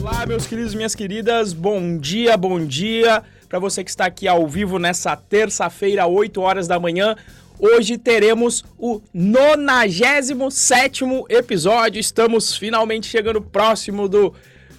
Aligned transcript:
Olá, 0.00 0.24
meus 0.24 0.46
queridos 0.46 0.76
minhas 0.76 0.94
queridas, 0.94 1.52
bom 1.52 1.98
dia, 1.98 2.36
bom 2.36 2.64
dia 2.64 3.24
para 3.48 3.58
você 3.58 3.82
que 3.82 3.90
está 3.90 4.04
aqui 4.06 4.28
ao 4.28 4.46
vivo 4.46 4.78
nessa 4.78 5.16
terça-feira, 5.16 6.06
8 6.06 6.40
horas 6.40 6.68
da 6.68 6.78
manhã. 6.78 7.16
Hoje 7.58 7.98
teremos 7.98 8.64
o 8.78 9.02
97 9.12 11.04
episódio. 11.28 11.98
Estamos 11.98 12.56
finalmente 12.56 13.08
chegando 13.08 13.42
próximo 13.42 14.08
do, 14.08 14.32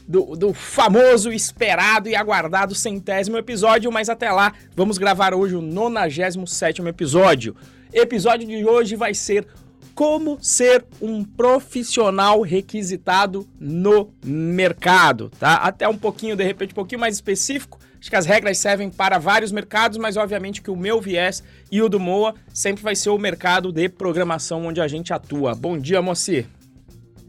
do, 0.07 0.37
do, 0.37 0.53
famoso, 0.53 1.33
esperado 1.33 2.07
e 2.07 2.15
aguardado 2.15 2.73
centésimo 2.73 3.37
episódio, 3.37 3.91
mas 3.91 4.07
até 4.07 4.31
lá 4.31 4.53
vamos 4.73 4.97
gravar 4.97 5.33
hoje 5.33 5.53
o 5.53 5.61
97 5.61 6.81
episódio. 6.83 7.57
Episódio 7.93 8.47
de 8.47 8.63
hoje 8.65 8.95
vai 8.95 9.13
ser 9.13 9.45
como 9.93 10.37
ser 10.41 10.85
um 11.01 11.23
profissional 11.23 12.41
requisitado 12.41 13.47
no 13.59 14.11
mercado, 14.23 15.31
tá? 15.39 15.55
Até 15.55 15.87
um 15.87 15.97
pouquinho, 15.97 16.35
de 16.35 16.43
repente, 16.43 16.71
um 16.71 16.75
pouquinho 16.75 17.01
mais 17.01 17.15
específico. 17.15 17.79
Acho 17.99 18.09
que 18.09 18.15
as 18.15 18.25
regras 18.25 18.57
servem 18.57 18.89
para 18.89 19.19
vários 19.19 19.51
mercados, 19.51 19.97
mas 19.97 20.17
obviamente 20.17 20.61
que 20.61 20.71
o 20.71 20.75
meu 20.75 20.99
viés 20.99 21.43
e 21.71 21.81
o 21.81 21.87
do 21.87 21.99
Moa 21.99 22.33
sempre 22.51 22.83
vai 22.83 22.95
ser 22.95 23.11
o 23.11 23.17
mercado 23.17 23.71
de 23.71 23.87
programação 23.87 24.65
onde 24.65 24.81
a 24.81 24.87
gente 24.87 25.13
atua. 25.13 25.53
Bom 25.53 25.77
dia, 25.77 26.01
Moacir. 26.01 26.47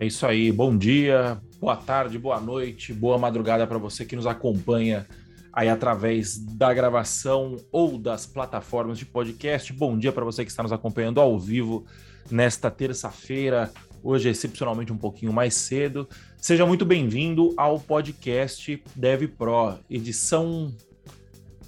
É 0.00 0.06
isso 0.06 0.26
aí, 0.26 0.50
bom 0.50 0.76
dia, 0.76 1.38
boa 1.60 1.76
tarde, 1.76 2.18
boa 2.18 2.40
noite, 2.40 2.92
boa 2.92 3.18
madrugada 3.18 3.66
para 3.66 3.78
você 3.78 4.04
que 4.04 4.16
nos 4.16 4.26
acompanha 4.26 5.06
aí 5.52 5.68
através 5.68 6.38
da 6.38 6.72
gravação 6.72 7.56
ou 7.70 7.98
das 7.98 8.26
plataformas 8.26 8.98
de 8.98 9.04
podcast. 9.04 9.72
Bom 9.72 9.98
dia 9.98 10.10
para 10.10 10.24
você 10.24 10.44
que 10.44 10.50
está 10.50 10.62
nos 10.62 10.72
acompanhando 10.72 11.20
ao 11.20 11.38
vivo 11.38 11.84
nesta 12.32 12.70
terça-feira, 12.70 13.70
hoje 14.02 14.26
é 14.26 14.30
excepcionalmente 14.30 14.90
um 14.90 14.96
pouquinho 14.96 15.32
mais 15.32 15.52
cedo. 15.54 16.08
Seja 16.38 16.64
muito 16.64 16.84
bem-vindo 16.86 17.52
ao 17.58 17.78
podcast 17.78 18.82
Dev 18.96 19.28
Pro, 19.36 19.78
edição 19.90 20.74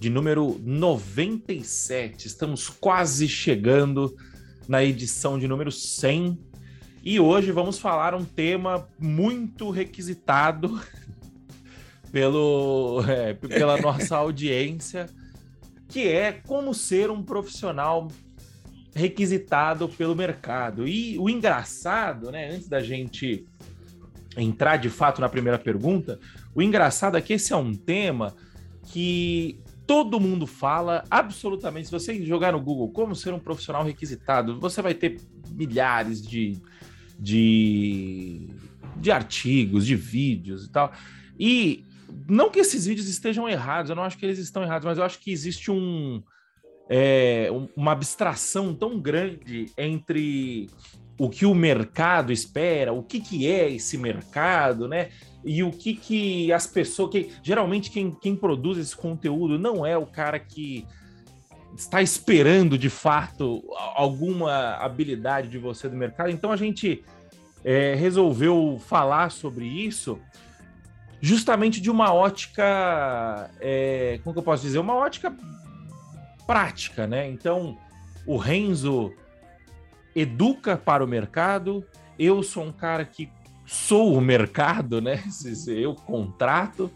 de 0.00 0.08
número 0.08 0.58
97. 0.64 2.26
Estamos 2.26 2.70
quase 2.70 3.28
chegando 3.28 4.16
na 4.66 4.82
edição 4.82 5.38
de 5.38 5.46
número 5.46 5.70
100 5.70 6.38
e 7.04 7.20
hoje 7.20 7.52
vamos 7.52 7.78
falar 7.78 8.14
um 8.14 8.24
tema 8.24 8.88
muito 8.98 9.68
requisitado 9.68 10.80
pelo, 12.10 13.04
é, 13.06 13.34
pela 13.34 13.76
nossa 13.76 14.16
audiência, 14.16 15.10
que 15.88 16.08
é 16.08 16.32
como 16.32 16.72
ser 16.72 17.10
um 17.10 17.22
profissional 17.22 18.08
requisitado 18.94 19.88
pelo 19.88 20.14
mercado. 20.14 20.86
E 20.86 21.18
o 21.18 21.28
engraçado, 21.28 22.30
né, 22.30 22.50
antes 22.50 22.68
da 22.68 22.80
gente 22.80 23.46
entrar 24.36 24.76
de 24.76 24.88
fato 24.88 25.20
na 25.20 25.28
primeira 25.28 25.58
pergunta, 25.58 26.18
o 26.54 26.62
engraçado 26.62 27.16
é 27.16 27.20
que 27.20 27.32
esse 27.32 27.52
é 27.52 27.56
um 27.56 27.74
tema 27.74 28.34
que 28.86 29.58
todo 29.86 30.20
mundo 30.20 30.46
fala, 30.46 31.04
absolutamente. 31.10 31.86
Se 31.86 31.92
você 31.92 32.24
jogar 32.24 32.52
no 32.52 32.60
Google 32.60 32.90
como 32.90 33.14
ser 33.14 33.34
um 33.34 33.38
profissional 33.38 33.84
requisitado, 33.84 34.58
você 34.60 34.80
vai 34.80 34.94
ter 34.94 35.20
milhares 35.50 36.22
de, 36.22 36.56
de, 37.18 38.48
de 38.96 39.10
artigos, 39.10 39.84
de 39.84 39.96
vídeos 39.96 40.66
e 40.66 40.70
tal. 40.70 40.92
E 41.38 41.84
não 42.28 42.50
que 42.50 42.60
esses 42.60 42.86
vídeos 42.86 43.08
estejam 43.08 43.48
errados, 43.48 43.90
eu 43.90 43.96
não 43.96 44.04
acho 44.04 44.16
que 44.16 44.24
eles 44.24 44.38
estão 44.38 44.62
errados, 44.62 44.86
mas 44.86 44.98
eu 44.98 45.04
acho 45.04 45.18
que 45.18 45.32
existe 45.32 45.70
um, 45.70 46.22
é, 46.88 47.48
uma 47.76 47.92
abstração 47.92 48.74
tão 48.74 48.98
grande 49.00 49.66
entre 49.76 50.68
o 51.18 51.28
que 51.30 51.46
o 51.46 51.54
mercado 51.54 52.32
espera, 52.32 52.92
o 52.92 53.02
que, 53.02 53.20
que 53.20 53.50
é 53.50 53.70
esse 53.70 53.96
mercado, 53.96 54.88
né? 54.88 55.10
E 55.44 55.62
o 55.62 55.70
que, 55.70 55.94
que 55.94 56.52
as 56.52 56.66
pessoas. 56.66 57.10
Que, 57.10 57.30
geralmente, 57.42 57.90
quem, 57.90 58.10
quem 58.10 58.34
produz 58.34 58.78
esse 58.78 58.96
conteúdo 58.96 59.58
não 59.58 59.84
é 59.86 59.96
o 59.96 60.06
cara 60.06 60.38
que 60.38 60.86
está 61.76 62.00
esperando 62.00 62.78
de 62.78 62.88
fato 62.88 63.62
alguma 63.94 64.76
habilidade 64.76 65.48
de 65.48 65.58
você 65.58 65.88
do 65.88 65.96
mercado. 65.96 66.30
Então 66.30 66.52
a 66.52 66.56
gente 66.56 67.04
é, 67.64 67.94
resolveu 67.94 68.80
falar 68.86 69.30
sobre 69.30 69.66
isso 69.66 70.18
justamente 71.20 71.80
de 71.80 71.90
uma 71.90 72.12
ótica, 72.12 73.50
é, 73.58 74.20
como 74.22 74.34
que 74.34 74.38
eu 74.38 74.42
posso 74.42 74.62
dizer, 74.62 74.78
uma 74.78 74.94
ótica 74.94 75.34
prática, 76.46 77.06
né? 77.06 77.28
Então, 77.28 77.76
o 78.26 78.36
Renzo 78.36 79.12
educa 80.14 80.76
para 80.76 81.04
o 81.04 81.06
mercado, 81.06 81.84
eu 82.18 82.42
sou 82.42 82.64
um 82.64 82.72
cara 82.72 83.04
que 83.04 83.30
sou 83.66 84.14
o 84.14 84.20
mercado, 84.20 85.00
né? 85.00 85.22
Eu 85.66 85.94
contrato. 85.94 86.90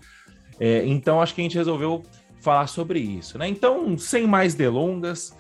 É, 0.61 0.85
então, 0.87 1.21
acho 1.21 1.35
que 1.35 1.41
a 1.41 1.45
gente 1.45 1.57
resolveu 1.57 2.03
falar 2.41 2.67
sobre 2.67 3.01
isso, 3.01 3.39
né? 3.39 3.49
Então, 3.49 3.97
sem 3.97 4.27
mais 4.27 4.55
delongas, 4.55 5.37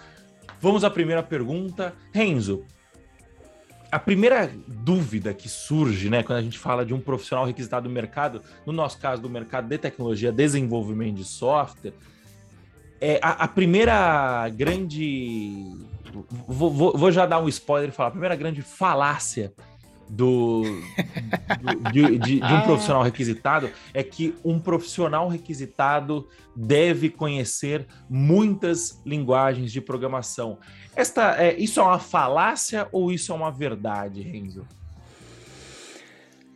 vamos 0.60 0.84
à 0.84 0.90
primeira 0.90 1.22
pergunta. 1.22 1.94
Renzo, 2.12 2.64
a 3.90 3.98
primeira 3.98 4.50
dúvida 4.66 5.32
que 5.32 5.48
surge, 5.48 6.10
né, 6.10 6.22
quando 6.22 6.38
a 6.38 6.42
gente 6.42 6.58
fala 6.58 6.84
de 6.84 6.92
um 6.92 7.00
profissional 7.00 7.46
requisitado 7.46 7.88
do 7.88 7.92
mercado, 7.92 8.42
no 8.66 8.72
nosso 8.72 8.98
caso 8.98 9.22
do 9.22 9.30
mercado 9.30 9.68
de 9.68 9.78
tecnologia, 9.78 10.30
desenvolvimento 10.30 11.16
de 11.16 11.24
software, 11.24 11.94
é, 13.00 13.18
a, 13.22 13.44
a, 13.44 13.48
primeira 13.48 14.48
grande. 14.50 15.64
Vou, 16.46 16.70
vou, 16.72 16.96
vou, 16.96 17.12
já 17.12 17.26
dar 17.26 17.40
um 17.40 17.48
spoiler 17.48 17.90
e 17.90 17.92
falar. 17.92 18.08
A 18.08 18.12
primeira 18.12 18.36
grande 18.36 18.62
falácia 18.62 19.52
do, 20.08 20.62
do 20.62 21.90
de, 21.92 22.18
de, 22.18 22.40
de, 22.40 22.42
um 22.42 22.56
ah. 22.56 22.62
profissional 22.62 23.02
requisitado 23.02 23.70
é 23.92 24.02
que 24.02 24.34
um 24.44 24.58
profissional 24.58 25.28
requisitado 25.28 26.26
deve 26.56 27.10
conhecer 27.10 27.86
muitas 28.08 29.00
linguagens 29.04 29.70
de 29.70 29.80
programação. 29.80 30.58
Esta, 30.96 31.40
é, 31.40 31.56
isso 31.58 31.78
é 31.78 31.82
uma 31.82 31.98
falácia 31.98 32.88
ou 32.90 33.12
isso 33.12 33.32
é 33.32 33.34
uma 33.34 33.50
verdade, 33.50 34.22
Renzo? 34.22 34.66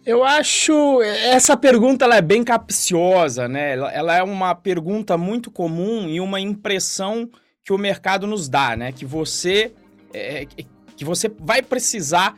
Eu 0.04 0.24
acho 0.24 1.00
essa 1.02 1.56
pergunta 1.56 2.04
ela 2.04 2.16
é 2.16 2.22
bem 2.22 2.42
capciosa, 2.42 3.48
né? 3.48 3.72
Ela, 3.72 4.16
é 4.16 4.22
uma 4.22 4.54
pergunta 4.54 5.16
muito 5.16 5.50
comum 5.50 6.08
e 6.08 6.20
uma 6.20 6.40
impressão 6.40 7.30
que 7.62 7.72
o 7.72 7.78
mercado 7.78 8.26
nos 8.26 8.48
dá, 8.48 8.76
né? 8.76 8.90
Que 8.90 9.04
você 9.04 9.72
é, 10.12 10.46
que 10.96 11.04
você 11.04 11.30
vai 11.38 11.62
precisar. 11.62 12.36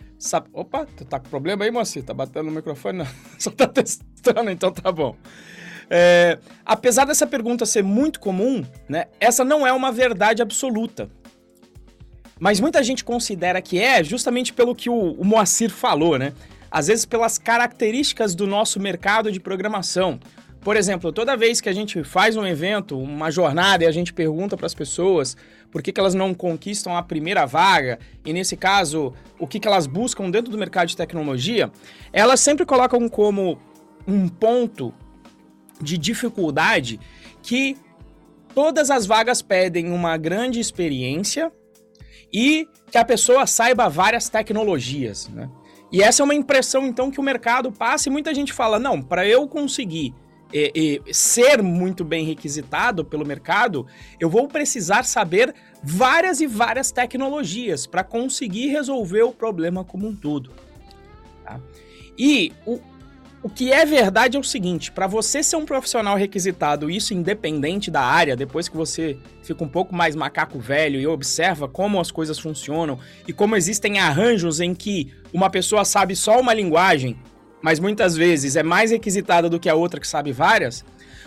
Opa, 0.52 0.86
tu 0.96 1.04
tá 1.04 1.18
com 1.18 1.28
problema 1.28 1.64
aí, 1.64 1.70
moça? 1.70 2.02
Tá 2.02 2.14
batendo 2.14 2.46
no 2.46 2.52
microfone? 2.52 2.98
Não, 2.98 3.06
só 3.38 3.50
tá 3.50 3.66
testando, 3.66 4.50
então 4.50 4.70
tá 4.70 4.90
bom. 4.92 5.16
É, 5.90 6.38
apesar 6.64 7.04
dessa 7.04 7.26
pergunta 7.26 7.66
ser 7.66 7.82
muito 7.82 8.20
comum, 8.20 8.64
né? 8.88 9.06
Essa 9.20 9.44
não 9.44 9.66
é 9.66 9.72
uma 9.72 9.92
verdade 9.92 10.42
absoluta. 10.42 11.10
Mas 12.38 12.58
muita 12.58 12.82
gente 12.82 13.04
considera 13.04 13.60
que 13.62 13.78
é 13.78 14.02
justamente 14.02 14.52
pelo 14.52 14.74
que 14.74 14.90
o, 14.90 15.12
o 15.12 15.24
Moacir 15.24 15.70
falou, 15.70 16.18
né? 16.18 16.32
Às 16.74 16.88
vezes 16.88 17.04
pelas 17.04 17.38
características 17.38 18.34
do 18.34 18.48
nosso 18.48 18.80
mercado 18.80 19.30
de 19.30 19.38
programação. 19.38 20.18
Por 20.60 20.76
exemplo, 20.76 21.12
toda 21.12 21.36
vez 21.36 21.60
que 21.60 21.68
a 21.68 21.72
gente 21.72 22.02
faz 22.02 22.36
um 22.36 22.44
evento, 22.44 22.98
uma 22.98 23.30
jornada, 23.30 23.84
e 23.84 23.86
a 23.86 23.92
gente 23.92 24.12
pergunta 24.12 24.56
para 24.56 24.66
as 24.66 24.74
pessoas 24.74 25.36
por 25.70 25.80
que, 25.80 25.92
que 25.92 26.00
elas 26.00 26.14
não 26.14 26.34
conquistam 26.34 26.96
a 26.96 27.02
primeira 27.02 27.46
vaga, 27.46 28.00
e 28.24 28.32
nesse 28.32 28.56
caso, 28.56 29.14
o 29.38 29.46
que, 29.46 29.60
que 29.60 29.68
elas 29.68 29.86
buscam 29.86 30.28
dentro 30.28 30.50
do 30.50 30.58
mercado 30.58 30.88
de 30.88 30.96
tecnologia, 30.96 31.70
elas 32.12 32.40
sempre 32.40 32.66
colocam 32.66 33.08
como 33.08 33.56
um 34.04 34.28
ponto 34.28 34.92
de 35.80 35.96
dificuldade 35.96 36.98
que 37.40 37.76
todas 38.52 38.90
as 38.90 39.06
vagas 39.06 39.42
pedem 39.42 39.92
uma 39.92 40.16
grande 40.16 40.58
experiência 40.58 41.52
e 42.32 42.66
que 42.90 42.98
a 42.98 43.04
pessoa 43.04 43.46
saiba 43.46 43.88
várias 43.88 44.28
tecnologias, 44.28 45.28
né? 45.28 45.48
E 45.90 46.02
essa 46.02 46.22
é 46.22 46.24
uma 46.24 46.34
impressão, 46.34 46.86
então, 46.86 47.10
que 47.10 47.20
o 47.20 47.22
mercado 47.22 47.70
passa 47.70 48.08
e 48.08 48.12
muita 48.12 48.34
gente 48.34 48.52
fala: 48.52 48.78
não, 48.78 49.00
para 49.00 49.26
eu 49.26 49.46
conseguir 49.46 50.14
é, 50.52 50.72
é, 50.74 51.12
ser 51.12 51.62
muito 51.62 52.04
bem 52.04 52.24
requisitado 52.24 53.04
pelo 53.04 53.26
mercado, 53.26 53.86
eu 54.20 54.30
vou 54.30 54.46
precisar 54.46 55.04
saber 55.04 55.54
várias 55.82 56.40
e 56.40 56.46
várias 56.46 56.90
tecnologias 56.90 57.86
para 57.86 58.04
conseguir 58.04 58.68
resolver 58.68 59.22
o 59.22 59.32
problema 59.32 59.84
como 59.84 60.06
um 60.06 60.14
todo. 60.14 60.52
Tá? 61.44 61.60
E 62.16 62.52
o, 62.64 62.80
o 63.44 63.48
que 63.50 63.70
é 63.70 63.84
verdade 63.84 64.38
é 64.38 64.40
o 64.40 64.42
seguinte: 64.42 64.90
para 64.90 65.06
você 65.06 65.42
ser 65.42 65.56
um 65.56 65.66
profissional 65.66 66.16
requisitado, 66.16 66.90
isso 66.90 67.12
independente 67.12 67.90
da 67.90 68.00
área, 68.00 68.34
depois 68.34 68.70
que 68.70 68.76
você 68.76 69.18
fica 69.42 69.62
um 69.62 69.68
pouco 69.68 69.94
mais 69.94 70.16
macaco 70.16 70.58
velho 70.58 70.98
e 70.98 71.06
observa 71.06 71.68
como 71.68 72.00
as 72.00 72.10
coisas 72.10 72.38
funcionam 72.38 72.98
e 73.28 73.34
como 73.34 73.54
existem 73.54 73.98
arranjos 73.98 74.60
em 74.60 74.74
que 74.74 75.12
uma 75.30 75.50
pessoa 75.50 75.84
sabe 75.84 76.16
só 76.16 76.40
uma 76.40 76.54
linguagem, 76.54 77.18
mas 77.60 77.78
muitas 77.78 78.16
vezes 78.16 78.56
é 78.56 78.62
mais 78.62 78.90
requisitada 78.90 79.50
do 79.50 79.60
que 79.60 79.68
a 79.68 79.74
outra 79.74 80.00
que 80.00 80.08
sabe 80.08 80.32
várias, 80.32 80.82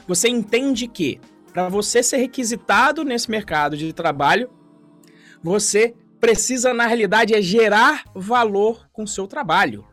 você 0.07 0.27
entende 0.27 0.87
que 0.87 1.21
para 1.53 1.69
você 1.69 2.01
ser 2.01 2.17
requisitado 2.17 3.03
nesse 3.03 3.29
mercado 3.29 3.77
de 3.77 3.93
trabalho, 3.93 4.49
você 5.43 5.93
precisa, 6.19 6.73
na 6.73 6.87
realidade, 6.87 7.35
é 7.35 7.41
gerar 7.43 8.05
valor 8.15 8.89
com 8.91 9.03
o 9.03 9.07
seu 9.07 9.27
trabalho. 9.27 9.85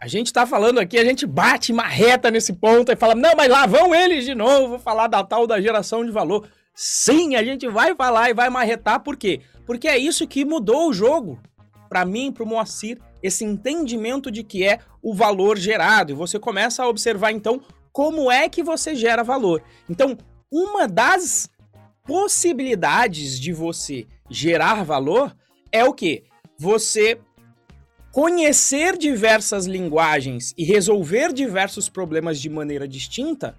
A 0.00 0.06
gente 0.06 0.32
tá 0.32 0.46
falando 0.46 0.78
aqui, 0.78 0.96
a 0.96 1.04
gente 1.04 1.26
bate 1.26 1.72
marreta 1.72 2.30
nesse 2.30 2.52
ponto 2.52 2.92
e 2.92 2.96
fala, 2.96 3.14
não, 3.14 3.32
mas 3.36 3.48
lá 3.48 3.66
vão 3.66 3.94
eles 3.94 4.24
de 4.24 4.34
novo 4.34 4.78
falar 4.78 5.08
da 5.08 5.24
tal 5.24 5.46
da 5.46 5.60
geração 5.60 6.04
de 6.04 6.12
valor. 6.12 6.48
Sim, 6.72 7.34
a 7.34 7.42
gente 7.42 7.66
vai 7.68 7.94
falar 7.96 8.30
e 8.30 8.34
vai 8.34 8.48
marretar, 8.48 9.00
por 9.00 9.16
quê? 9.16 9.40
Porque 9.66 9.88
é 9.88 9.98
isso 9.98 10.26
que 10.28 10.44
mudou 10.44 10.88
o 10.88 10.92
jogo. 10.92 11.40
Para 11.88 12.04
mim, 12.04 12.30
para 12.30 12.44
o 12.44 12.46
Moacir, 12.46 12.98
esse 13.20 13.44
entendimento 13.44 14.30
de 14.30 14.44
que 14.44 14.64
é 14.64 14.78
o 15.02 15.12
valor 15.12 15.58
gerado. 15.58 16.12
E 16.12 16.14
você 16.14 16.38
começa 16.38 16.84
a 16.84 16.88
observar, 16.88 17.32
então, 17.32 17.60
como 17.92 18.30
é 18.30 18.48
que 18.48 18.62
você 18.62 18.94
gera 18.94 19.24
valor. 19.24 19.62
Então, 19.90 20.16
uma 20.52 20.86
das 20.86 21.50
possibilidades 22.06 23.40
de 23.40 23.52
você 23.52 24.06
gerar 24.30 24.84
valor 24.84 25.34
é 25.72 25.84
o 25.84 25.92
que? 25.92 26.24
Você 26.56 27.18
conhecer 28.12 28.96
diversas 28.96 29.66
linguagens 29.66 30.54
e 30.56 30.64
resolver 30.64 31.32
diversos 31.32 31.88
problemas 31.88 32.40
de 32.40 32.48
maneira 32.48 32.88
distinta, 32.88 33.54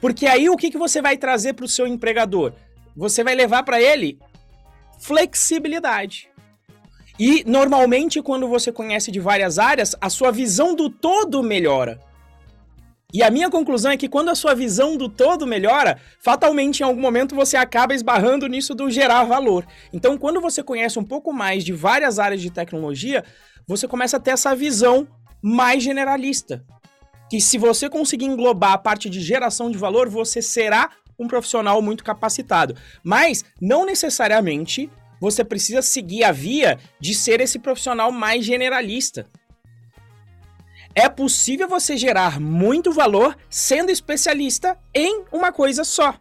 porque 0.00 0.26
aí 0.26 0.48
o 0.48 0.56
que, 0.56 0.70
que 0.70 0.78
você 0.78 1.02
vai 1.02 1.16
trazer 1.16 1.54
para 1.54 1.64
o 1.64 1.68
seu 1.68 1.86
empregador? 1.86 2.52
Você 2.96 3.24
vai 3.24 3.34
levar 3.34 3.62
para 3.62 3.80
ele 3.80 4.18
flexibilidade. 5.00 6.28
E 7.18 7.42
normalmente, 7.44 8.22
quando 8.22 8.46
você 8.46 8.70
conhece 8.70 9.10
de 9.10 9.18
várias 9.18 9.58
áreas, 9.58 9.96
a 10.00 10.08
sua 10.08 10.30
visão 10.30 10.74
do 10.74 10.88
todo 10.88 11.42
melhora. 11.42 12.00
E 13.10 13.22
a 13.22 13.30
minha 13.30 13.48
conclusão 13.48 13.90
é 13.90 13.96
que 13.96 14.06
quando 14.06 14.28
a 14.28 14.34
sua 14.34 14.54
visão 14.54 14.94
do 14.94 15.08
todo 15.08 15.46
melhora, 15.46 15.98
fatalmente 16.20 16.80
em 16.80 16.82
algum 16.82 17.00
momento 17.00 17.34
você 17.34 17.56
acaba 17.56 17.94
esbarrando 17.94 18.46
nisso 18.46 18.74
do 18.74 18.90
gerar 18.90 19.24
valor. 19.24 19.66
Então, 19.94 20.18
quando 20.18 20.42
você 20.42 20.62
conhece 20.62 20.98
um 20.98 21.04
pouco 21.04 21.32
mais 21.32 21.64
de 21.64 21.72
várias 21.72 22.18
áreas 22.18 22.42
de 22.42 22.50
tecnologia, 22.50 23.24
você 23.66 23.88
começa 23.88 24.18
a 24.18 24.20
ter 24.20 24.32
essa 24.32 24.54
visão 24.54 25.08
mais 25.40 25.82
generalista. 25.82 26.62
Que 27.30 27.40
se 27.40 27.56
você 27.56 27.88
conseguir 27.88 28.26
englobar 28.26 28.72
a 28.72 28.78
parte 28.78 29.08
de 29.08 29.22
geração 29.22 29.70
de 29.70 29.78
valor, 29.78 30.10
você 30.10 30.42
será 30.42 30.90
um 31.18 31.26
profissional 31.26 31.80
muito 31.80 32.04
capacitado. 32.04 32.76
Mas 33.02 33.42
não 33.58 33.86
necessariamente 33.86 34.90
você 35.18 35.42
precisa 35.42 35.80
seguir 35.80 36.24
a 36.24 36.30
via 36.30 36.78
de 37.00 37.14
ser 37.14 37.40
esse 37.40 37.58
profissional 37.58 38.12
mais 38.12 38.44
generalista 38.44 39.26
é 40.98 41.08
possível 41.08 41.68
você 41.68 41.96
gerar 41.96 42.40
muito 42.40 42.90
valor 42.90 43.36
sendo 43.48 43.90
especialista 43.90 44.76
em 44.92 45.22
uma 45.30 45.52
coisa 45.52 45.84
só. 45.84 46.12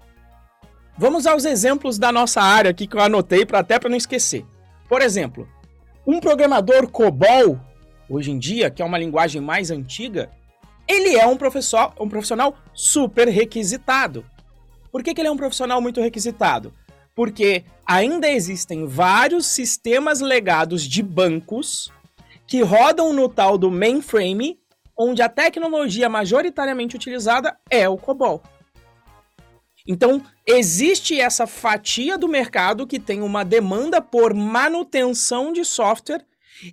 Vamos 0.95 1.25
aos 1.25 1.45
exemplos 1.45 1.97
da 1.97 2.11
nossa 2.11 2.41
área 2.41 2.69
aqui 2.69 2.85
que 2.85 2.95
eu 2.95 3.01
anotei 3.01 3.43
para 3.43 3.59
até 3.59 3.79
para 3.79 3.89
não 3.89 3.97
esquecer. 3.97 4.45
Por 4.87 5.01
exemplo, 5.01 5.49
um 6.05 6.19
programador 6.19 6.87
COBOL, 6.91 7.59
hoje 8.07 8.29
em 8.29 8.37
dia, 8.37 8.69
que 8.69 8.83
é 8.83 8.85
uma 8.85 8.99
linguagem 8.99 9.41
mais 9.41 9.71
antiga, 9.71 10.29
ele 10.87 11.15
é 11.15 11.25
um 11.25 11.37
professor, 11.37 11.91
um 11.99 12.07
profissional 12.07 12.55
super 12.71 13.27
requisitado. 13.27 14.23
Por 14.91 15.01
que, 15.01 15.11
que 15.11 15.21
ele 15.21 15.27
é 15.27 15.31
um 15.31 15.37
profissional 15.37 15.81
muito 15.81 16.01
requisitado? 16.01 16.71
Porque 17.15 17.65
ainda 17.83 18.29
existem 18.29 18.85
vários 18.85 19.47
sistemas 19.47 20.21
legados 20.21 20.83
de 20.83 21.01
bancos 21.01 21.91
que 22.45 22.61
rodam 22.61 23.11
no 23.11 23.27
tal 23.27 23.57
do 23.57 23.71
mainframe 23.71 24.59
onde 24.97 25.21
a 25.21 25.29
tecnologia 25.29 26.09
majoritariamente 26.09 26.95
utilizada 26.95 27.57
é 27.69 27.87
o 27.87 27.97
COBOL. 27.97 28.41
Então, 29.87 30.21
existe 30.45 31.19
essa 31.19 31.47
fatia 31.47 32.17
do 32.17 32.27
mercado 32.27 32.85
que 32.85 32.99
tem 32.99 33.21
uma 33.21 33.45
demanda 33.45 34.01
por 34.01 34.33
manutenção 34.33 35.53
de 35.53 35.63
software 35.63 36.25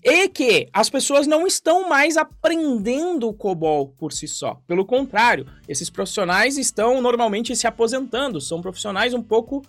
e 0.02 0.28
que 0.28 0.68
as 0.72 0.90
pessoas 0.90 1.26
não 1.26 1.46
estão 1.46 1.88
mais 1.88 2.16
aprendendo 2.16 3.28
o 3.28 3.34
COBOL 3.34 3.88
por 3.98 4.12
si 4.12 4.26
só. 4.26 4.60
Pelo 4.66 4.84
contrário, 4.84 5.46
esses 5.68 5.90
profissionais 5.90 6.58
estão 6.58 7.00
normalmente 7.00 7.54
se 7.54 7.66
aposentando, 7.66 8.40
são 8.40 8.60
profissionais 8.60 9.14
um 9.14 9.22
pouco 9.22 9.62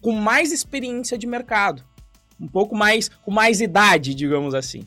com 0.00 0.12
mais 0.12 0.50
experiência 0.50 1.16
de 1.16 1.26
mercado, 1.26 1.84
um 2.40 2.48
pouco 2.48 2.74
mais 2.74 3.08
com 3.08 3.30
mais 3.30 3.60
idade, 3.60 4.14
digamos 4.14 4.54
assim. 4.54 4.82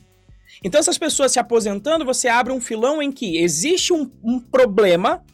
Então, 0.64 0.78
essas 0.78 0.98
pessoas 0.98 1.32
se 1.32 1.38
aposentando, 1.38 2.04
você 2.04 2.28
abre 2.28 2.52
um 2.52 2.60
filão 2.60 3.02
em 3.02 3.10
que 3.10 3.38
existe 3.38 3.92
um, 3.92 4.10
um 4.22 4.38
problema, 4.38 5.24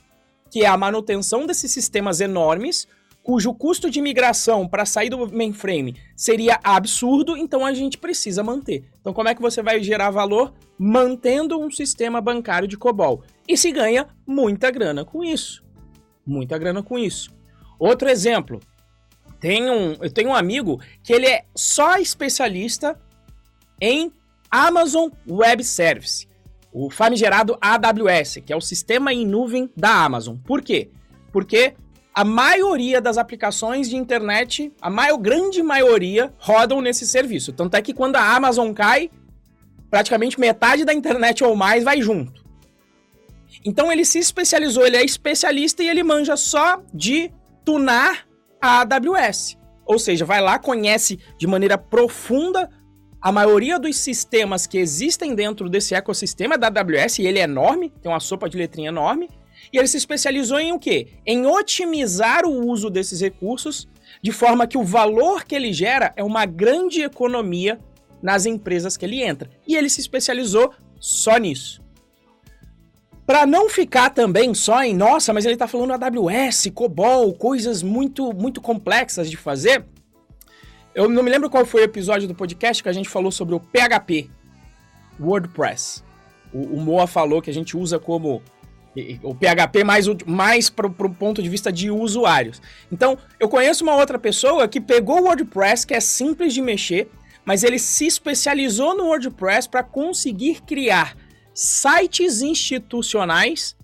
que 0.51 0.63
é 0.65 0.67
a 0.67 0.77
manutenção 0.77 1.47
desses 1.47 1.71
sistemas 1.71 2.21
enormes, 2.21 2.89
cujo 3.23 3.53
custo 3.53 3.91
de 3.91 4.01
migração 4.01 4.67
para 4.67 4.87
sair 4.87 5.11
do 5.11 5.31
mainframe 5.31 5.95
seria 6.17 6.59
absurdo, 6.65 7.37
então 7.37 7.63
a 7.63 7.75
gente 7.75 7.99
precisa 7.99 8.43
manter. 8.43 8.89
Então, 9.01 9.13
como 9.13 9.29
é 9.29 9.35
que 9.35 9.43
você 9.43 9.63
vai 9.63 9.83
gerar 9.83 10.09
valor? 10.11 10.55
Mantendo 10.79 11.61
um 11.61 11.71
sistema 11.71 12.23
bancário 12.23 12.67
de 12.67 12.79
COBOL. 12.79 13.23
E 13.47 13.55
se 13.55 13.71
ganha 13.71 14.09
muita 14.27 14.71
grana 14.71 15.05
com 15.05 15.23
isso. 15.23 15.63
Muita 16.25 16.57
grana 16.57 16.83
com 16.83 16.99
isso. 16.99 17.31
Outro 17.79 18.09
exemplo. 18.09 18.61
Tem 19.39 19.71
um, 19.71 19.93
eu 20.01 20.11
tenho 20.11 20.31
um 20.31 20.35
amigo 20.35 20.81
que 21.03 21.13
ele 21.13 21.27
é 21.27 21.45
só 21.55 21.99
especialista 21.99 22.99
em 23.79 24.11
Amazon 24.51 25.11
Web 25.29 25.63
Service, 25.65 26.27
o 26.73 26.91
famigerado 26.91 27.57
AWS, 27.61 28.39
que 28.45 28.53
é 28.53 28.57
o 28.57 28.61
sistema 28.61 29.13
em 29.13 29.27
nuvem 29.27 29.71
da 29.77 30.05
Amazon. 30.05 30.37
Por 30.45 30.63
quê? 30.63 30.91
Porque 31.33 31.75
a 32.15 32.25
maioria 32.25 33.01
das 33.01 33.17
aplicações 33.17 33.89
de 33.89 33.97
internet, 33.97 34.73
a 34.81 34.91
maior 34.91 35.19
grande 35.19 35.63
maioria, 35.63 36.33
rodam 36.39 36.81
nesse 36.81 37.07
serviço. 37.07 37.53
Tanto 37.53 37.77
é 37.77 37.83
que 37.83 37.95
quando 37.95 38.17
a 38.17 38.35
Amazon 38.35 38.73
cai, 38.73 39.11
praticamente 39.91 40.41
metade 40.41 40.85
da 40.85 40.93
internet 40.93 41.45
ou 41.45 41.55
mais 41.55 41.85
vai 41.85 42.03
junto. 42.03 42.45
Então 43.65 43.91
ele 43.91 44.05
se 44.05 44.19
especializou, 44.19 44.87
ele 44.87 44.97
é 44.97 45.05
especialista 45.05 45.83
e 45.83 45.89
ele 45.89 46.03
manja 46.03 46.37
só 46.37 46.83
de 46.93 47.31
tunar 47.65 48.27
a 48.61 48.81
AWS. 48.81 49.57
Ou 49.87 49.99
seja, 49.99 50.25
vai 50.25 50.41
lá, 50.41 50.59
conhece 50.59 51.19
de 51.39 51.47
maneira 51.47 51.79
profunda 51.79 52.69
a 53.21 53.33
maioria 53.33 53.79
dos 53.79 53.97
sistemas 53.97 54.67
que 54.67 54.79
existem 54.79 55.35
dentro 55.35 55.69
desse 55.69 55.95
ecossistema 55.95 56.57
da 56.57 56.69
AWS, 56.69 57.19
e 57.19 57.27
ele 57.27 57.39
é 57.39 57.43
enorme, 57.43 57.93
tem 58.01 58.11
uma 58.11 58.21
sopa 58.21 58.49
de 58.49 58.57
letrinha 58.57 58.89
enorme, 58.89 59.29
e 59.73 59.79
ele 59.79 59.89
se 59.89 59.97
especializou 59.97 60.61
em 60.61 60.73
o 60.73 60.79
quê? 60.79 61.09
Em 61.27 61.45
otimizar 61.45 62.47
o 62.47 62.67
uso 62.67 62.89
desses 62.89 63.21
recursos 63.21 63.89
de 64.23 64.33
forma 64.33 64.67
que 64.67 64.79
o 64.79 64.85
valor 64.85 65.45
que 65.45 65.55
ele 65.55 65.73
gera 65.73 66.13
é 66.17 66.23
uma 66.23 66.47
grande 66.47 67.03
economia 67.03 67.79
nas 68.23 68.47
empresas 68.47 68.97
que 68.97 69.05
ele 69.05 69.23
entra. 69.23 69.51
E 69.67 69.77
ele 69.77 69.89
se 69.89 70.01
especializou 70.01 70.73
só 70.99 71.37
nisso. 71.39 71.83
Para 73.27 73.45
não 73.45 73.69
ficar 73.69 74.11
também 74.11 74.55
só 74.55 74.83
em, 74.83 74.95
nossa, 74.95 75.35
mas 75.35 75.45
ele 75.45 75.55
está 75.55 75.69
falando 75.69 75.93
AWS, 75.93 76.71
COBOL, 76.75 77.35
coisas 77.35 77.83
muito 77.83 78.33
muito 78.33 78.61
complexas 78.61 79.31
de 79.31 79.37
fazer, 79.37 79.85
eu 80.99 81.09
não 81.09 81.23
me 81.23 81.31
lembro 81.31 81.49
qual 81.49 81.65
foi 81.65 81.83
o 81.83 81.85
episódio 81.85 82.27
do 82.27 82.35
podcast 82.35 82.83
que 82.83 82.89
a 82.89 82.93
gente 82.93 83.09
falou 83.09 83.31
sobre 83.31 83.55
o 83.55 83.61
PHP, 83.61 84.29
WordPress. 85.21 86.03
O, 86.53 86.75
o 86.75 86.81
Moa 86.81 87.07
falou 87.07 87.41
que 87.41 87.49
a 87.49 87.55
gente 87.55 87.77
usa 87.77 88.01
como 88.01 88.43
o 89.23 89.33
PHP 89.33 89.85
mais, 89.85 90.07
mais 90.27 90.69
para 90.69 90.89
o 90.89 91.15
ponto 91.15 91.41
de 91.41 91.49
vista 91.49 91.71
de 91.71 91.89
usuários. 91.89 92.61
Então, 92.91 93.17
eu 93.39 93.49
conheço 93.49 93.85
uma 93.85 93.95
outra 93.95 94.19
pessoa 94.19 94.67
que 94.67 94.81
pegou 94.81 95.21
o 95.21 95.25
WordPress, 95.27 95.87
que 95.87 95.95
é 95.95 96.01
simples 96.01 96.53
de 96.53 96.61
mexer, 96.61 97.09
mas 97.45 97.63
ele 97.63 97.79
se 97.79 98.05
especializou 98.05 98.97
no 98.97 99.05
WordPress 99.05 99.69
para 99.69 99.85
conseguir 99.85 100.63
criar 100.63 101.17
sites 101.55 102.43
institucionais 102.43 103.77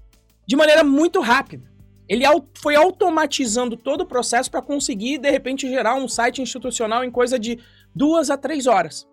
de 0.44 0.56
maneira 0.56 0.82
muito 0.82 1.20
rápida. 1.20 1.73
Ele 2.08 2.24
foi 2.54 2.76
automatizando 2.76 3.76
todo 3.76 4.02
o 4.02 4.06
processo 4.06 4.50
para 4.50 4.60
conseguir, 4.60 5.18
de 5.18 5.30
repente, 5.30 5.68
gerar 5.68 5.94
um 5.94 6.08
site 6.08 6.42
institucional 6.42 7.02
em 7.02 7.10
coisa 7.10 7.38
de 7.38 7.58
duas 7.94 8.30
a 8.30 8.36
três 8.36 8.66
horas. 8.66 9.06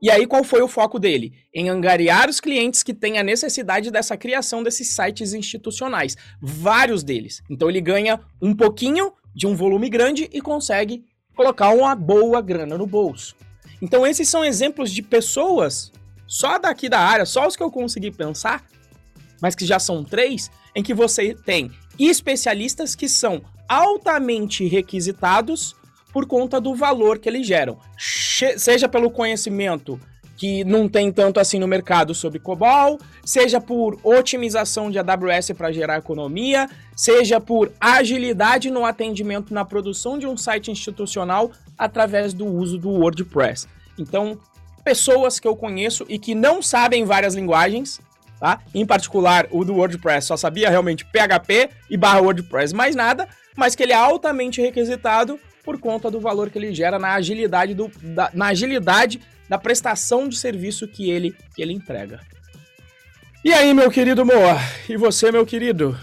E 0.00 0.10
aí, 0.10 0.26
qual 0.26 0.44
foi 0.44 0.60
o 0.60 0.68
foco 0.68 0.98
dele? 0.98 1.32
Em 1.52 1.70
angariar 1.70 2.28
os 2.28 2.40
clientes 2.40 2.82
que 2.82 2.92
têm 2.92 3.18
a 3.18 3.22
necessidade 3.22 3.90
dessa 3.90 4.16
criação 4.16 4.62
desses 4.62 4.88
sites 4.88 5.32
institucionais. 5.32 6.16
Vários 6.40 7.02
deles. 7.02 7.42
Então, 7.50 7.70
ele 7.70 7.80
ganha 7.80 8.20
um 8.40 8.54
pouquinho 8.54 9.12
de 9.34 9.46
um 9.46 9.56
volume 9.56 9.88
grande 9.88 10.28
e 10.32 10.40
consegue 10.40 11.04
colocar 11.34 11.70
uma 11.70 11.94
boa 11.94 12.40
grana 12.40 12.76
no 12.76 12.86
bolso. 12.86 13.34
Então, 13.80 14.06
esses 14.06 14.28
são 14.28 14.44
exemplos 14.44 14.92
de 14.92 15.02
pessoas, 15.02 15.90
só 16.26 16.58
daqui 16.58 16.88
da 16.88 17.00
área, 17.00 17.26
só 17.26 17.46
os 17.46 17.56
que 17.56 17.62
eu 17.62 17.70
consegui 17.70 18.10
pensar, 18.10 18.64
mas 19.40 19.54
que 19.54 19.66
já 19.66 19.78
são 19.78 20.04
três, 20.04 20.50
em 20.74 20.82
que 20.82 20.94
você 20.94 21.34
tem 21.34 21.70
especialistas 21.98 22.94
que 22.94 23.08
são 23.08 23.42
altamente 23.68 24.66
requisitados 24.66 25.74
por 26.12 26.26
conta 26.26 26.60
do 26.60 26.74
valor 26.74 27.18
que 27.18 27.28
eles 27.28 27.46
geram, 27.46 27.78
seja 28.56 28.88
pelo 28.88 29.10
conhecimento 29.10 29.98
que 30.36 30.64
não 30.64 30.88
tem 30.88 31.12
tanto 31.12 31.40
assim 31.40 31.58
no 31.58 31.66
mercado 31.66 32.14
sobre 32.14 32.38
COBOL, 32.38 32.98
seja 33.24 33.60
por 33.60 33.98
otimização 34.02 34.90
de 34.90 34.98
AWS 34.98 35.52
para 35.56 35.72
gerar 35.72 35.98
economia, 35.98 36.68
seja 36.96 37.40
por 37.40 37.72
agilidade 37.80 38.70
no 38.70 38.84
atendimento 38.84 39.54
na 39.54 39.64
produção 39.64 40.18
de 40.18 40.26
um 40.26 40.36
site 40.36 40.70
institucional 40.70 41.52
através 41.78 42.34
do 42.34 42.46
uso 42.46 42.78
do 42.78 42.90
WordPress. 42.90 43.66
Então, 43.98 44.38
pessoas 44.84 45.38
que 45.38 45.48
eu 45.48 45.56
conheço 45.56 46.04
e 46.08 46.18
que 46.18 46.34
não 46.34 46.60
sabem 46.60 47.04
várias 47.04 47.34
linguagens, 47.34 48.00
tá? 48.38 48.60
Em 48.74 48.84
particular, 48.84 49.46
o 49.50 49.64
do 49.64 49.74
WordPress 49.74 50.26
só 50.26 50.36
sabia 50.36 50.70
realmente 50.70 51.04
PHP 51.04 51.70
e 51.90 51.96
barra 51.96 52.20
WordPress, 52.20 52.74
mais 52.74 52.94
nada, 52.94 53.28
mas 53.56 53.74
que 53.74 53.82
ele 53.82 53.92
é 53.92 53.96
altamente 53.96 54.60
requisitado 54.60 55.38
por 55.64 55.78
conta 55.78 56.10
do 56.10 56.20
valor 56.20 56.50
que 56.50 56.58
ele 56.58 56.74
gera 56.74 56.98
na 56.98 57.14
agilidade, 57.14 57.74
do, 57.74 57.90
da, 58.02 58.30
na 58.34 58.46
agilidade 58.46 59.20
da 59.48 59.58
prestação 59.58 60.28
de 60.28 60.36
serviço 60.36 60.86
que 60.86 61.10
ele, 61.10 61.34
que 61.54 61.62
ele 61.62 61.72
entrega. 61.72 62.20
E 63.44 63.52
aí, 63.52 63.74
meu 63.74 63.90
querido 63.90 64.24
Moa? 64.24 64.58
E 64.88 64.96
você, 64.96 65.30
meu 65.30 65.44
querido? 65.44 65.98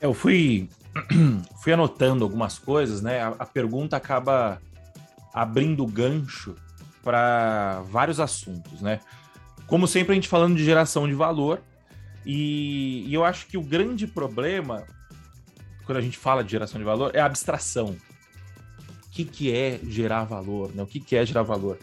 Eu 0.00 0.14
fui, 0.14 0.68
fui 1.62 1.72
anotando 1.72 2.24
algumas 2.24 2.58
coisas, 2.58 3.02
né? 3.02 3.20
A, 3.20 3.34
a 3.40 3.46
pergunta 3.46 3.96
acaba 3.96 4.60
abrindo 5.32 5.86
gancho 5.86 6.54
para 7.02 7.82
vários 7.88 8.20
assuntos, 8.20 8.80
né? 8.80 9.00
Como 9.72 9.88
sempre, 9.88 10.12
a 10.12 10.14
gente 10.14 10.28
falando 10.28 10.54
de 10.54 10.62
geração 10.62 11.08
de 11.08 11.14
valor, 11.14 11.62
e, 12.26 13.06
e, 13.08 13.14
eu 13.14 13.24
acho 13.24 13.46
que 13.46 13.56
o 13.56 13.62
grande 13.62 14.06
problema, 14.06 14.84
quando 15.86 15.96
a 15.96 16.02
gente 16.02 16.18
fala 16.18 16.44
de 16.44 16.50
geração 16.50 16.78
de 16.78 16.84
valor, 16.84 17.10
é 17.14 17.20
a 17.20 17.24
abstração. 17.24 17.96
O 19.06 19.10
que, 19.10 19.24
que 19.24 19.50
é 19.50 19.80
gerar 19.88 20.24
valor? 20.24 20.74
Né? 20.74 20.82
O 20.82 20.86
que, 20.86 21.00
que 21.00 21.16
é 21.16 21.24
gerar 21.24 21.42
valor? 21.42 21.78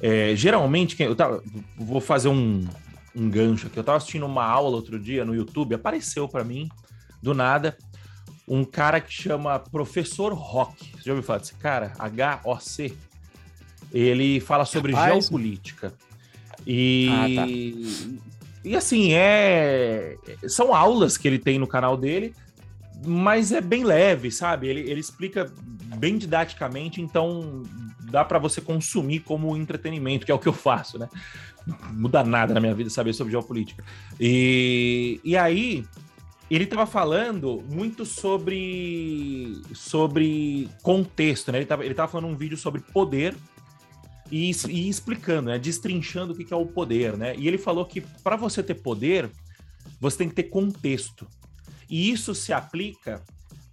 É, 0.00 0.32
geralmente, 0.36 1.02
eu 1.02 1.16
tava, 1.16 1.42
vou 1.76 2.00
fazer 2.00 2.28
um, 2.28 2.64
um 3.16 3.28
gancho 3.28 3.66
aqui. 3.66 3.76
Eu 3.76 3.80
estava 3.80 3.98
assistindo 3.98 4.24
uma 4.24 4.44
aula 4.44 4.76
outro 4.76 4.96
dia 4.96 5.24
no 5.24 5.34
YouTube, 5.34 5.74
apareceu 5.74 6.28
para 6.28 6.44
mim, 6.44 6.68
do 7.20 7.34
nada, 7.34 7.76
um 8.46 8.64
cara 8.64 9.00
que 9.00 9.12
chama 9.12 9.58
Professor 9.58 10.32
Rock. 10.32 10.92
Você 10.92 11.06
já 11.06 11.10
ouviu 11.14 11.24
falar 11.24 11.40
desse 11.40 11.54
cara? 11.54 11.94
H-O-C. 11.98 12.96
Ele 13.92 14.38
fala 14.38 14.64
sobre 14.64 14.92
Rapaz. 14.92 15.24
geopolítica. 15.24 15.92
E, 16.66 17.08
ah, 17.10 17.42
tá. 17.42 17.46
e 18.64 18.76
assim, 18.76 19.12
é. 19.12 20.16
São 20.48 20.74
aulas 20.74 21.16
que 21.16 21.26
ele 21.26 21.38
tem 21.38 21.58
no 21.58 21.66
canal 21.66 21.96
dele, 21.96 22.34
mas 23.06 23.52
é 23.52 23.60
bem 23.60 23.84
leve, 23.84 24.30
sabe? 24.30 24.68
Ele, 24.68 24.80
ele 24.80 25.00
explica 25.00 25.50
bem 25.96 26.18
didaticamente, 26.18 27.00
então 27.00 27.62
dá 28.10 28.24
para 28.24 28.38
você 28.38 28.60
consumir 28.60 29.20
como 29.20 29.56
entretenimento, 29.56 30.26
que 30.26 30.32
é 30.32 30.34
o 30.34 30.38
que 30.38 30.48
eu 30.48 30.52
faço, 30.52 30.98
né? 30.98 31.08
Não 31.66 31.76
muda 31.92 32.24
nada 32.24 32.54
na 32.54 32.60
minha 32.60 32.74
vida 32.74 32.90
saber 32.90 33.12
sobre 33.12 33.32
geopolítica. 33.32 33.84
E, 34.18 35.20
e 35.22 35.36
aí, 35.36 35.84
ele 36.50 36.64
estava 36.64 36.86
falando 36.86 37.62
muito 37.70 38.06
sobre, 38.06 39.60
sobre 39.74 40.68
contexto, 40.82 41.52
né? 41.52 41.58
Ele 41.58 41.64
estava 41.64 41.84
ele 41.84 41.94
tava 41.94 42.10
falando 42.10 42.32
um 42.32 42.36
vídeo 42.36 42.56
sobre 42.56 42.80
poder 42.80 43.34
e, 44.30 44.50
e 44.68 44.88
explicando, 44.88 45.50
né? 45.50 45.58
Destrinchando 45.58 46.32
o 46.32 46.36
que 46.36 46.52
é 46.52 46.56
o 46.56 46.66
poder, 46.66 47.16
né? 47.16 47.34
E 47.36 47.48
ele 47.48 47.58
falou 47.58 47.84
que 47.84 48.00
para 48.00 48.36
você 48.36 48.62
ter 48.62 48.74
poder, 48.74 49.30
você 50.00 50.18
tem 50.18 50.28
que 50.28 50.34
ter 50.34 50.44
contexto. 50.44 51.26
E 51.88 52.10
isso 52.10 52.34
se 52.34 52.52
aplica 52.52 53.22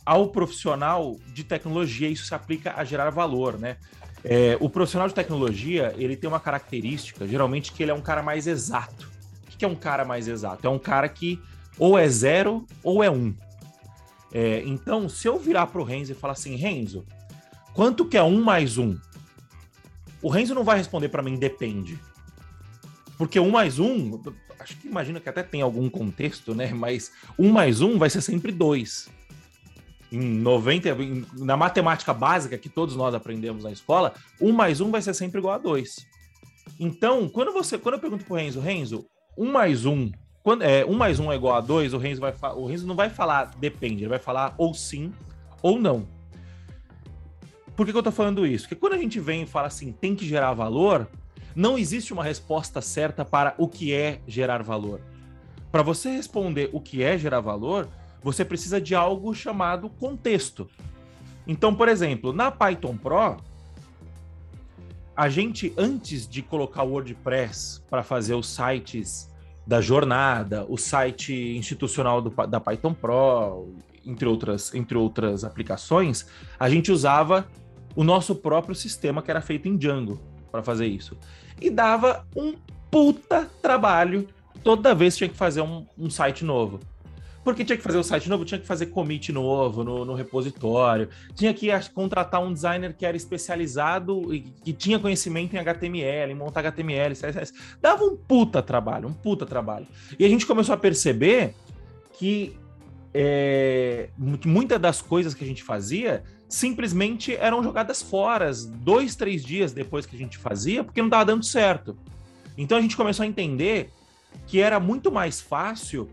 ao 0.05 0.29
profissional 0.29 1.17
de 1.33 1.43
tecnologia, 1.43 2.07
isso 2.07 2.25
se 2.25 2.35
aplica 2.35 2.74
a 2.75 2.83
gerar 2.83 3.09
valor, 3.09 3.57
né? 3.57 3.77
É, 4.24 4.57
o 4.59 4.69
profissional 4.69 5.07
de 5.07 5.13
tecnologia, 5.13 5.93
ele 5.97 6.15
tem 6.15 6.27
uma 6.27 6.39
característica, 6.39 7.27
geralmente, 7.27 7.71
que 7.71 7.83
ele 7.83 7.91
é 7.91 7.93
um 7.93 8.01
cara 8.01 8.24
mais 8.24 8.47
exato. 8.47 9.12
O 9.43 9.57
que 9.57 9.63
é 9.63 9.67
um 9.67 9.75
cara 9.75 10.03
mais 10.03 10.27
exato? 10.27 10.65
É 10.65 10.69
um 10.69 10.79
cara 10.79 11.07
que 11.07 11.39
ou 11.77 11.97
é 11.97 12.07
zero 12.07 12.65
ou 12.83 13.03
é 13.03 13.09
um. 13.09 13.35
É, 14.33 14.63
então, 14.65 15.07
se 15.07 15.27
eu 15.27 15.39
virar 15.39 15.67
para 15.67 15.81
o 15.81 15.83
Renzo 15.83 16.12
e 16.12 16.15
falar 16.15 16.33
assim, 16.33 16.55
Renzo, 16.55 17.05
quanto 17.74 18.05
que 18.05 18.17
é 18.17 18.24
um 18.24 18.43
mais 18.43 18.77
um? 18.77 18.97
O 20.25 20.29
Renzo 20.29 20.55
não 20.55 20.63
vai 20.63 20.79
responder 20.79 21.10
para 21.10 21.22
mim, 21.22 21.36
depende. 21.36 22.00
Porque 23.15 23.39
um 23.39 23.51
mais 23.51 23.77
um, 23.77 24.20
acho 24.58 24.75
que 24.75 24.88
imagina 24.88 25.20
que 25.20 25.29
até 25.29 25.44
tem 25.44 25.62
algum 25.62 25.88
contexto, 25.88 26.55
né? 26.55 26.74
Mas 26.74 27.12
um 27.38 27.51
mais 27.51 27.79
um 27.79 28.00
vai 28.00 28.10
ser 28.10 28.22
sempre 28.22 28.51
dois 28.51 29.08
em 30.12 30.20
90, 30.20 30.89
em, 30.89 31.24
na 31.34 31.55
matemática 31.55 32.12
básica 32.12 32.58
que 32.58 32.70
todos 32.70 32.96
nós 32.96 33.13
aprendemos 33.13 33.63
na 33.63 33.72
escola, 33.72 34.15
um 34.41 34.51
mais 34.51 34.82
um 34.82 34.89
vai 34.89 35.00
ser 35.00 35.13
sempre 35.13 35.38
igual 35.38 35.53
a 35.53 35.60
dois. 35.60 35.98
Então, 36.79 37.29
quando 37.29 37.53
você, 37.53 37.77
quando 37.77 37.94
eu 37.94 38.01
pergunto 38.01 38.25
pro 38.25 38.34
Renzo, 38.34 38.60
Renzo, 38.60 39.05
um 39.38 39.51
mais 39.51 39.86
um, 39.86 40.10
quando 40.41 40.63
é 40.63 40.84
um 40.84 40.96
mais 40.96 41.20
um 41.20 41.32
é 41.32 41.36
igual 41.36 41.55
a 41.55 41.62
dois, 41.62 41.94
o 41.94 42.00
Renzo 42.00 42.22
vai, 42.22 42.34
o 42.55 42.65
Renzo 42.65 42.88
não 42.88 42.96
vai 42.96 43.12
falar 43.12 43.51
depende, 43.60 44.01
ele 44.01 44.10
vai 44.10 44.17
falar 44.17 44.55
ou 44.58 44.74
sim 44.74 45.13
ou 45.62 45.79
não. 45.79 46.14
Por 47.75 47.86
que, 47.86 47.91
que 47.91 47.98
eu 47.98 48.03
tô 48.03 48.12
falando 48.12 48.48
isso? 48.48 48.65
Porque 48.65 48.79
quando 48.79 48.94
a 48.94 48.98
gente 48.98 49.20
vem 49.20 49.44
e 49.44 49.46
fala 49.46 49.67
assim, 49.67 49.91
tem 49.91 50.15
que 50.15 50.25
gerar 50.25 50.53
valor, 50.53 51.08
não 51.55 51.77
existe 51.77 52.13
uma 52.13 52.24
resposta 52.24 52.82
certa 52.82 53.25
para 53.25 53.53
o 53.58 53.67
que 53.67 53.94
é 53.94 54.22
gerar 54.27 54.63
valor. 54.63 55.01
Para 55.72 55.84
você 55.84 56.10
responder 56.10 56.70
o 56.72 56.79
que 56.79 57.03
é 57.03 57.17
gerar 57.17 57.41
valor, 57.41 57.88
você 58.24 58.46
precisa 58.46 58.79
de 58.79 58.96
algo 58.96 59.34
chamado 59.34 59.89
contexto. 59.89 60.70
Então, 61.46 61.75
por 61.75 61.88
exemplo, 61.88 62.32
na 62.32 62.50
Python 62.50 62.98
Pro, 62.98 63.38
a 65.15 65.29
gente, 65.29 65.74
antes 65.77 66.27
de 66.27 66.41
colocar 66.41 66.84
o 66.84 66.91
WordPress 66.91 67.82
para 67.89 68.03
fazer 68.03 68.34
os 68.36 68.48
sites 68.48 69.29
da 69.65 69.82
jornada, 69.82 70.65
o 70.67 70.77
site 70.77 71.34
institucional 71.58 72.22
do, 72.22 72.29
da 72.48 72.60
Python 72.60 72.94
Pro, 72.94 73.74
entre 74.05 74.27
outras, 74.27 74.74
entre 74.74 74.98
outras 74.98 75.44
aplicações, 75.44 76.27
a 76.60 76.70
gente 76.70 76.91
usava 76.91 77.48
o 77.95 78.03
nosso 78.03 78.35
próprio 78.35 78.75
sistema 78.75 79.21
que 79.21 79.31
era 79.31 79.41
feito 79.41 79.67
em 79.67 79.77
Django 79.77 80.19
para 80.51 80.61
fazer 80.61 80.87
isso. 80.87 81.17
E 81.61 81.69
dava 81.69 82.25
um 82.35 82.55
puta 82.91 83.49
trabalho 83.61 84.27
toda 84.63 84.95
vez 84.95 85.13
que 85.13 85.19
tinha 85.19 85.29
que 85.29 85.37
fazer 85.37 85.61
um, 85.61 85.85
um 85.97 86.09
site 86.09 86.43
novo. 86.43 86.79
Porque 87.43 87.63
tinha 87.63 87.77
que 87.77 87.83
fazer 87.83 87.99
o 87.99 88.03
site 88.03 88.27
novo, 88.27 88.43
tinha 88.43 88.59
que 88.59 88.65
fazer 88.65 88.87
commit 88.87 89.31
novo 89.31 89.83
no, 89.83 90.03
no 90.03 90.15
repositório, 90.15 91.09
tinha 91.35 91.53
que 91.53 91.67
contratar 91.93 92.41
um 92.41 92.51
designer 92.51 92.95
que 92.95 93.05
era 93.05 93.15
especializado 93.15 94.33
e 94.33 94.39
que 94.39 94.73
tinha 94.73 94.97
conhecimento 94.97 95.55
em 95.55 95.59
HTML, 95.59 96.31
em 96.31 96.35
montar 96.35 96.61
HTML, 96.61 97.13
CSS. 97.13 97.53
Dava 97.79 98.03
um 98.03 98.17
puta 98.17 98.63
trabalho, 98.63 99.07
um 99.07 99.13
puta 99.13 99.45
trabalho. 99.45 99.85
E 100.17 100.25
a 100.25 100.29
gente 100.29 100.43
começou 100.43 100.73
a 100.73 100.77
perceber 100.77 101.53
que 102.13 102.57
é, 103.13 104.09
muitas 104.43 104.79
das 104.79 105.01
coisas 105.01 105.35
que 105.35 105.43
a 105.43 105.47
gente 105.47 105.63
fazia 105.63 106.23
simplesmente 106.47 107.35
eram 107.35 107.63
jogadas 107.63 108.01
fora, 108.01 108.51
dois, 108.53 109.15
três 109.15 109.43
dias 109.43 109.73
depois 109.73 110.05
que 110.05 110.15
a 110.15 110.19
gente 110.19 110.37
fazia, 110.37 110.83
porque 110.83 111.01
não 111.01 111.07
estava 111.07 111.25
dando 111.25 111.43
certo. 111.43 111.97
Então 112.57 112.77
a 112.77 112.81
gente 112.81 112.95
começou 112.95 113.23
a 113.23 113.27
entender 113.27 113.91
que 114.47 114.59
era 114.59 114.79
muito 114.79 115.11
mais 115.11 115.41
fácil 115.41 116.09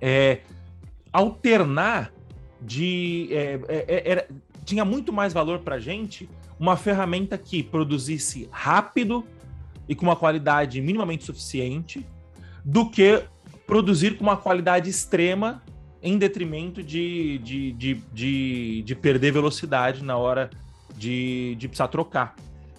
é, 0.00 0.40
alternar 1.12 2.12
de. 2.60 3.28
É, 3.30 3.60
é, 3.68 3.84
é 3.88 4.10
era, 4.10 4.28
tinha 4.64 4.84
muito 4.84 5.12
mais 5.12 5.32
valor 5.32 5.60
para 5.60 5.76
a 5.76 5.80
gente 5.80 6.28
uma 6.58 6.76
ferramenta 6.76 7.36
que 7.36 7.62
produzisse 7.62 8.48
rápido 8.50 9.24
e 9.88 9.94
com 9.94 10.06
uma 10.06 10.16
qualidade 10.16 10.80
minimamente 10.80 11.24
suficiente 11.24 12.04
do 12.64 12.90
que 12.90 13.22
produzir 13.66 14.16
com 14.16 14.24
uma 14.24 14.36
qualidade 14.36 14.88
extrema 14.88 15.62
em 16.02 16.18
detrimento 16.18 16.82
de, 16.82 17.38
de, 17.38 17.72
de, 17.72 17.94
de, 18.12 18.82
de 18.82 18.94
perder 18.94 19.32
velocidade 19.32 20.04
na 20.04 20.16
hora 20.16 20.50
de, 20.96 21.54
de 21.56 21.68
precisar 21.68 21.88
trocar. 21.88 22.34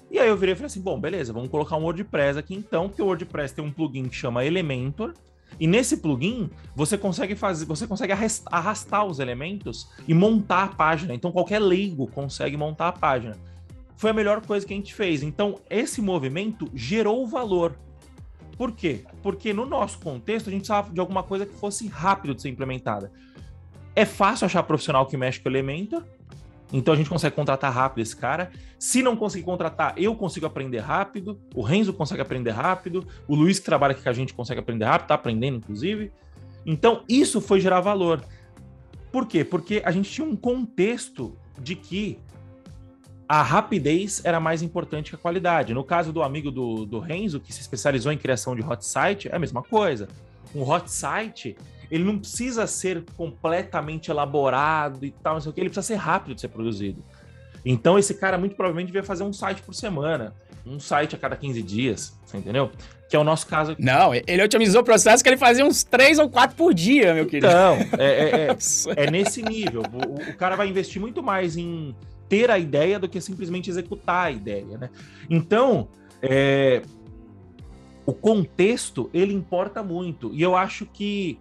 E 0.10 0.20
aí 0.20 0.28
eu 0.28 0.38
virei 0.38 0.54
e 0.54 0.56
falei 0.56 0.68
assim, 0.68 0.82
bom, 0.82 1.00
beleza, 1.00 1.34
vamos 1.34 1.50
colocar 1.50 1.76
um 1.76 1.84
WordPress 1.84 2.38
aqui 2.38 2.56
então, 2.56 2.88
porque 2.88 3.02
o 3.02 3.06
WordPress 3.06 3.54
tem 3.54 3.64
um 3.64 3.72
plugin 3.72 4.08
que 4.08 4.16
chama 4.16 4.46
Elementor, 4.46 5.14
e 5.60 5.66
nesse 5.66 5.98
plugin, 5.98 6.50
você 6.76 6.98
consegue 6.98 7.36
fazer, 7.36 7.66
você 7.66 7.88
consegue 7.88 8.14
arrastar 8.46 9.06
os 9.06 9.20
elementos 9.20 9.90
e 10.08 10.14
montar 10.14 10.64
a 10.64 10.68
página. 10.68 11.14
Então 11.14 11.32
qualquer 11.32 11.60
leigo 11.60 12.08
consegue 12.08 12.56
montar 12.56 12.90
a 12.90 12.92
página. 12.92 13.38
Foi 13.96 14.12
a 14.12 14.14
melhor 14.14 14.46
coisa 14.46 14.66
que 14.66 14.74
a 14.74 14.76
gente 14.76 14.94
fez. 14.94 15.24
Então 15.24 15.60
esse 15.70 16.02
movimento 16.02 16.70
gerou 16.74 17.26
valor. 17.26 17.78
Por 18.58 18.72
quê? 18.72 19.06
Porque 19.22 19.54
no 19.54 19.66
nosso 19.66 20.00
contexto 20.00 20.48
a 20.48 20.52
gente 20.52 20.62
precisava 20.62 20.92
de 20.92 21.00
alguma 21.00 21.22
coisa 21.24 21.46
que 21.46 21.54
fosse 21.54 21.88
rápido 21.88 22.34
de 22.34 22.42
ser 22.42 22.50
implementada. 22.50 23.12
É 23.96 24.06
fácil 24.06 24.46
achar 24.46 24.64
profissional 24.64 25.06
que 25.06 25.16
mexe 25.16 25.40
com 25.40 25.50
Elementor, 25.50 26.04
então 26.72 26.94
a 26.94 26.98
gente 26.98 27.10
consegue 27.10 27.36
contratar 27.36 27.72
rápido 27.72 28.02
esse 28.02 28.16
cara. 28.16 28.52
Se 28.78 29.02
não 29.02 29.16
conseguir 29.16 29.46
contratar, 29.46 29.94
eu 29.96 30.16
consigo 30.16 30.46
aprender 30.46 30.80
rápido. 30.80 31.40
O 31.56 31.62
Renzo 31.62 31.94
consegue 31.94 32.22
aprender 32.22 32.52
rápido. 32.52 33.08
O 33.28 33.36
Luiz, 33.36 33.60
que 33.60 33.66
trabalha 33.66 33.92
aqui 33.92 34.04
com 34.04 34.10
a 34.10 34.14
gente, 34.14 34.34
consegue 34.34 34.60
aprender 34.60 34.86
rápido, 34.86 35.08
tá 35.08 35.16
aprendendo, 35.16 35.58
inclusive. 35.58 36.12
Então, 36.66 37.04
isso 37.08 37.40
foi 37.40 37.62
gerar 37.62 37.80
valor. 37.80 38.22
Por 39.12 39.26
quê? 39.26 39.46
Porque 39.46 39.82
a 39.86 39.92
gente 39.92 40.12
tinha 40.12 40.28
um 40.28 40.36
contexto 40.36 41.38
de 41.60 41.76
que 41.76 42.20
a 43.28 43.42
rapidez 43.42 44.22
era 44.24 44.40
mais 44.40 44.62
importante 44.62 45.10
que 45.10 45.16
a 45.16 45.20
qualidade. 45.20 45.74
No 45.74 45.84
caso 45.84 46.14
do 46.14 46.24
amigo 46.24 46.50
do, 46.50 46.86
do 46.86 47.00
Renzo, 47.00 47.40
que 47.40 47.54
se 47.54 47.60
especializou 47.60 48.12
em 48.12 48.18
criação 48.18 48.56
de 48.56 48.62
hot 48.62 48.86
site, 48.86 49.28
é 49.28 49.36
a 49.36 49.40
mesma 49.40 49.62
coisa. 49.62 50.08
Um 50.56 50.68
hot 50.68 50.90
site, 50.90 51.58
ele 51.92 52.06
não 52.06 52.18
precisa 52.18 52.66
ser 52.66 53.04
completamente 53.18 54.10
elaborado 54.10 55.06
e 55.06 55.12
tal, 55.12 55.34
não 55.34 55.42
sei 55.42 55.52
o 55.52 55.54
que, 55.54 55.60
ele 55.60 55.70
precisa 55.70 55.86
ser 55.86 55.96
rápido 55.96 56.36
de 56.36 56.42
ser 56.42 56.48
produzido. 56.48 57.04
Então, 57.66 58.00
esse 58.00 58.14
cara 58.14 58.38
muito 58.38 58.56
provavelmente 58.56 58.88
devia 58.88 59.04
fazer 59.04 59.24
um 59.24 59.34
site 59.34 59.62
por 59.62 59.74
semana, 59.74 60.34
um 60.66 60.80
site 60.80 61.16
a 61.16 61.18
cada 61.18 61.36
15 61.36 61.62
dias, 61.62 62.18
você 62.26 62.38
entendeu? 62.38 62.72
Que 63.10 63.16
é 63.16 63.20
o 63.20 63.26
nosso 63.26 63.46
caso. 63.48 63.76
Não, 63.78 64.14
ele 64.14 64.42
otimizou 64.42 64.82
o 64.82 64.84
processo 64.86 65.22
que 65.22 65.30
ele 65.30 65.38
fazia 65.38 65.66
uns 65.66 65.84
3 65.84 66.20
ou 66.20 66.30
4 66.30 66.56
por 66.56 66.74
dia, 66.74 67.14
meu 67.14 67.26
querido. 67.26 67.48
Então, 67.48 67.76
é, 67.98 68.06
é, 68.06 68.48
é, 68.48 68.56
é 69.04 69.12
nesse 69.12 69.42
nível. 69.42 69.82
O, 69.82 70.32
o 70.32 70.38
cara 70.38 70.56
vai 70.56 70.70
investir 70.70 71.02
muito 71.02 71.22
mais 71.22 71.58
em 71.58 71.94
ter 72.30 72.50
a 72.52 72.60
ideia 72.60 73.00
do 73.00 73.08
que 73.08 73.22
simplesmente 73.22 73.70
executar 73.70 74.28
a 74.28 74.32
ideia, 74.32 74.78
né? 74.78 74.90
Então, 75.30 75.88
é, 76.22 76.82
o 78.06 78.14
contexto 78.14 79.10
ele 79.14 79.34
importa 79.34 79.84
muito 79.84 80.34
e 80.34 80.42
eu 80.42 80.56
acho 80.56 80.86
que 80.86 81.40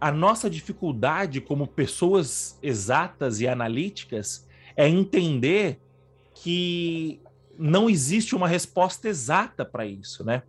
a 0.00 0.10
nossa 0.10 0.48
dificuldade 0.48 1.40
como 1.40 1.66
pessoas 1.66 2.58
exatas 2.62 3.40
e 3.40 3.46
analíticas 3.46 4.48
é 4.76 4.88
entender 4.88 5.78
que 6.34 7.20
não 7.58 7.90
existe 7.90 8.34
uma 8.34 8.48
resposta 8.48 9.08
exata 9.08 9.64
para 9.64 9.84
isso, 9.84 10.24
né? 10.24 10.42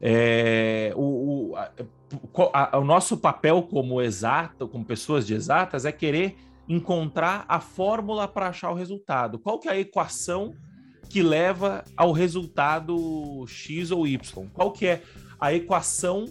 É, 0.00 0.92
o, 0.96 1.52
o, 1.52 1.56
a, 1.56 1.70
a, 2.52 2.78
o 2.78 2.84
nosso 2.84 3.16
papel 3.16 3.62
como 3.62 4.02
exato, 4.02 4.66
como 4.66 4.84
pessoas 4.84 5.26
de 5.26 5.34
exatas, 5.34 5.84
é 5.84 5.92
querer 5.92 6.36
encontrar 6.68 7.44
a 7.48 7.60
fórmula 7.60 8.26
para 8.26 8.48
achar 8.48 8.70
o 8.70 8.74
resultado. 8.74 9.38
Qual 9.38 9.58
que 9.58 9.68
é 9.68 9.72
a 9.72 9.78
equação 9.78 10.54
que 11.08 11.22
leva 11.22 11.84
ao 11.96 12.12
resultado 12.12 13.44
X 13.46 13.90
ou 13.90 14.06
Y? 14.06 14.48
Qual 14.52 14.72
que 14.72 14.86
é 14.86 15.02
a 15.38 15.52
equação 15.52 16.26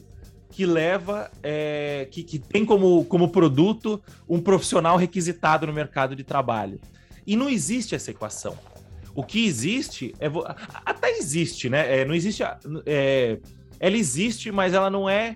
que 0.49 0.65
leva, 0.65 1.29
é, 1.43 2.07
que, 2.11 2.23
que 2.23 2.39
tem 2.39 2.65
como, 2.65 3.03
como 3.05 3.29
produto 3.29 4.01
um 4.27 4.41
profissional 4.41 4.97
requisitado 4.97 5.67
no 5.67 5.73
mercado 5.73 6.15
de 6.15 6.23
trabalho? 6.23 6.79
E 7.25 7.35
não 7.35 7.49
existe 7.49 7.95
essa 7.95 8.11
equação. 8.11 8.57
O 9.15 9.23
que 9.23 9.45
existe 9.45 10.13
é. 10.19 10.27
Até 10.85 11.17
existe, 11.17 11.69
né? 11.69 12.01
É, 12.01 12.05
não 12.05 12.13
existe. 12.13 12.43
É, 12.85 13.39
ela 13.79 13.95
existe, 13.95 14.51
mas 14.51 14.73
ela 14.73 14.89
não 14.89 15.09
é 15.09 15.35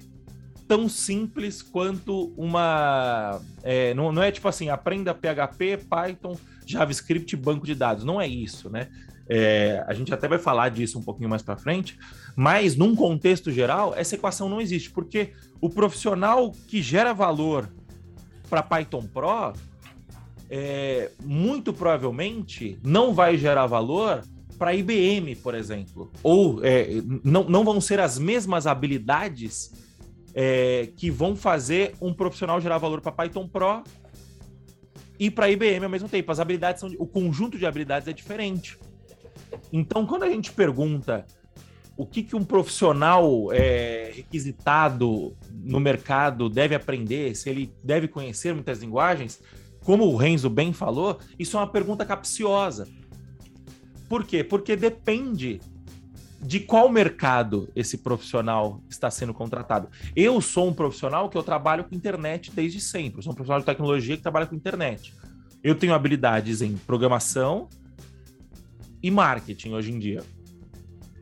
tão 0.69 0.87
simples 0.87 1.63
quanto 1.63 2.31
uma. 2.37 3.41
É, 3.63 3.91
não, 3.95 4.11
não 4.11 4.21
é 4.21 4.31
tipo 4.31 4.47
assim, 4.47 4.69
aprenda 4.69 5.15
PHP, 5.15 5.79
Python, 5.89 6.37
JavaScript, 6.63 7.35
banco 7.35 7.65
de 7.65 7.73
dados. 7.73 8.03
Não 8.05 8.21
é 8.21 8.27
isso, 8.27 8.69
né? 8.69 8.87
É, 9.27 9.83
a 9.87 9.93
gente 9.95 10.13
até 10.13 10.27
vai 10.27 10.37
falar 10.37 10.69
disso 10.69 10.99
um 10.99 11.01
pouquinho 11.01 11.27
mais 11.27 11.41
para 11.41 11.57
frente, 11.57 11.97
mas 12.35 12.75
num 12.75 12.95
contexto 12.95 13.51
geral, 13.51 13.95
essa 13.95 14.13
equação 14.13 14.47
não 14.47 14.61
existe, 14.61 14.91
porque 14.91 15.33
o 15.59 15.69
profissional 15.69 16.51
que 16.67 16.83
gera 16.83 17.13
valor 17.13 17.67
para 18.47 18.61
Python 18.61 19.07
Pro, 19.07 19.53
é, 20.49 21.11
muito 21.23 21.73
provavelmente 21.73 22.79
não 22.83 23.13
vai 23.13 23.37
gerar 23.37 23.65
valor 23.67 24.23
para 24.57 24.73
IBM, 24.73 25.35
por 25.35 25.55
exemplo, 25.55 26.11
ou 26.21 26.63
é, 26.63 26.89
não, 27.23 27.43
não 27.43 27.63
vão 27.63 27.79
ser 27.79 27.99
as 27.99 28.19
mesmas 28.19 28.67
habilidades 28.67 29.88
é, 30.33 30.91
que 30.95 31.09
vão 31.09 31.35
fazer 31.35 31.93
um 32.01 32.13
profissional 32.13 32.59
gerar 32.61 32.77
valor 32.77 33.01
para 33.01 33.11
Python 33.11 33.47
Pro 33.47 33.83
e 35.19 35.29
para 35.29 35.49
IBM 35.49 35.83
ao 35.83 35.89
mesmo 35.89 36.07
tempo. 36.07 36.31
As 36.31 36.39
habilidades 36.39 36.79
são, 36.79 36.89
o 36.97 37.05
conjunto 37.05 37.57
de 37.57 37.65
habilidades 37.65 38.07
é 38.07 38.13
diferente. 38.13 38.77
Então, 39.71 40.05
quando 40.05 40.23
a 40.23 40.29
gente 40.29 40.51
pergunta 40.51 41.25
o 41.97 42.05
que, 42.05 42.23
que 42.23 42.35
um 42.35 42.45
profissional 42.45 43.51
é, 43.51 44.11
requisitado 44.15 45.35
no 45.51 45.81
mercado 45.81 46.49
deve 46.49 46.73
aprender, 46.73 47.35
se 47.35 47.49
ele 47.49 47.73
deve 47.83 48.07
conhecer 48.07 48.53
muitas 48.53 48.79
linguagens, 48.79 49.41
como 49.83 50.05
o 50.05 50.15
Renzo 50.15 50.49
bem 50.49 50.71
falou, 50.71 51.19
isso 51.37 51.57
é 51.57 51.59
uma 51.59 51.67
pergunta 51.67 52.05
capciosa. 52.05 52.87
Por 54.07 54.23
quê? 54.23 54.43
Porque 54.43 54.77
depende 54.77 55.59
de 56.41 56.59
qual 56.59 56.89
mercado 56.89 57.69
esse 57.75 57.97
profissional 57.97 58.81
está 58.89 59.11
sendo 59.11 59.33
contratado. 59.33 59.89
Eu 60.15 60.39
sou 60.39 60.69
um 60.69 60.73
profissional 60.73 61.29
que 61.29 61.37
eu 61.37 61.43
trabalho 61.43 61.83
com 61.83 61.95
internet 61.95 62.51
desde 62.51 62.79
sempre. 62.79 63.19
Eu 63.19 63.23
sou 63.23 63.33
um 63.33 63.35
profissional 63.35 63.59
de 63.59 63.65
tecnologia 63.65 64.15
que 64.15 64.21
trabalha 64.21 64.45
com 64.45 64.55
internet. 64.55 65.13
Eu 65.61 65.75
tenho 65.75 65.93
habilidades 65.93 66.61
em 66.61 66.77
programação 66.77 67.67
e 69.03 69.11
marketing 69.11 69.73
hoje 69.73 69.91
em 69.91 69.99
dia. 69.99 70.23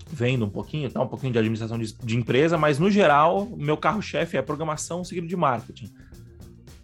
Vendo 0.09 0.45
um 0.45 0.49
pouquinho, 0.49 0.89
tá? 0.89 1.01
Um 1.01 1.07
pouquinho 1.07 1.33
de 1.33 1.39
administração 1.39 1.77
de, 1.77 1.93
de 1.93 2.15
empresa, 2.15 2.57
mas 2.57 2.79
no 2.79 2.89
geral, 2.89 3.47
meu 3.57 3.75
carro-chefe 3.75 4.37
é 4.37 4.41
programação 4.41 5.03
seguido 5.03 5.27
de 5.27 5.35
marketing. 5.35 5.91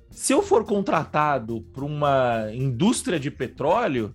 Se 0.09 0.33
eu 0.33 0.41
for 0.41 0.65
contratado 0.65 1.61
para 1.73 1.85
uma 1.85 2.47
indústria 2.53 3.19
de 3.19 3.31
petróleo, 3.31 4.13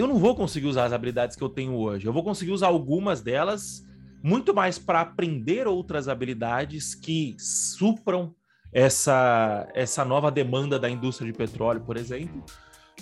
eu 0.00 0.06
não 0.06 0.18
vou 0.18 0.34
conseguir 0.34 0.66
usar 0.66 0.84
as 0.84 0.92
habilidades 0.92 1.36
que 1.36 1.42
eu 1.42 1.48
tenho 1.48 1.74
hoje. 1.74 2.06
Eu 2.06 2.12
vou 2.12 2.22
conseguir 2.22 2.52
usar 2.52 2.68
algumas 2.68 3.20
delas 3.20 3.86
muito 4.22 4.54
mais 4.54 4.78
para 4.78 5.00
aprender 5.00 5.66
outras 5.66 6.08
habilidades 6.08 6.94
que 6.94 7.36
supram 7.38 8.34
essa, 8.72 9.68
essa 9.74 10.04
nova 10.04 10.30
demanda 10.30 10.78
da 10.78 10.90
indústria 10.90 11.30
de 11.30 11.36
petróleo, 11.36 11.80
por 11.80 11.96
exemplo, 11.96 12.44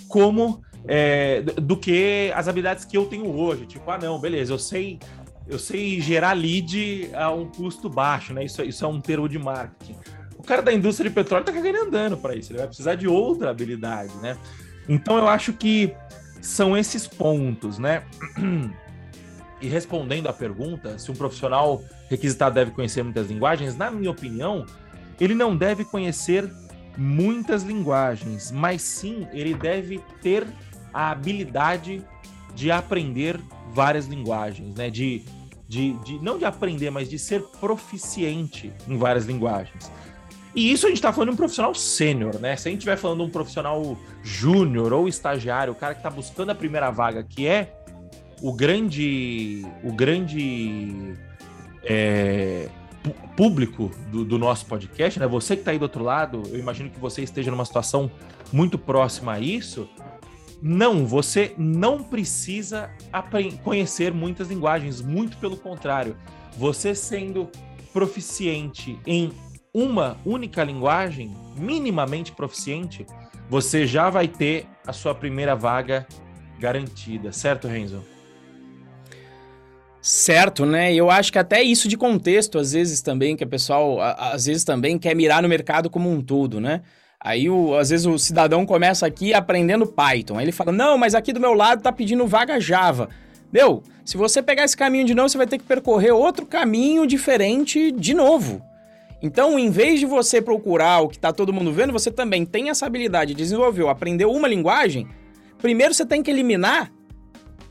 como 0.07 0.61
é, 0.87 1.41
do 1.41 1.75
que 1.75 2.31
as 2.35 2.47
habilidades 2.47 2.85
que 2.85 2.97
eu 2.97 3.05
tenho 3.05 3.27
hoje. 3.35 3.65
Tipo, 3.65 3.89
ah, 3.91 3.97
não, 3.97 4.19
beleza, 4.19 4.53
eu 4.53 4.59
sei 4.59 4.99
eu 5.49 5.57
sei 5.57 6.01
gerar 6.01 6.33
lead 6.33 7.09
a 7.13 7.31
um 7.31 7.45
custo 7.45 7.89
baixo, 7.89 8.33
né? 8.33 8.43
Isso, 8.43 8.61
isso 8.63 8.83
é 8.83 8.87
um 8.87 8.99
termo 8.99 9.29
de 9.29 9.39
marketing. 9.39 9.95
O 10.37 10.43
cara 10.43 10.61
da 10.61 10.73
indústria 10.73 11.09
de 11.09 11.15
petróleo 11.15 11.45
tá 11.45 11.53
cagando 11.53 11.77
andando 11.77 12.17
para 12.17 12.35
isso, 12.35 12.51
ele 12.51 12.59
vai 12.59 12.67
precisar 12.67 12.95
de 12.95 13.07
outra 13.07 13.49
habilidade, 13.49 14.13
né? 14.17 14.37
Então 14.89 15.17
eu 15.17 15.27
acho 15.27 15.53
que 15.53 15.93
são 16.47 16.77
esses 16.77 17.05
pontos, 17.05 17.77
né? 17.77 18.03
E 19.59 19.67
respondendo 19.67 20.27
à 20.27 20.33
pergunta, 20.33 20.99
se 20.99 21.09
um 21.09 21.15
profissional 21.15 21.81
requisitado 22.11 22.53
deve 22.53 22.69
conhecer 22.69 23.01
muitas 23.01 23.27
linguagens, 23.27 23.75
na 23.75 23.89
minha 23.89 24.11
opinião, 24.11 24.67
ele 25.19 25.33
não 25.33 25.57
deve 25.57 25.83
conhecer 25.83 26.47
muitas 26.95 27.63
linguagens, 27.63 28.51
mas 28.51 28.83
sim 28.83 29.27
ele 29.33 29.55
deve 29.55 29.99
ter 30.21 30.45
a 30.93 31.09
habilidade 31.09 32.05
de 32.53 32.69
aprender 32.69 33.39
várias 33.73 34.05
linguagens, 34.05 34.75
né? 34.75 34.91
De, 34.91 35.25
de, 35.67 35.93
de 36.03 36.19
não 36.19 36.37
de 36.37 36.45
aprender, 36.45 36.91
mas 36.91 37.09
de 37.09 37.17
ser 37.17 37.41
proficiente 37.59 38.71
em 38.87 38.95
várias 38.95 39.25
linguagens. 39.25 39.91
E 40.55 40.71
isso 40.71 40.85
a 40.85 40.89
gente 40.89 40.97
está 40.97 41.13
falando 41.13 41.29
de 41.29 41.33
um 41.35 41.37
profissional 41.37 41.75
sênior, 41.75 42.39
né? 42.39 42.55
Se 42.55 42.67
a 42.67 42.71
gente 42.71 42.79
estiver 42.79 42.97
falando 42.97 43.19
de 43.19 43.25
um 43.25 43.29
profissional 43.29 43.97
júnior 44.23 44.93
ou 44.93 45.07
estagiário, 45.07 45.73
o 45.73 45.75
cara 45.75 45.93
que 45.93 45.99
está 45.99 46.09
buscando 46.09 46.49
a 46.49 46.55
primeira 46.55 46.89
vaga, 46.89 47.23
que 47.23 47.47
é 47.47 47.73
o 48.41 48.53
grande, 48.53 49.65
o 49.83 49.91
grande 49.91 51.15
é, 51.83 52.69
público 53.35 53.91
do, 54.11 54.25
do, 54.25 54.37
nosso 54.37 54.65
podcast, 54.65 55.19
né? 55.19 55.27
Você 55.27 55.55
que 55.55 55.61
está 55.61 55.71
aí 55.71 55.79
do 55.79 55.83
outro 55.83 56.03
lado, 56.03 56.43
eu 56.51 56.59
imagino 56.59 56.89
que 56.89 56.99
você 56.99 57.21
esteja 57.21 57.51
numa 57.51 57.65
situação 57.65 58.11
muito 58.51 58.77
próxima 58.77 59.33
a 59.33 59.39
isso. 59.39 59.87
Não, 60.61 61.05
você 61.05 61.53
não 61.57 62.03
precisa 62.03 62.89
conhecer 63.63 64.11
muitas 64.11 64.49
linguagens, 64.49 65.01
muito 65.01 65.37
pelo 65.37 65.55
contrário. 65.55 66.15
Você 66.57 66.95
sendo 66.95 67.49
proficiente 67.93 68.99
em 69.05 69.31
uma 69.77 70.17
única 70.25 70.63
linguagem, 70.63 71.31
minimamente 71.55 72.31
proficiente, 72.31 73.05
você 73.47 73.85
já 73.85 74.09
vai 74.09 74.27
ter 74.27 74.65
a 74.87 74.91
sua 74.91 75.13
primeira 75.13 75.55
vaga 75.55 76.07
garantida, 76.59 77.31
certo, 77.31 77.67
Renzo? 77.67 78.03
Certo, 80.01 80.65
né? 80.65 80.91
Eu 80.95 81.11
acho 81.11 81.31
que 81.31 81.37
até 81.37 81.61
isso 81.61 81.87
de 81.87 81.95
contexto, 81.95 82.57
às 82.57 82.71
vezes 82.71 83.03
também, 83.03 83.35
que 83.35 83.43
o 83.43 83.47
pessoal, 83.47 83.99
às 84.01 84.47
vezes 84.47 84.63
também 84.63 84.97
quer 84.97 85.15
mirar 85.15 85.43
no 85.43 85.47
mercado 85.49 85.91
como 85.91 86.11
um 86.11 86.21
todo, 86.21 86.59
né? 86.59 86.81
Aí, 87.19 87.47
o, 87.47 87.77
às 87.77 87.91
vezes, 87.91 88.07
o 88.07 88.17
cidadão 88.17 88.65
começa 88.65 89.05
aqui 89.05 89.31
aprendendo 89.31 89.85
Python. 89.85 90.39
Aí 90.39 90.45
ele 90.45 90.51
fala: 90.51 90.71
Não, 90.71 90.97
mas 90.97 91.13
aqui 91.13 91.33
do 91.33 91.39
meu 91.39 91.53
lado 91.53 91.83
tá 91.83 91.91
pedindo 91.91 92.25
vaga 92.25 92.59
Java. 92.59 93.09
Meu, 93.51 93.83
se 94.05 94.17
você 94.17 94.41
pegar 94.41 94.63
esse 94.63 94.77
caminho 94.77 95.05
de 95.05 95.13
novo, 95.13 95.29
você 95.29 95.37
vai 95.37 95.47
ter 95.47 95.57
que 95.57 95.65
percorrer 95.65 96.11
outro 96.11 96.45
caminho 96.45 97.05
diferente 97.05 97.91
de 97.91 98.13
novo. 98.13 98.61
Então, 99.21 99.57
em 99.57 99.69
vez 99.69 99.99
de 99.99 100.05
você 100.05 100.41
procurar 100.41 101.01
o 101.01 101.09
que 101.09 101.15
está 101.15 101.33
todo 101.33 101.51
mundo 101.51 101.71
vendo, 101.71 101.91
você 101.91 102.11
também 102.11 102.45
tem 102.45 102.69
essa 102.69 102.85
habilidade, 102.85 103.33
desenvolveu, 103.33 103.89
aprendeu 103.89 104.31
uma 104.31 104.47
linguagem. 104.47 105.07
Primeiro 105.57 105.93
você 105.93 106.05
tem 106.05 106.21
que 106.21 106.29
eliminar 106.29 106.91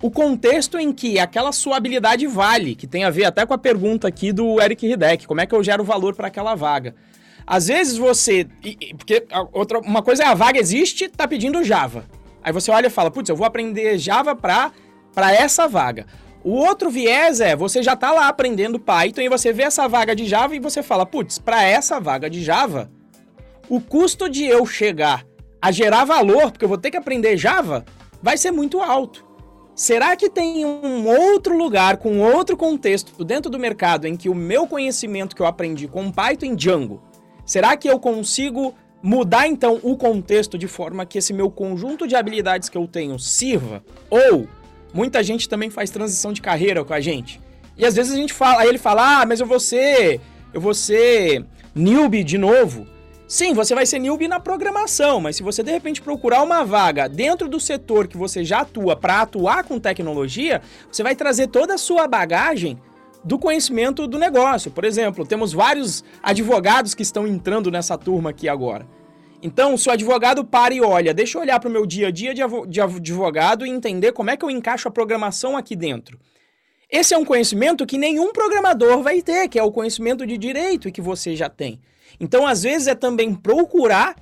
o 0.02 0.10
contexto 0.10 0.78
em 0.78 0.92
que 0.92 1.18
aquela 1.18 1.52
sua 1.52 1.76
habilidade 1.76 2.26
vale, 2.26 2.74
que 2.74 2.86
tem 2.86 3.04
a 3.04 3.10
ver 3.10 3.24
até 3.24 3.46
com 3.46 3.54
a 3.54 3.58
pergunta 3.58 4.08
aqui 4.08 4.32
do 4.32 4.60
Eric 4.60 4.86
Hideck, 4.86 5.26
como 5.26 5.40
é 5.40 5.46
que 5.46 5.54
eu 5.54 5.62
gero 5.62 5.84
valor 5.84 6.14
para 6.14 6.26
aquela 6.26 6.54
vaga. 6.54 6.94
Às 7.46 7.68
vezes 7.68 7.96
você, 7.96 8.46
porque 8.98 9.24
outra, 9.52 9.78
uma 9.78 10.02
coisa 10.02 10.24
é 10.24 10.26
a 10.26 10.34
vaga 10.34 10.58
existe, 10.58 11.08
tá 11.08 11.28
pedindo 11.28 11.62
Java. 11.62 12.04
Aí 12.42 12.52
você 12.52 12.70
olha 12.72 12.88
e 12.88 12.90
fala, 12.90 13.10
putz, 13.10 13.28
eu 13.28 13.36
vou 13.36 13.46
aprender 13.46 13.96
Java 13.98 14.34
para 14.34 14.72
essa 15.32 15.68
vaga. 15.68 16.06
O 16.46 16.52
outro 16.52 16.88
viés 16.90 17.40
é, 17.40 17.56
você 17.56 17.82
já 17.82 17.94
está 17.94 18.12
lá 18.12 18.28
aprendendo 18.28 18.78
Python 18.78 19.20
e 19.20 19.28
você 19.28 19.52
vê 19.52 19.64
essa 19.64 19.88
vaga 19.88 20.14
de 20.14 20.26
Java 20.26 20.54
e 20.54 20.60
você 20.60 20.80
fala, 20.80 21.04
putz, 21.04 21.40
para 21.40 21.64
essa 21.64 21.98
vaga 21.98 22.30
de 22.30 22.40
Java, 22.40 22.88
o 23.68 23.80
custo 23.80 24.28
de 24.28 24.44
eu 24.44 24.64
chegar 24.64 25.26
a 25.60 25.72
gerar 25.72 26.04
valor, 26.04 26.52
porque 26.52 26.64
eu 26.64 26.68
vou 26.68 26.78
ter 26.78 26.92
que 26.92 26.96
aprender 26.96 27.36
Java, 27.36 27.84
vai 28.22 28.38
ser 28.38 28.52
muito 28.52 28.80
alto. 28.80 29.26
Será 29.74 30.14
que 30.14 30.30
tem 30.30 30.64
um 30.64 31.08
outro 31.08 31.58
lugar, 31.58 31.96
com 31.96 32.20
outro 32.20 32.56
contexto 32.56 33.24
dentro 33.24 33.50
do 33.50 33.58
mercado 33.58 34.06
em 34.06 34.16
que 34.16 34.28
o 34.28 34.34
meu 34.34 34.68
conhecimento 34.68 35.34
que 35.34 35.42
eu 35.42 35.46
aprendi 35.46 35.88
com 35.88 36.12
Python 36.12 36.46
em 36.46 36.54
Django, 36.54 37.02
será 37.44 37.76
que 37.76 37.88
eu 37.90 37.98
consigo 37.98 38.72
mudar 39.02 39.48
então 39.48 39.80
o 39.82 39.96
contexto 39.96 40.56
de 40.56 40.68
forma 40.68 41.04
que 41.04 41.18
esse 41.18 41.32
meu 41.32 41.50
conjunto 41.50 42.06
de 42.06 42.14
habilidades 42.14 42.68
que 42.68 42.78
eu 42.78 42.86
tenho 42.86 43.18
sirva? 43.18 43.82
Ou 44.08 44.46
Muita 44.92 45.22
gente 45.22 45.48
também 45.48 45.70
faz 45.70 45.90
transição 45.90 46.32
de 46.32 46.40
carreira 46.40 46.84
com 46.84 46.94
a 46.94 47.00
gente. 47.00 47.40
E 47.76 47.84
às 47.84 47.94
vezes 47.94 48.12
a 48.12 48.16
gente 48.16 48.32
fala, 48.32 48.62
aí 48.62 48.68
ele 48.68 48.78
fala: 48.78 49.20
"Ah, 49.20 49.26
mas 49.26 49.40
eu 49.40 49.46
vou 49.46 49.60
ser, 49.60 50.20
eu 50.52 50.60
vou 50.60 50.74
ser 50.74 51.44
newbie 51.74 52.24
de 52.24 52.38
novo". 52.38 52.86
Sim, 53.28 53.54
você 53.54 53.74
vai 53.74 53.84
ser 53.84 53.98
newbie 53.98 54.28
na 54.28 54.38
programação, 54.38 55.20
mas 55.20 55.34
se 55.34 55.42
você 55.42 55.60
de 55.60 55.72
repente 55.72 56.00
procurar 56.00 56.42
uma 56.42 56.64
vaga 56.64 57.08
dentro 57.08 57.48
do 57.48 57.58
setor 57.58 58.06
que 58.06 58.16
você 58.16 58.44
já 58.44 58.60
atua 58.60 58.94
para 58.94 59.22
atuar 59.22 59.64
com 59.64 59.80
tecnologia, 59.80 60.62
você 60.90 61.02
vai 61.02 61.16
trazer 61.16 61.48
toda 61.48 61.74
a 61.74 61.78
sua 61.78 62.06
bagagem 62.06 62.78
do 63.24 63.36
conhecimento 63.36 64.06
do 64.06 64.16
negócio. 64.16 64.70
Por 64.70 64.84
exemplo, 64.84 65.26
temos 65.26 65.52
vários 65.52 66.04
advogados 66.22 66.94
que 66.94 67.02
estão 67.02 67.26
entrando 67.26 67.68
nessa 67.68 67.98
turma 67.98 68.30
aqui 68.30 68.48
agora. 68.48 68.86
Então, 69.46 69.76
se 69.76 69.88
o 69.88 69.92
advogado 69.92 70.44
para 70.44 70.74
e 70.74 70.80
olha, 70.80 71.14
deixa 71.14 71.38
eu 71.38 71.42
olhar 71.42 71.60
para 71.60 71.68
o 71.68 71.72
meu 71.72 71.86
dia 71.86 72.08
a 72.08 72.10
dia 72.10 72.34
de 72.34 72.80
advogado 72.80 73.64
e 73.64 73.70
entender 73.70 74.10
como 74.10 74.28
é 74.28 74.36
que 74.36 74.44
eu 74.44 74.50
encaixo 74.50 74.88
a 74.88 74.90
programação 74.90 75.56
aqui 75.56 75.76
dentro. 75.76 76.18
Esse 76.90 77.14
é 77.14 77.18
um 77.18 77.24
conhecimento 77.24 77.86
que 77.86 77.96
nenhum 77.96 78.32
programador 78.32 79.04
vai 79.04 79.22
ter, 79.22 79.48
que 79.48 79.56
é 79.56 79.62
o 79.62 79.70
conhecimento 79.70 80.26
de 80.26 80.36
direito 80.36 80.88
e 80.88 80.92
que 80.92 81.00
você 81.00 81.36
já 81.36 81.48
tem. 81.48 81.80
Então, 82.18 82.44
às 82.44 82.64
vezes, 82.64 82.88
é 82.88 82.94
também 82.96 83.32
procurar 83.32 84.16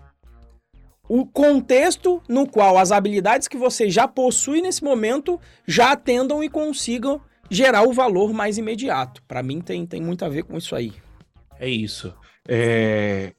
o 1.08 1.24
contexto 1.24 2.22
no 2.28 2.46
qual 2.46 2.76
as 2.76 2.92
habilidades 2.92 3.48
que 3.48 3.56
você 3.56 3.88
já 3.88 4.06
possui 4.06 4.60
nesse 4.60 4.84
momento 4.84 5.40
já 5.66 5.92
atendam 5.92 6.44
e 6.44 6.50
consigam 6.50 7.18
gerar 7.50 7.88
o 7.88 7.94
valor 7.94 8.34
mais 8.34 8.58
imediato. 8.58 9.22
Para 9.26 9.42
mim, 9.42 9.62
tem, 9.62 9.86
tem 9.86 10.02
muito 10.02 10.22
a 10.22 10.28
ver 10.28 10.42
com 10.42 10.58
isso 10.58 10.76
aí. 10.76 10.92
É 11.58 11.66
isso. 11.66 12.14
É 12.46 13.32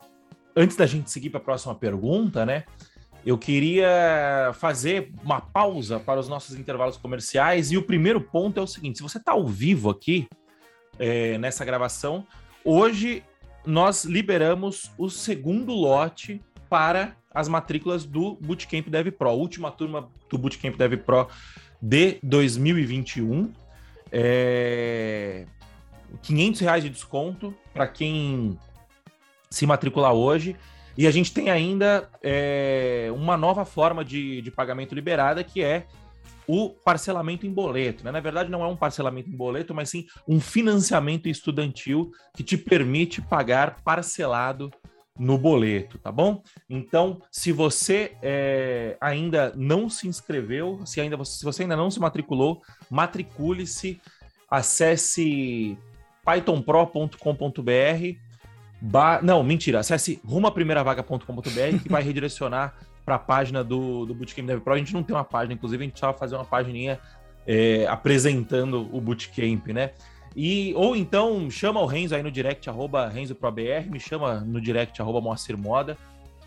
antes 0.55 0.77
da 0.77 0.85
gente 0.85 1.11
seguir 1.11 1.29
para 1.29 1.39
a 1.39 1.43
próxima 1.43 1.75
pergunta, 1.75 2.45
né? 2.45 2.63
Eu 3.25 3.37
queria 3.37 4.51
fazer 4.53 5.11
uma 5.23 5.41
pausa 5.41 5.99
para 5.99 6.19
os 6.19 6.29
nossos 6.29 6.55
intervalos 6.55 6.95
comerciais. 6.95 7.71
E 7.71 7.77
o 7.77 7.81
primeiro 7.81 8.21
ponto 8.21 8.59
é 8.59 8.63
o 8.63 8.67
seguinte: 8.67 8.97
se 8.97 9.03
você 9.03 9.17
está 9.17 9.31
ao 9.31 9.47
vivo 9.47 9.89
aqui 9.89 10.27
é, 10.99 11.37
nessa 11.39 11.65
gravação, 11.65 12.25
hoje 12.63 13.23
nós 13.65 14.05
liberamos 14.05 14.91
o 14.97 15.09
segundo 15.09 15.73
lote 15.73 16.39
para 16.69 17.15
as 17.33 17.47
matrículas 17.47 18.05
do 18.05 18.35
Bootcamp 18.35 18.87
Dev 18.87 19.11
Pro, 19.11 19.31
última 19.31 19.71
turma 19.71 20.07
do 20.29 20.37
Bootcamp 20.37 20.77
Dev 20.77 20.97
Pro 20.97 21.27
de 21.81 22.19
2021. 22.23 23.51
É... 24.11 25.45
500 26.21 26.61
reais 26.61 26.83
de 26.83 26.89
desconto 26.89 27.53
para 27.73 27.87
quem 27.87 28.57
se 29.55 29.65
matricular 29.65 30.13
hoje. 30.13 30.57
E 30.97 31.07
a 31.07 31.11
gente 31.11 31.33
tem 31.33 31.49
ainda 31.49 32.09
é, 32.21 33.09
uma 33.15 33.37
nova 33.37 33.63
forma 33.63 34.03
de, 34.03 34.41
de 34.41 34.51
pagamento 34.51 34.93
liberada, 34.93 35.45
que 35.45 35.63
é 35.63 35.85
o 36.45 36.69
parcelamento 36.69 37.47
em 37.47 37.53
boleto. 37.53 38.03
Né? 38.03 38.11
Na 38.11 38.19
verdade, 38.19 38.51
não 38.51 38.63
é 38.63 38.67
um 38.67 38.75
parcelamento 38.75 39.29
em 39.29 39.35
boleto, 39.35 39.73
mas 39.73 39.89
sim 39.89 40.05
um 40.27 40.41
financiamento 40.41 41.29
estudantil 41.29 42.11
que 42.35 42.43
te 42.43 42.57
permite 42.57 43.21
pagar 43.21 43.81
parcelado 43.81 44.69
no 45.17 45.37
boleto, 45.37 45.97
tá 45.97 46.11
bom? 46.11 46.43
Então, 46.69 47.21
se 47.31 47.53
você 47.53 48.17
é, 48.21 48.97
ainda 48.99 49.53
não 49.55 49.89
se 49.89 50.09
inscreveu, 50.09 50.81
se, 50.85 50.99
ainda, 50.99 51.23
se 51.23 51.45
você 51.45 51.61
ainda 51.61 51.77
não 51.77 51.89
se 51.89 52.01
matriculou, 52.01 52.61
matricule-se, 52.89 54.01
acesse 54.49 55.77
pythonpro.com.br 56.25 58.24
Não, 59.23 59.43
mentira. 59.43 59.79
Acesse 59.79 60.19
rumaprimeiravaga.com.br 60.25 61.83
que 61.83 61.89
vai 61.89 62.03
redirecionar 62.03 62.75
para 63.05 63.15
a 63.15 63.19
página 63.19 63.63
do, 63.63 64.05
do 64.05 64.13
Bootcamp 64.13 64.47
Dev 64.47 64.61
Pro. 64.61 64.73
A 64.73 64.77
gente 64.77 64.93
não 64.93 65.03
tem 65.03 65.15
uma 65.15 65.23
página, 65.23 65.53
inclusive, 65.53 65.83
a 65.83 65.85
gente 65.85 65.93
precisava 65.93 66.17
fazer 66.17 66.35
uma 66.35 66.45
página 66.45 66.99
é, 67.45 67.85
apresentando 67.87 68.89
o 68.91 68.99
Bootcamp, 68.99 69.67
né? 69.67 69.91
E, 70.35 70.73
ou 70.75 70.95
então 70.95 71.49
chama 71.49 71.79
o 71.79 71.85
Renzo 71.85 72.13
aí 72.13 72.21
no 72.21 72.31
direct, 72.31 72.69
arroba 72.69 73.07
RenzoProBR, 73.07 73.89
me 73.89 73.99
chama 73.99 74.41
no 74.41 74.59
direct, 74.59 75.01
arroba 75.01 75.21
Moacir 75.21 75.57
Moda, 75.57 75.97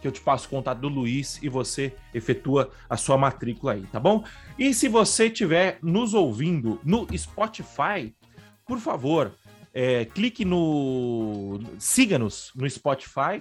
que 0.01 0.07
eu 0.07 0.13
te 0.13 0.21
passo 0.21 0.47
o 0.47 0.51
contato 0.51 0.79
do 0.79 0.89
Luiz 0.89 1.43
e 1.43 1.49
você 1.49 1.95
efetua 2.13 2.71
a 2.89 2.97
sua 2.97 3.17
matrícula 3.17 3.73
aí, 3.73 3.83
tá 3.91 3.99
bom? 3.99 4.23
E 4.59 4.75
se 4.75 4.89
você 4.89 5.27
estiver 5.27 5.79
nos 5.83 6.13
ouvindo 6.13 6.79
no 6.85 7.07
Spotify, 7.17 8.15
por 8.67 8.79
favor, 8.79 9.33
é, 9.81 10.05
clique 10.05 10.45
no. 10.45 11.61
Siga-nos 11.79 12.51
no 12.57 12.69
Spotify. 12.69 13.41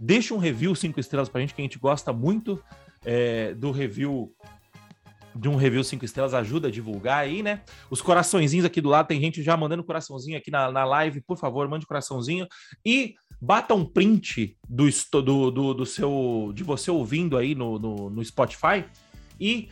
Deixe 0.00 0.32
um 0.32 0.38
review 0.38 0.74
cinco 0.74 0.98
estrelas 0.98 1.28
pra 1.28 1.42
gente, 1.42 1.54
que 1.54 1.60
a 1.60 1.64
gente 1.64 1.78
gosta 1.78 2.10
muito 2.10 2.58
é, 3.04 3.52
do 3.52 3.70
review. 3.70 4.32
De 5.36 5.46
um 5.46 5.56
review 5.56 5.84
cinco 5.84 6.04
estrelas, 6.06 6.32
ajuda 6.32 6.68
a 6.68 6.70
divulgar 6.70 7.18
aí, 7.18 7.42
né? 7.42 7.60
Os 7.90 8.00
coraçõezinhos 8.00 8.64
aqui 8.64 8.80
do 8.80 8.88
lado, 8.88 9.08
tem 9.08 9.20
gente 9.20 9.42
já 9.42 9.58
mandando 9.58 9.84
coraçãozinho 9.84 10.38
aqui 10.38 10.50
na, 10.50 10.72
na 10.72 10.86
live, 10.86 11.20
por 11.20 11.36
favor, 11.36 11.68
mande 11.68 11.84
coraçãozinho. 11.84 12.46
E 12.82 13.14
bata 13.38 13.74
um 13.74 13.84
print 13.84 14.56
do, 14.66 14.88
do, 15.20 15.50
do, 15.50 15.74
do 15.74 15.84
seu 15.84 16.50
de 16.54 16.62
você 16.62 16.90
ouvindo 16.90 17.36
aí 17.36 17.54
no, 17.54 17.78
no, 17.78 18.08
no 18.08 18.24
Spotify 18.24 18.86
e 19.38 19.68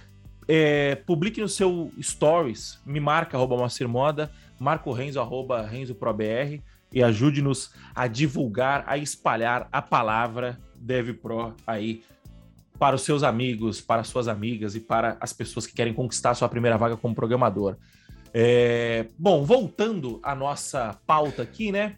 é, 0.48 0.96
publique 0.96 1.40
no 1.40 1.48
seu 1.48 1.92
stories, 2.01 2.81
me 2.85 3.01
marca 3.01 3.37
arroba 3.37 3.57
Moda, 3.88 4.31
Marco 4.62 4.92
Renzo, 4.92 5.20
arroba 5.20 5.66
RenzoProBR, 5.66 6.62
e 6.92 7.03
ajude-nos 7.03 7.72
a 7.94 8.07
divulgar, 8.07 8.85
a 8.87 8.96
espalhar 8.96 9.68
a 9.72 9.83
palavra 9.83 10.59
DevPro 10.77 11.55
aí 11.66 12.03
para 12.79 12.94
os 12.94 13.03
seus 13.03 13.22
amigos, 13.22 13.81
para 13.81 14.05
suas 14.05 14.29
amigas 14.29 14.75
e 14.75 14.81
para 14.81 15.16
as 15.20 15.33
pessoas 15.33 15.66
que 15.66 15.75
querem 15.75 15.92
conquistar 15.92 16.35
sua 16.35 16.48
primeira 16.48 16.79
vaga 16.79 16.96
como 16.96 17.14
programador. 17.14 17.77
É... 18.33 19.07
Bom, 19.18 19.44
voltando 19.44 20.20
à 20.22 20.35
nossa 20.35 20.96
pauta 21.07 21.42
aqui, 21.42 21.72
né? 21.72 21.96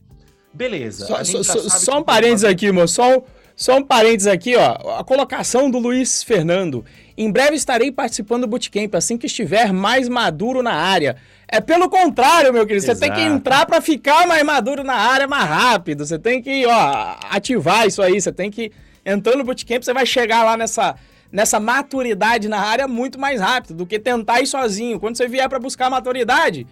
Beleza. 0.52 1.06
Só, 1.06 1.24
só, 1.24 1.68
só 1.68 1.98
um 1.98 2.02
parênteses 2.02 2.44
aqui, 2.44 2.70
moço. 2.72 2.94
Só, 2.94 3.24
só 3.56 3.76
um 3.76 3.82
parênteses 3.82 4.26
aqui, 4.26 4.56
ó. 4.56 4.98
A 4.98 5.04
colocação 5.04 5.70
do 5.70 5.78
Luiz 5.78 6.22
Fernando. 6.22 6.84
Em 7.16 7.30
breve 7.30 7.54
estarei 7.54 7.92
participando 7.92 8.42
do 8.42 8.48
Bootcamp, 8.48 8.92
assim 8.94 9.16
que 9.16 9.26
estiver 9.26 9.72
mais 9.72 10.08
maduro 10.08 10.62
na 10.62 10.74
área. 10.74 11.16
É 11.46 11.60
pelo 11.60 11.88
contrário, 11.88 12.52
meu 12.52 12.66
querido. 12.66 12.84
Exato. 12.84 12.98
Você 12.98 13.06
tem 13.06 13.14
que 13.14 13.20
entrar 13.20 13.64
para 13.66 13.80
ficar 13.80 14.26
mais 14.26 14.42
maduro 14.42 14.82
na 14.82 14.94
área 14.94 15.28
mais 15.28 15.48
rápido. 15.48 16.04
Você 16.04 16.18
tem 16.18 16.42
que, 16.42 16.66
ó, 16.66 17.16
ativar 17.30 17.86
isso 17.86 18.02
aí. 18.02 18.20
Você 18.20 18.32
tem 18.32 18.50
que 18.50 18.72
entrando 19.06 19.38
no 19.38 19.44
bootcamp, 19.44 19.82
você 19.82 19.92
vai 19.92 20.06
chegar 20.06 20.42
lá 20.42 20.56
nessa 20.56 20.96
nessa 21.30 21.58
maturidade 21.58 22.48
na 22.48 22.60
área 22.60 22.86
muito 22.86 23.18
mais 23.18 23.40
rápido 23.40 23.74
do 23.74 23.86
que 23.86 23.98
tentar 23.98 24.40
ir 24.40 24.46
sozinho. 24.46 25.00
Quando 25.00 25.16
você 25.16 25.26
vier 25.26 25.48
para 25.48 25.58
buscar 25.58 25.90
maturidade, 25.90 26.64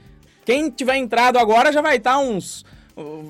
quem 0.45 0.71
tiver 0.71 0.97
entrado 0.99 1.37
agora 1.37 1.73
já 1.73 1.83
vai 1.83 1.97
estar 1.97 2.13
tá 2.13 2.19
uns 2.19 2.65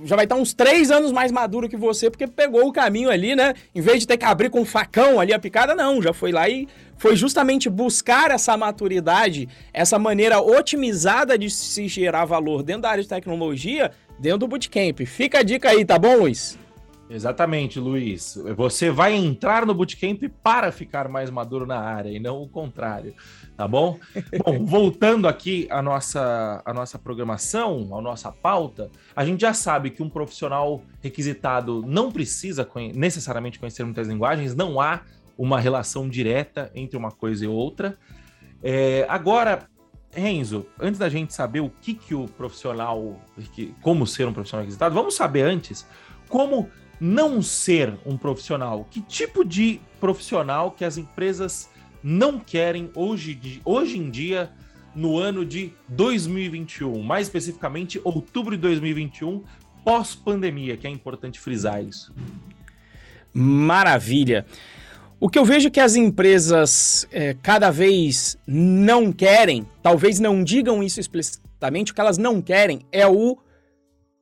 já 0.05 0.17
vai 0.17 0.25
estar 0.25 0.37
uns 0.37 0.53
três 0.53 0.91
anos 0.91 1.13
mais 1.13 1.31
maduro 1.31 1.69
que 1.69 1.77
você, 1.77 2.11
porque 2.11 2.27
pegou 2.27 2.67
o 2.67 2.73
caminho 2.73 3.11
ali, 3.11 3.35
né? 3.37 3.55
Em 3.75 3.81
vez 3.81 4.01
de 4.01 4.07
ter 4.07 4.17
que 4.17 4.25
abrir 4.25 4.51
com 4.51 4.61
um 4.61 4.65
facão 4.65 5.21
ali 5.21 5.33
a 5.33 5.39
picada, 5.39 5.75
não, 5.75 6.03
já 6.03 6.13
foi 6.13 6.33
lá 6.33 6.49
e 6.49 6.69
foi 6.97 7.17
justamente 7.17 7.69
buscar 7.69 8.31
essa 8.31 8.57
maturidade, 8.57 9.49
essa 9.73 9.99
maneira 9.99 10.41
otimizada 10.41 11.37
de 11.39 11.51
se 11.51 11.89
gerar 11.89 12.25
valor 12.25 12.63
dentro 12.63 12.83
da 12.83 12.91
área 12.91 13.03
de 13.03 13.09
tecnologia, 13.09 13.91
dentro 14.19 14.39
do 14.39 14.49
bootcamp. 14.49 15.01
Fica 15.07 15.41
a 15.41 15.43
dica 15.43 15.71
aí, 15.71 15.85
tá 15.85 15.99
bom, 15.99 16.17
Luiz? 16.17 16.59
Exatamente, 17.11 17.79
Luiz. 17.79 18.39
Você 18.57 18.91
vai 18.91 19.15
entrar 19.15 19.67
no 19.67 19.75
bootcamp 19.75 20.23
para 20.43 20.73
ficar 20.73 21.09
mais 21.09 21.29
maduro 21.29 21.67
na 21.67 21.79
área 21.79 22.09
e 22.09 22.19
não 22.19 22.43
o 22.43 22.49
contrário 22.49 23.15
tá 23.57 23.69
bom? 23.69 23.99
Bom, 24.45 24.65
voltando 24.65 25.29
aqui 25.29 25.67
à 25.71 25.83
nossa, 25.83 26.63
à 26.65 26.73
nossa 26.73 26.99
programação, 26.99 27.97
à 27.97 28.01
nossa 28.01 28.33
pauta, 28.33 28.91
a 29.15 29.25
gente 29.25 29.41
já 29.41 29.53
sabe 29.53 29.91
que 29.91 30.03
um 30.03 30.09
profissional 30.09 30.83
requisitado 31.01 31.83
não 31.87 32.11
precisa 32.11 32.65
conhe 32.65 32.93
necessariamente 32.93 33.59
conhecer 33.59 33.85
muitas 33.85 34.09
linguagens, 34.09 34.55
não 34.55 34.81
há 34.81 35.03
uma 35.37 35.59
relação 35.61 36.09
direta 36.09 36.71
entre 36.75 36.97
uma 36.97 37.11
coisa 37.11 37.45
e 37.45 37.49
outra. 37.49 37.99
É, 38.63 39.07
agora, 39.09 39.69
Renzo, 40.13 40.67
antes 40.81 40.99
da 40.99 41.09
gente 41.09 41.35
saber 41.35 41.61
o 41.61 41.71
que, 41.71 41.95
que 41.95 42.15
o 42.15 42.27
profissional, 42.29 43.21
como 43.81 44.07
ser 44.07 44.27
um 44.27 44.33
profissional 44.33 44.63
requisitado, 44.63 44.95
vamos 44.95 45.15
saber 45.15 45.43
antes 45.43 45.87
como 46.29 46.71
não 47.01 47.43
ser 47.43 47.99
um 48.07 48.17
profissional. 48.17 48.87
Que 48.89 49.01
tipo 49.01 49.45
de 49.45 49.81
profissional 49.99 50.71
que 50.71 50.85
as 50.85 50.97
empresas 50.97 51.69
não 52.03 52.39
querem 52.39 52.91
hoje, 52.95 53.61
hoje 53.65 53.99
em 53.99 54.11
dia, 54.11 54.51
no 54.95 55.19
ano 55.19 55.45
de 55.45 55.73
2021, 55.89 57.03
mais 57.03 57.27
especificamente 57.27 58.01
outubro 58.05 58.57
de 58.57 58.63
2021, 58.63 59.43
pós-pandemia, 59.85 60.77
que 60.77 60.87
é 60.87 60.91
importante 60.91 61.41
frisar 61.41 61.83
isso. 61.83 62.15
Maravilha. 63.33 64.45
O 65.19 65.29
que 65.29 65.39
eu 65.39 65.45
vejo 65.45 65.71
que 65.71 65.81
as 65.81 65.95
empresas 65.95 67.07
é, 67.13 67.35
cada 67.41 67.71
vez 67.71 68.37
não 68.47 69.13
querem, 69.13 69.67
talvez 69.83 70.19
não 70.19 70.43
digam 70.43 70.83
isso 70.83 70.99
explicitamente, 70.99 71.93
o 71.93 71.95
que 71.95 72.01
elas 72.01 72.19
não 72.19 72.43
querem 72.43 72.81
é 72.91 73.07
o, 73.07 73.39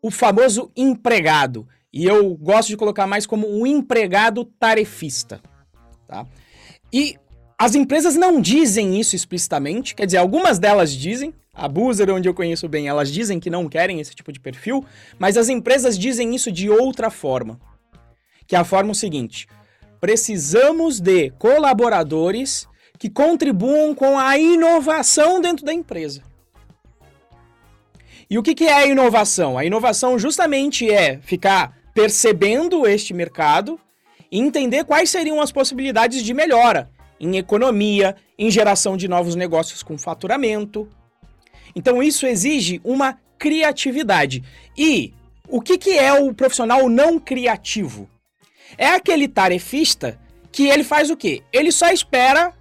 o 0.02 0.10
famoso 0.10 0.70
empregado. 0.76 1.66
E 1.92 2.04
eu 2.04 2.36
gosto 2.36 2.68
de 2.68 2.76
colocar 2.76 3.06
mais 3.06 3.26
como 3.26 3.48
um 3.48 3.66
empregado 3.66 4.44
tarefista. 4.44 5.40
Tá? 6.06 6.26
E 6.92 7.16
as 7.60 7.74
empresas 7.74 8.16
não 8.16 8.40
dizem 8.40 8.98
isso 8.98 9.14
explicitamente, 9.14 9.94
quer 9.94 10.06
dizer, 10.06 10.16
algumas 10.16 10.58
delas 10.58 10.90
dizem, 10.94 11.34
a 11.52 11.68
Boozer, 11.68 12.10
onde 12.10 12.26
eu 12.26 12.32
conheço 12.32 12.66
bem, 12.66 12.88
elas 12.88 13.12
dizem 13.12 13.38
que 13.38 13.50
não 13.50 13.68
querem 13.68 14.00
esse 14.00 14.14
tipo 14.14 14.32
de 14.32 14.40
perfil, 14.40 14.82
mas 15.18 15.36
as 15.36 15.50
empresas 15.50 15.98
dizem 15.98 16.34
isso 16.34 16.50
de 16.50 16.70
outra 16.70 17.10
forma. 17.10 17.60
Que 18.46 18.56
é 18.56 18.58
a 18.58 18.64
forma 18.64 18.94
seguinte: 18.94 19.46
Precisamos 20.00 21.00
de 21.00 21.32
colaboradores 21.32 22.66
que 22.98 23.10
contribuam 23.10 23.94
com 23.94 24.18
a 24.18 24.38
inovação 24.38 25.38
dentro 25.38 25.62
da 25.62 25.74
empresa. 25.74 26.22
E 28.30 28.38
o 28.38 28.42
que, 28.42 28.64
é 28.64 28.72
a 28.72 28.86
inovação? 28.86 29.58
A 29.58 29.66
inovação 29.66 30.18
justamente 30.18 30.90
é 30.90 31.18
ficar 31.18 31.76
percebendo 31.92 32.86
este 32.86 33.12
mercado 33.12 33.78
e 34.32 34.40
entender 34.40 34.84
quais 34.84 35.10
seriam 35.10 35.42
as 35.42 35.52
possibilidades 35.52 36.22
de 36.22 36.32
melhora 36.32 36.88
em 37.20 37.36
economia, 37.36 38.16
em 38.38 38.50
geração 38.50 38.96
de 38.96 39.06
novos 39.06 39.34
negócios 39.34 39.82
com 39.82 39.98
faturamento. 39.98 40.88
Então 41.76 42.02
isso 42.02 42.26
exige 42.26 42.80
uma 42.82 43.18
criatividade. 43.38 44.42
E 44.76 45.12
o 45.48 45.60
que, 45.60 45.76
que 45.76 45.98
é 45.98 46.12
o 46.12 46.32
profissional 46.32 46.88
não 46.88 47.18
criativo? 47.18 48.08
É 48.78 48.88
aquele 48.88 49.28
tarefista 49.28 50.18
que 50.50 50.66
ele 50.66 50.82
faz 50.82 51.10
o 51.10 51.16
quê? 51.16 51.42
Ele 51.52 51.70
só 51.70 51.90
espera 51.90 52.54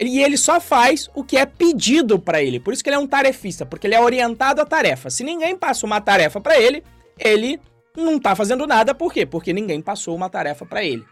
e 0.00 0.20
ele 0.20 0.36
só 0.36 0.60
faz 0.60 1.08
o 1.14 1.22
que 1.22 1.36
é 1.36 1.46
pedido 1.46 2.18
para 2.18 2.42
ele. 2.42 2.58
Por 2.58 2.72
isso 2.72 2.82
que 2.82 2.88
ele 2.88 2.96
é 2.96 2.98
um 2.98 3.06
tarefista, 3.06 3.66
porque 3.66 3.86
ele 3.86 3.94
é 3.94 4.00
orientado 4.00 4.60
à 4.60 4.64
tarefa. 4.64 5.10
Se 5.10 5.22
ninguém 5.22 5.56
passa 5.56 5.86
uma 5.86 6.00
tarefa 6.00 6.40
para 6.40 6.58
ele, 6.58 6.82
ele 7.18 7.60
não 7.96 8.18
tá 8.18 8.34
fazendo 8.34 8.66
nada. 8.66 8.94
Por 8.94 9.12
quê? 9.12 9.26
Porque 9.26 9.52
ninguém 9.52 9.80
passou 9.80 10.14
uma 10.14 10.28
tarefa 10.28 10.64
para 10.64 10.82
ele. 10.84 11.04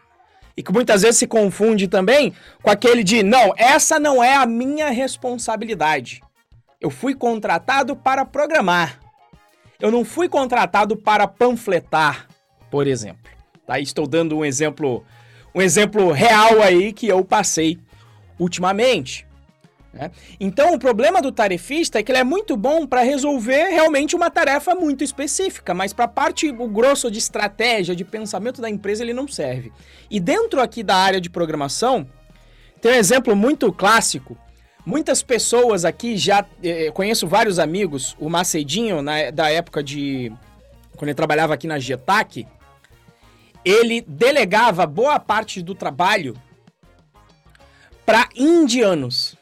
E 0.60 0.62
que 0.62 0.70
muitas 0.70 1.00
vezes 1.00 1.16
se 1.16 1.26
confunde 1.26 1.88
também 1.88 2.34
com 2.62 2.68
aquele 2.68 3.02
de 3.02 3.22
não, 3.22 3.54
essa 3.56 3.98
não 3.98 4.22
é 4.22 4.34
a 4.34 4.44
minha 4.44 4.90
responsabilidade. 4.90 6.20
Eu 6.78 6.90
fui 6.90 7.14
contratado 7.14 7.96
para 7.96 8.26
programar. 8.26 9.00
Eu 9.80 9.90
não 9.90 10.04
fui 10.04 10.28
contratado 10.28 10.98
para 10.98 11.26
panfletar, 11.26 12.28
por 12.70 12.86
exemplo. 12.86 13.32
Tá? 13.66 13.80
Estou 13.80 14.06
dando 14.06 14.36
um 14.36 14.44
exemplo, 14.44 15.02
um 15.54 15.62
exemplo 15.62 16.12
real 16.12 16.60
aí 16.60 16.92
que 16.92 17.08
eu 17.08 17.24
passei 17.24 17.78
ultimamente. 18.38 19.26
Né? 19.92 20.10
Então, 20.38 20.74
o 20.74 20.78
problema 20.78 21.20
do 21.20 21.32
tarefista 21.32 21.98
é 21.98 22.02
que 22.02 22.12
ele 22.12 22.18
é 22.18 22.24
muito 22.24 22.56
bom 22.56 22.86
para 22.86 23.02
resolver 23.02 23.70
realmente 23.70 24.14
uma 24.14 24.30
tarefa 24.30 24.74
muito 24.74 25.02
específica, 25.02 25.74
mas 25.74 25.92
para 25.92 26.04
a 26.04 26.08
parte, 26.08 26.48
o 26.48 26.68
grosso 26.68 27.10
de 27.10 27.18
estratégia, 27.18 27.96
de 27.96 28.04
pensamento 28.04 28.60
da 28.60 28.70
empresa, 28.70 29.02
ele 29.02 29.12
não 29.12 29.26
serve. 29.26 29.72
E 30.10 30.20
dentro 30.20 30.60
aqui 30.60 30.82
da 30.82 30.96
área 30.96 31.20
de 31.20 31.28
programação, 31.28 32.06
tem 32.80 32.92
um 32.92 32.96
exemplo 32.96 33.34
muito 33.36 33.72
clássico. 33.72 34.38
Muitas 34.86 35.22
pessoas 35.22 35.84
aqui 35.84 36.16
já. 36.16 36.44
Eh, 36.62 36.90
conheço 36.92 37.26
vários 37.26 37.58
amigos, 37.58 38.16
o 38.18 38.30
Macedinho, 38.30 39.02
na, 39.02 39.30
da 39.30 39.50
época 39.50 39.82
de. 39.82 40.32
Quando 40.96 41.08
ele 41.08 41.14
trabalhava 41.14 41.54
aqui 41.54 41.66
na 41.66 41.78
Getac, 41.78 42.46
ele 43.64 44.00
delegava 44.00 44.86
boa 44.86 45.20
parte 45.20 45.62
do 45.62 45.74
trabalho 45.74 46.34
para 48.06 48.28
indianos. 48.34 49.36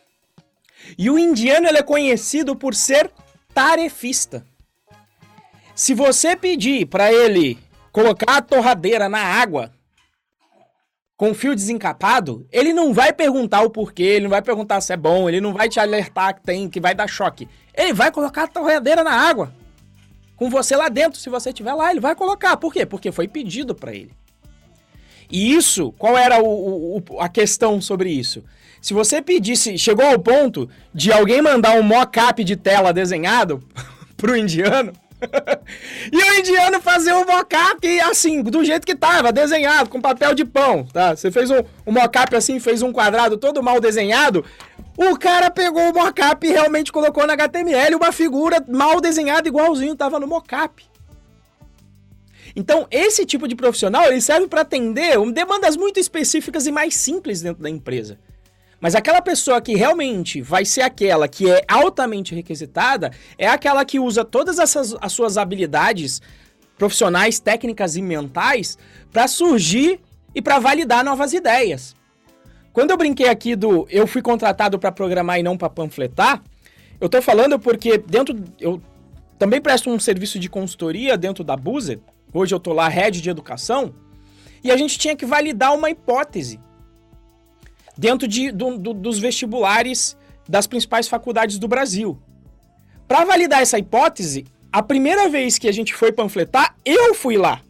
E 0.97 1.11
o 1.11 1.19
indiano 1.19 1.67
ele 1.67 1.79
é 1.79 1.83
conhecido 1.83 2.55
por 2.55 2.75
ser 2.75 3.11
tarefista. 3.53 4.45
Se 5.75 5.95
você 5.95 6.37
pedir 6.37 6.87
para 6.87 7.13
ele 7.13 7.59
colocar 7.93 8.37
a 8.39 8.43
torradeira 8.43 9.09
na 9.09 9.21
água 9.21 9.73
com 11.17 11.35
fio 11.35 11.55
desencapado, 11.55 12.47
ele 12.53 12.73
não 12.73 12.95
vai 12.95 13.13
perguntar 13.13 13.63
o 13.63 13.71
porquê, 13.71 14.05
ele 14.05 14.25
não 14.25 14.31
vai 14.31 14.43
perguntar 14.43 14.81
se 14.81 14.93
é 14.93 14.97
bom, 14.97 15.29
ele 15.29 15.41
não 15.41 15.53
vai 15.53 15.69
te 15.69 15.81
alertar 15.81 16.37
que 16.37 16.43
tem, 16.43 16.69
que 16.69 16.81
vai 16.81 16.95
dar 16.95 17.09
choque. 17.09 17.49
Ele 17.75 17.93
vai 17.93 18.11
colocar 18.13 18.45
a 18.45 18.49
torradeira 18.49 19.03
na 19.03 19.13
água 19.13 19.53
com 20.39 20.49
você 20.49 20.77
lá 20.77 20.89
dentro, 20.89 21.19
se 21.19 21.29
você 21.29 21.51
estiver 21.51 21.75
lá, 21.75 21.91
ele 21.91 21.99
vai 21.99 22.15
colocar. 22.15 22.57
Por 22.57 22.73
quê? 22.73 22.87
Porque 22.87 23.11
foi 23.11 23.27
pedido 23.27 23.75
para 23.75 23.93
ele. 23.93 24.13
E 25.29 25.53
isso, 25.53 25.93
qual 25.99 26.17
era 26.17 26.41
o, 26.41 26.99
o, 26.99 27.21
a 27.21 27.29
questão 27.29 27.81
sobre 27.81 28.11
isso? 28.11 28.45
Se 28.81 28.95
você 28.95 29.21
pedisse, 29.21 29.77
chegou 29.77 30.05
ao 30.05 30.19
ponto 30.19 30.69
de 30.95 31.13
alguém 31.13 31.43
mandar 31.43 31.73
um 31.79 31.83
mock-up 31.83 32.43
de 32.45 32.57
tela 32.57 32.93
desenhado 32.93 33.63
pro 34.17 34.37
indiano, 34.37 34.93
e 36.13 36.17
o 36.17 36.39
indiano 36.39 36.81
fazer 36.81 37.13
um 37.13 37.25
mock-up 37.25 38.01
assim, 38.01 38.41
do 38.43 38.65
jeito 38.65 38.87
que 38.87 38.95
tava, 38.95 39.33
desenhado, 39.33 39.91
com 39.91 40.01
papel 40.01 40.35
de 40.35 40.45
pão, 40.45 40.85
tá? 40.85 41.17
Você 41.17 41.31
fez 41.31 41.51
um, 41.51 41.59
um 41.87 41.93
mock-up 41.93 42.35
assim, 42.37 42.61
fez 42.61 42.83
um 42.83 42.93
quadrado 42.93 43.37
todo 43.37 43.63
mal 43.63 43.81
desenhado, 43.81 44.45
o 44.99 45.17
cara 45.17 45.49
pegou 45.49 45.91
o 45.91 45.95
mockup 45.95 46.45
e 46.45 46.51
realmente 46.51 46.91
colocou 46.91 47.25
na 47.25 47.35
HTML 47.35 47.95
uma 47.95 48.11
figura 48.11 48.65
mal 48.67 49.01
desenhada 49.01 49.47
igualzinho 49.47 49.95
tava 49.95 50.19
no 50.19 50.27
mockup. 50.27 50.85
Então, 52.57 52.89
esse 52.91 53.25
tipo 53.25 53.47
de 53.47 53.55
profissional, 53.55 54.07
ele 54.07 54.21
serve 54.21 54.49
para 54.49 54.63
atender 54.63 55.17
demandas 55.33 55.77
muito 55.77 56.01
específicas 56.01 56.67
e 56.67 56.73
mais 56.73 56.97
simples 56.97 57.41
dentro 57.41 57.63
da 57.63 57.71
empresa. 57.71 58.19
Mas 58.81 58.95
aquela 58.95 59.21
pessoa 59.21 59.61
que 59.61 59.75
realmente 59.75 60.41
vai 60.41 60.65
ser 60.65 60.83
aquela 60.83 61.27
que 61.27 61.51
é 61.51 61.63
altamente 61.67 62.35
requisitada, 62.35 63.11
é 63.37 63.49
aquela 63.49 63.85
que 63.85 63.99
usa 63.99 64.25
todas 64.25 64.59
essas, 64.59 64.95
as 65.01 65.13
suas 65.13 65.37
habilidades 65.37 66.23
profissionais, 66.77 67.41
técnicas 67.41 67.97
e 67.97 68.03
mentais 68.03 68.79
para 69.13 69.27
surgir 69.27 70.01
e 70.33 70.41
para 70.41 70.61
validar 70.61 71.05
novas 71.05 71.33
ideias. 71.33 71.97
Quando 72.73 72.93
eu 72.93 72.97
brinquei 72.97 73.29
aqui 73.29 73.57
do 73.57 73.87
eu 73.91 74.07
fui 74.07 74.23
contratado 74.23 74.79
para 74.79 74.93
programar 74.93 75.41
e 75.41 75.43
não 75.43 75.57
para 75.57 75.69
panfletar, 75.69 76.41
eu 77.01 77.09
tô 77.09 77.21
falando 77.21 77.59
porque 77.59 77.99
dentro 77.99 78.37
eu 78.61 78.81
também 79.37 79.61
presto 79.61 79.91
um 79.91 79.99
serviço 79.99 80.39
de 80.39 80.49
consultoria 80.49 81.17
dentro 81.17 81.43
da 81.43 81.57
Buzer. 81.57 81.99
Hoje 82.33 82.55
eu 82.55 82.61
tô 82.61 82.73
lá 82.73 82.87
head 82.89 83.21
de 83.21 83.29
educação 83.29 83.93
e 84.63 84.71
a 84.71 84.77
gente 84.77 84.97
tinha 84.99 85.17
que 85.17 85.27
validar 85.27 85.75
uma 85.75 85.91
hipótese 85.91 86.61
dentro 87.99 88.29
de, 88.29 88.53
do, 88.53 88.79
do, 88.79 88.95
dos 88.95 89.19
vestibulares 89.19 90.17
das 90.49 90.67
principais 90.67 91.09
faculdades 91.09 91.59
do 91.59 91.67
Brasil. 91.67 92.19
Para 93.09 93.25
validar 93.25 93.61
essa 93.61 93.79
hipótese, 93.79 94.47
a 94.73 94.83
primeira 94.83 95.29
vez 95.29 95.59
que 95.59 95.69
a 95.69 95.73
gente 95.73 95.93
foi 95.95 96.13
panfletar, 96.13 96.77
eu 96.85 97.15
fui 97.15 97.37
lá. 97.37 97.61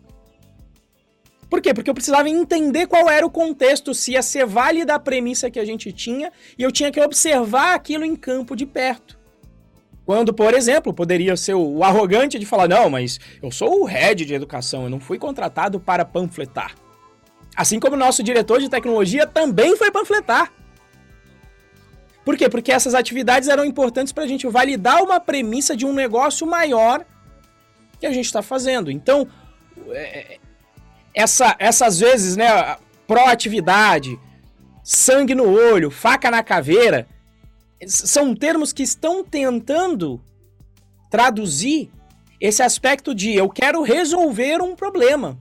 Por 1.49 1.63
quê? 1.63 1.73
Porque 1.73 1.89
eu 1.89 1.95
precisava 1.95 2.29
entender 2.29 2.87
qual 2.87 3.09
era 3.09 3.25
o 3.27 3.31
contexto, 3.31 3.95
se 3.95 4.13
ia 4.13 4.23
ser 4.23 4.45
válida 4.45 4.95
a 4.95 4.99
premissa 4.99 5.51
que 5.51 5.59
a 5.59 5.65
gente 5.65 5.91
tinha, 5.93 6.31
e 6.59 6.63
eu 6.63 6.71
tinha 6.71 6.93
que 6.93 7.01
observar 7.01 7.75
aquilo 7.75 8.05
em 8.05 8.15
campo 8.15 8.55
de 8.55 8.67
perto. 8.67 9.19
Quando, 10.05 10.33
por 10.35 10.55
exemplo, 10.55 10.93
poderia 10.93 11.37
ser 11.37 11.55
o 11.55 11.83
arrogante 11.83 12.39
de 12.39 12.45
falar: 12.45 12.69
não, 12.69 12.91
mas 12.91 13.19
eu 13.43 13.51
sou 13.51 13.83
o 13.83 13.85
head 13.85 14.25
de 14.25 14.35
educação, 14.35 14.85
eu 14.85 14.91
não 14.91 15.01
fui 15.01 15.19
contratado 15.19 15.81
para 15.81 16.05
panfletar. 16.05 16.75
Assim 17.59 17.81
como 17.81 17.97
o 17.97 17.99
nosso 17.99 18.23
diretor 18.23 18.61
de 18.61 18.69
tecnologia 18.69 19.27
também 19.27 19.77
foi 19.77 19.91
panfletar. 19.91 20.53
Por 22.25 22.37
quê? 22.37 22.49
Porque 22.49 22.71
essas 22.71 22.95
atividades 22.95 23.49
eram 23.49 23.65
importantes 23.65 24.13
para 24.13 24.23
a 24.23 24.27
gente 24.29 24.47
validar 24.47 25.03
uma 25.03 25.19
premissa 25.19 25.77
de 25.77 25.85
um 25.85 25.93
negócio 25.93 26.47
maior 26.47 27.05
que 27.99 28.07
a 28.07 28.13
gente 28.13 28.27
está 28.27 28.43
fazendo. 28.43 28.93
Então, 28.93 29.27
é, 29.91 30.39
essa, 31.13 31.57
essas 31.59 31.99
vezes, 31.99 32.37
né, 32.37 32.77
proatividade, 33.09 34.17
sangue 34.85 35.35
no 35.35 35.51
olho, 35.51 35.91
faca 35.91 36.31
na 36.31 36.45
caveira, 36.45 37.09
são 37.89 38.37
termos 38.37 38.73
que 38.73 38.85
estão 38.85 39.25
tentando 39.25 40.23
traduzir 41.11 41.91
esse 42.41 42.63
aspecto 42.63 43.13
de 43.13 43.35
eu 43.35 43.49
quero 43.49 43.83
resolver 43.83 44.63
um 44.63 44.77
problema. 44.77 45.37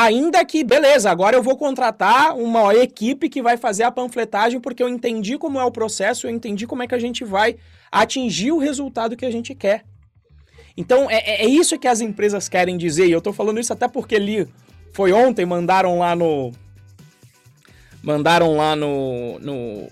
Ainda 0.00 0.42
que, 0.46 0.64
beleza, 0.64 1.10
agora 1.10 1.36
eu 1.36 1.42
vou 1.42 1.58
contratar 1.58 2.34
uma 2.34 2.74
equipe 2.74 3.28
que 3.28 3.42
vai 3.42 3.58
fazer 3.58 3.82
a 3.82 3.90
panfletagem 3.90 4.58
porque 4.58 4.82
eu 4.82 4.88
entendi 4.88 5.36
como 5.36 5.60
é 5.60 5.64
o 5.64 5.70
processo, 5.70 6.26
eu 6.26 6.30
entendi 6.30 6.66
como 6.66 6.82
é 6.82 6.86
que 6.86 6.94
a 6.94 6.98
gente 6.98 7.22
vai 7.22 7.56
atingir 7.92 8.50
o 8.50 8.56
resultado 8.56 9.14
que 9.14 9.26
a 9.26 9.30
gente 9.30 9.54
quer. 9.54 9.84
Então, 10.74 11.10
é, 11.10 11.16
é, 11.16 11.44
é 11.44 11.46
isso 11.46 11.78
que 11.78 11.86
as 11.86 12.00
empresas 12.00 12.48
querem 12.48 12.78
dizer, 12.78 13.08
e 13.08 13.12
eu 13.12 13.20
tô 13.20 13.30
falando 13.30 13.60
isso 13.60 13.74
até 13.74 13.86
porque 13.86 14.18
li, 14.18 14.48
foi 14.90 15.12
ontem, 15.12 15.44
mandaram 15.44 15.98
lá 15.98 16.16
no, 16.16 16.50
mandaram 18.02 18.56
lá 18.56 18.74
no, 18.74 19.38
no, 19.38 19.86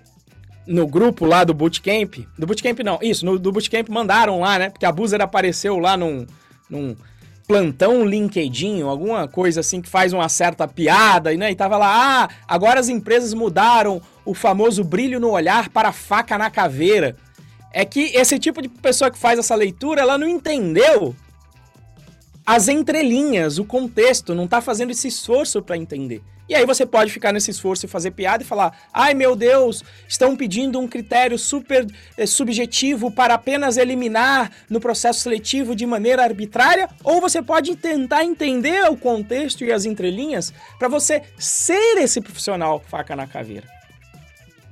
no 0.66 0.86
grupo 0.86 1.26
lá 1.26 1.44
do 1.44 1.52
Bootcamp. 1.52 2.14
Do 2.38 2.46
Bootcamp 2.46 2.78
não, 2.78 2.98
isso, 3.02 3.26
no, 3.26 3.38
do 3.38 3.52
Bootcamp 3.52 3.90
mandaram 3.90 4.40
lá, 4.40 4.58
né? 4.58 4.70
Porque 4.70 4.86
a 4.86 4.92
Boozer 4.92 5.20
apareceu 5.20 5.78
lá 5.78 5.98
num, 5.98 6.26
num 6.70 6.96
plantão 7.48 8.04
LinkedIn, 8.04 8.82
alguma 8.82 9.26
coisa 9.26 9.60
assim 9.60 9.80
que 9.80 9.88
faz 9.88 10.12
uma 10.12 10.28
certa 10.28 10.68
piada, 10.68 11.34
né? 11.34 11.50
E 11.50 11.54
tava 11.54 11.78
lá, 11.78 12.24
ah, 12.24 12.28
agora 12.46 12.78
as 12.78 12.90
empresas 12.90 13.32
mudaram 13.32 14.02
o 14.22 14.34
famoso 14.34 14.84
brilho 14.84 15.18
no 15.18 15.30
olhar 15.30 15.70
para 15.70 15.90
faca 15.90 16.36
na 16.36 16.50
caveira. 16.50 17.16
É 17.72 17.86
que 17.86 18.14
esse 18.14 18.38
tipo 18.38 18.60
de 18.60 18.68
pessoa 18.68 19.10
que 19.10 19.18
faz 19.18 19.38
essa 19.38 19.54
leitura, 19.54 20.02
ela 20.02 20.18
não 20.18 20.28
entendeu 20.28 21.16
as 22.44 22.68
entrelinhas, 22.68 23.58
o 23.58 23.64
contexto, 23.64 24.34
não 24.34 24.46
tá 24.46 24.60
fazendo 24.60 24.90
esse 24.90 25.08
esforço 25.08 25.62
para 25.62 25.76
entender. 25.76 26.22
E 26.48 26.54
aí 26.54 26.64
você 26.64 26.86
pode 26.86 27.12
ficar 27.12 27.32
nesse 27.32 27.50
esforço 27.50 27.84
e 27.84 27.88
fazer 27.88 28.12
piada 28.12 28.42
e 28.42 28.46
falar: 28.46 28.76
ai 28.92 29.12
meu 29.12 29.36
Deus, 29.36 29.84
estão 30.08 30.34
pedindo 30.34 30.80
um 30.80 30.88
critério 30.88 31.38
super 31.38 31.86
eh, 32.16 32.26
subjetivo 32.26 33.10
para 33.10 33.34
apenas 33.34 33.76
eliminar 33.76 34.50
no 34.70 34.80
processo 34.80 35.20
seletivo 35.20 35.76
de 35.76 35.84
maneira 35.84 36.24
arbitrária. 36.24 36.88
Ou 37.04 37.20
você 37.20 37.42
pode 37.42 37.76
tentar 37.76 38.24
entender 38.24 38.90
o 38.90 38.96
contexto 38.96 39.64
e 39.64 39.70
as 39.70 39.84
entrelinhas 39.84 40.52
para 40.78 40.88
você 40.88 41.22
ser 41.36 41.98
esse 41.98 42.20
profissional 42.20 42.82
faca 42.88 43.14
na 43.14 43.26
caveira. 43.26 43.68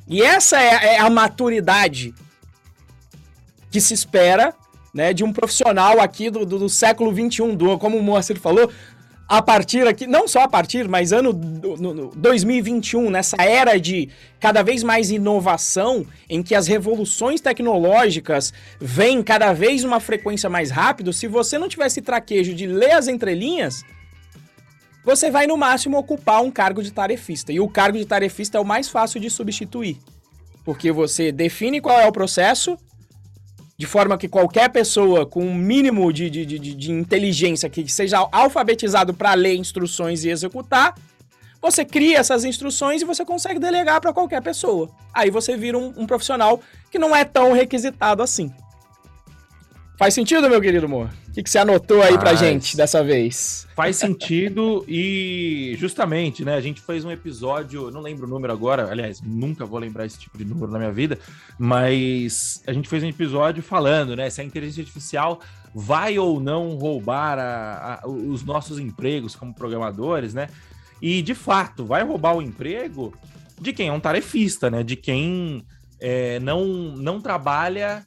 E 0.09 0.23
essa 0.23 0.61
é, 0.61 0.95
é 0.95 0.99
a 1.01 1.11
maturidade 1.11 2.15
que 3.71 3.81
se 3.81 3.93
espera 3.93 4.55
né, 4.95 5.13
de 5.13 5.23
um 5.23 5.31
profissional 5.31 6.01
aqui 6.01 6.31
do, 6.31 6.47
do, 6.47 6.59
do 6.59 6.69
século 6.71 7.13
XXI, 7.13 7.55
do, 7.55 7.77
como 7.79 7.99
o 7.99 8.03
Moacir 8.03 8.41
falou, 8.41 8.71
a 9.29 9.43
partir 9.43 9.87
aqui, 9.87 10.07
não 10.07 10.29
só 10.29 10.43
a 10.43 10.49
partir, 10.49 10.89
mas 10.89 11.13
ano 11.13 11.33
no, 11.33 11.77
no 11.77 12.11
2021, 12.15 13.11
nessa 13.11 13.37
era 13.43 13.79
de 13.79 14.09
cada 14.39 14.63
vez 14.63 14.85
mais 14.85 15.11
inovação, 15.11 16.07
em 16.29 16.43
que 16.43 16.55
as 16.55 16.69
revoluções 16.69 17.41
tecnológicas 17.41 18.53
vêm 18.81 19.23
cada 19.23 19.53
vez 19.53 19.83
uma 19.83 19.99
frequência 19.99 20.49
mais 20.49 20.71
rápido, 20.71 21.13
se 21.13 21.27
você 21.27 21.59
não 21.59 21.69
tivesse 21.69 22.01
traquejo 22.01 22.55
de 22.55 22.67
ler 22.67 22.93
as 22.93 23.09
entrelinhas, 23.09 23.83
você 25.05 25.31
vai 25.31 25.47
no 25.47 25.57
máximo 25.57 25.99
ocupar 25.99 26.43
um 26.43 26.51
cargo 26.51 26.83
de 26.83 26.93
tarefista. 26.93 27.53
E 27.53 27.61
o 27.61 27.69
cargo 27.69 27.99
de 27.99 28.05
tarefista 28.05 28.59
é 28.59 28.61
o 28.61 28.65
mais 28.65 28.89
fácil 28.89 29.21
de 29.21 29.31
substituir. 29.31 29.99
Porque 30.65 30.91
você 30.91 31.31
define 31.31 31.81
qual 31.81 32.01
é 32.01 32.07
o 32.07 32.13
processo, 32.13 32.77
de 33.79 33.87
forma 33.87 34.17
que 34.17 34.29
qualquer 34.29 34.71
pessoa 34.71 35.27
com 35.27 35.45
um 35.45 35.55
mínimo 35.55 36.13
de, 36.13 36.31
de, 36.31 36.47
de, 36.47 36.59
de 36.59 36.93
inteligência 36.93 37.69
que 37.69 37.87
seja 37.91 38.27
alfabetizado 38.33 39.13
para 39.13 39.35
ler 39.35 39.57
instruções 39.57 40.25
e 40.25 40.31
executar, 40.31 40.95
você 41.61 41.85
cria 41.85 42.19
essas 42.19 42.45
instruções 42.45 43.03
e 43.03 43.05
você 43.05 43.25
consegue 43.25 43.59
delegar 43.59 44.01
para 44.01 44.13
qualquer 44.13 44.41
pessoa. 44.43 44.89
Aí 45.13 45.31
você 45.31 45.57
vira 45.57 45.77
um, 45.77 45.93
um 45.97 46.07
profissional 46.07 46.61
que 46.91 46.99
não 46.99 47.15
é 47.15 47.25
tão 47.25 47.53
requisitado 47.53 48.23
assim. 48.23 48.53
Faz 49.99 50.13
sentido, 50.13 50.51
meu 50.51 50.61
querido 50.61 50.85
amor? 50.85 51.09
O 51.27 51.33
que, 51.33 51.43
que 51.43 51.49
você 51.49 51.59
anotou 51.59 52.03
aí 52.03 52.13
Faz. 52.13 52.21
pra 52.21 52.35
gente 52.35 52.77
dessa 52.77 53.03
vez? 53.03 53.67
Faz 53.75 53.97
sentido 53.97 54.85
e 54.87 55.75
justamente, 55.79 56.45
né? 56.45 56.55
A 56.55 56.61
gente 56.61 56.83
fez 56.83 57.03
um 57.03 57.11
episódio, 57.11 57.91
não 57.91 58.03
lembro 58.03 58.27
o 58.27 58.29
número 58.29 58.53
agora, 58.53 58.91
aliás, 58.91 59.23
nunca 59.23 59.65
vou 59.65 59.79
lembrar 59.79 60.05
esse 60.05 60.19
tipo 60.19 60.37
de 60.37 60.45
número 60.45 60.71
na 60.71 60.79
minha 60.79 60.93
vida, 60.93 61.19
mas 61.59 62.63
a 62.67 62.75
gente 62.75 62.91
fez 62.91 63.03
um 63.03 63.09
episódio 63.09 63.63
falando, 63.63 64.15
né? 64.15 64.29
Se 64.29 64.43
a 64.43 64.45
inteligência 64.45 64.83
artificial 64.83 65.41
vai 65.75 66.19
ou 66.19 66.41
não 66.41 66.77
roubar 66.77 67.39
a, 67.39 68.01
a, 68.03 68.07
os 68.07 68.45
nossos 68.45 68.79
empregos 68.79 69.35
como 69.35 69.55
programadores, 69.55 70.35
né? 70.35 70.49
E 71.01 71.23
de 71.23 71.35
fato, 71.35 71.87
vai 71.87 72.05
roubar 72.05 72.37
o 72.37 72.43
emprego 72.43 73.15
de 73.59 73.73
quem 73.73 73.89
é 73.89 73.93
um 73.93 74.01
tarefista, 74.01 74.71
né? 74.71 74.83
De 74.83 74.95
quem 74.95 75.65
é, 75.99 76.39
não, 76.41 76.67
não 76.97 77.19
trabalha 77.19 78.07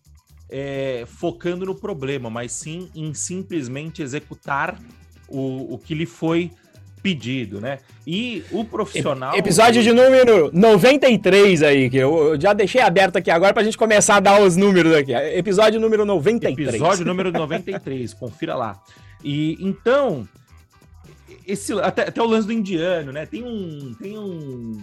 é, 0.50 1.06
focando 1.08 1.66
no 1.66 1.76
problema, 1.76 2.30
mas 2.30 2.52
sim 2.52 2.90
em 2.96 3.14
simplesmente 3.14 4.02
executar 4.02 4.80
o, 5.28 5.74
o 5.74 5.78
que 5.78 5.94
lhe 5.94 6.06
foi 6.06 6.52
pedido, 7.02 7.62
né? 7.62 7.80
E 8.06 8.44
o 8.52 8.66
profissional. 8.66 9.36
Episódio 9.36 9.82
de 9.82 9.92
número 9.92 10.50
93 10.54 11.64
aí, 11.64 11.90
que 11.90 11.98
eu, 11.98 12.34
eu 12.34 12.42
já 12.42 12.54
deixei 12.54 12.82
aberto 12.82 13.18
aqui 13.18 13.32
agora 13.32 13.54
pra 13.54 13.64
gente 13.64 13.78
começar 13.78 14.18
a 14.18 14.20
dar 14.20 14.42
os 14.42 14.56
números 14.56 14.94
aqui. 14.94 15.14
Episódio 15.14 15.80
número 15.80 16.06
93. 16.06 16.70
Episódio 16.70 17.06
número 17.06 17.32
93, 17.32 18.14
confira 18.16 18.56
lá. 18.56 18.82
E 19.24 19.58
então, 19.60 20.28
esse, 21.46 21.74
até, 21.74 22.08
até 22.08 22.22
o 22.22 22.26
lance 22.26 22.48
do 22.48 22.54
indiano, 22.54 23.12
né? 23.12 23.26
Tem 23.26 23.44
um. 23.44 23.94
Tem 24.00 24.18
um 24.18 24.78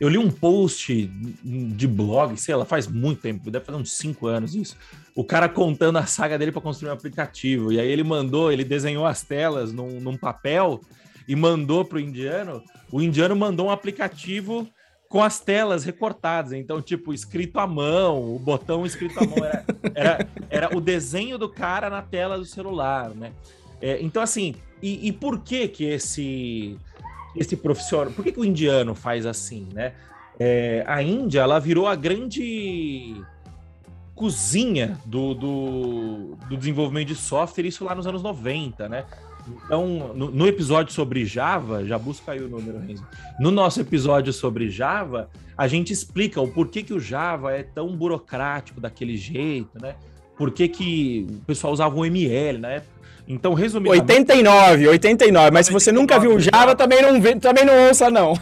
eu 0.00 0.08
li 0.08 0.18
um 0.18 0.30
post 0.30 1.06
de 1.06 1.86
blog, 1.86 2.36
sei 2.36 2.54
lá, 2.54 2.64
faz 2.64 2.86
muito 2.86 3.22
tempo, 3.22 3.50
deve 3.50 3.64
fazer 3.64 3.78
uns 3.78 3.92
5 3.92 4.26
anos 4.26 4.54
isso. 4.54 4.76
O 5.14 5.24
cara 5.24 5.48
contando 5.48 5.98
a 5.98 6.06
saga 6.06 6.36
dele 6.36 6.52
para 6.52 6.60
construir 6.60 6.90
um 6.90 6.94
aplicativo. 6.94 7.72
E 7.72 7.78
aí 7.78 7.88
ele 7.88 8.02
mandou, 8.02 8.50
ele 8.50 8.64
desenhou 8.64 9.06
as 9.06 9.22
telas 9.22 9.72
num, 9.72 10.00
num 10.00 10.16
papel 10.16 10.80
e 11.28 11.36
mandou 11.36 11.84
pro 11.84 12.00
indiano. 12.00 12.62
O 12.90 13.00
indiano 13.00 13.36
mandou 13.36 13.66
um 13.66 13.70
aplicativo 13.70 14.68
com 15.08 15.22
as 15.22 15.38
telas 15.38 15.84
recortadas. 15.84 16.52
Então, 16.52 16.82
tipo, 16.82 17.14
escrito 17.14 17.60
à 17.60 17.66
mão, 17.66 18.34
o 18.34 18.38
botão 18.38 18.84
escrito 18.84 19.18
à 19.20 19.24
mão. 19.24 19.44
Era, 19.44 19.64
era, 19.94 20.28
era 20.50 20.76
o 20.76 20.80
desenho 20.80 21.38
do 21.38 21.48
cara 21.48 21.88
na 21.88 22.02
tela 22.02 22.36
do 22.36 22.44
celular, 22.44 23.14
né? 23.14 23.32
É, 23.80 24.00
então, 24.02 24.20
assim, 24.20 24.56
e, 24.82 25.08
e 25.08 25.12
por 25.12 25.40
que 25.40 25.68
que 25.68 25.84
esse 25.84 26.76
esse 27.36 27.56
profissional. 27.56 28.12
Por 28.12 28.24
que, 28.24 28.32
que 28.32 28.40
o 28.40 28.44
indiano 28.44 28.94
faz 28.94 29.26
assim, 29.26 29.68
né? 29.72 29.92
É, 30.38 30.84
a 30.86 31.02
Índia, 31.02 31.40
ela 31.40 31.58
virou 31.58 31.86
a 31.86 31.94
grande 31.94 33.14
cozinha 34.14 34.98
do, 35.04 35.34
do, 35.34 36.36
do, 36.48 36.56
desenvolvimento 36.56 37.08
de 37.08 37.16
software, 37.16 37.66
isso 37.66 37.84
lá 37.84 37.94
nos 37.94 38.06
anos 38.06 38.22
90, 38.22 38.88
né? 38.88 39.04
Então, 39.66 40.12
no, 40.14 40.30
no 40.30 40.46
episódio 40.46 40.92
sobre 40.92 41.24
Java, 41.26 41.84
já 41.84 41.98
busca 41.98 42.32
aí 42.32 42.40
o 42.40 42.48
número, 42.48 42.78
Renzo. 42.78 43.06
No 43.38 43.50
nosso 43.50 43.80
episódio 43.80 44.32
sobre 44.32 44.70
Java, 44.70 45.28
a 45.56 45.68
gente 45.68 45.92
explica 45.92 46.40
o 46.40 46.48
porquê 46.48 46.82
que 46.82 46.94
o 46.94 47.00
Java 47.00 47.52
é 47.52 47.62
tão 47.62 47.94
burocrático 47.94 48.80
daquele 48.80 49.16
jeito, 49.16 49.80
né? 49.80 49.96
Por 50.36 50.50
que, 50.50 50.68
que 50.68 51.26
o 51.28 51.44
pessoal 51.44 51.72
usava 51.72 51.94
o 51.94 52.04
ML 52.04 52.58
na 52.58 52.68
época? 52.70 52.93
Então, 53.26 53.54
resumidamente... 53.54 54.12
89, 54.12 54.88
89. 54.88 55.50
Mas 55.50 55.60
89, 55.60 55.64
se 55.64 55.72
você 55.72 55.92
nunca 55.92 56.18
viu 56.18 56.34
o 56.34 56.40
Java, 56.40 56.74
também 56.74 57.00
não, 57.00 57.20
vê, 57.20 57.34
também 57.36 57.64
não 57.64 57.88
ouça, 57.88 58.10
não. 58.10 58.34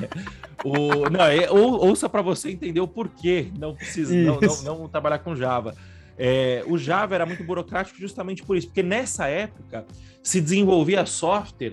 o, 0.64 1.10
não, 1.10 1.24
é, 1.24 1.50
ou, 1.50 1.86
ouça 1.86 2.08
para 2.08 2.22
você 2.22 2.50
entender 2.50 2.80
o 2.80 2.88
porquê 2.88 3.48
não 3.58 3.74
precisa 3.74 4.14
não, 4.14 4.40
não, 4.40 4.78
não, 4.78 4.88
trabalhar 4.88 5.18
com 5.18 5.36
Java. 5.36 5.74
É, 6.18 6.62
o 6.66 6.76
Java 6.76 7.14
era 7.14 7.26
muito 7.26 7.44
burocrático 7.44 7.98
justamente 7.98 8.42
por 8.42 8.56
isso, 8.56 8.66
porque 8.66 8.82
nessa 8.82 9.26
época 9.26 9.86
se 10.22 10.40
desenvolvia 10.40 11.06
software 11.06 11.72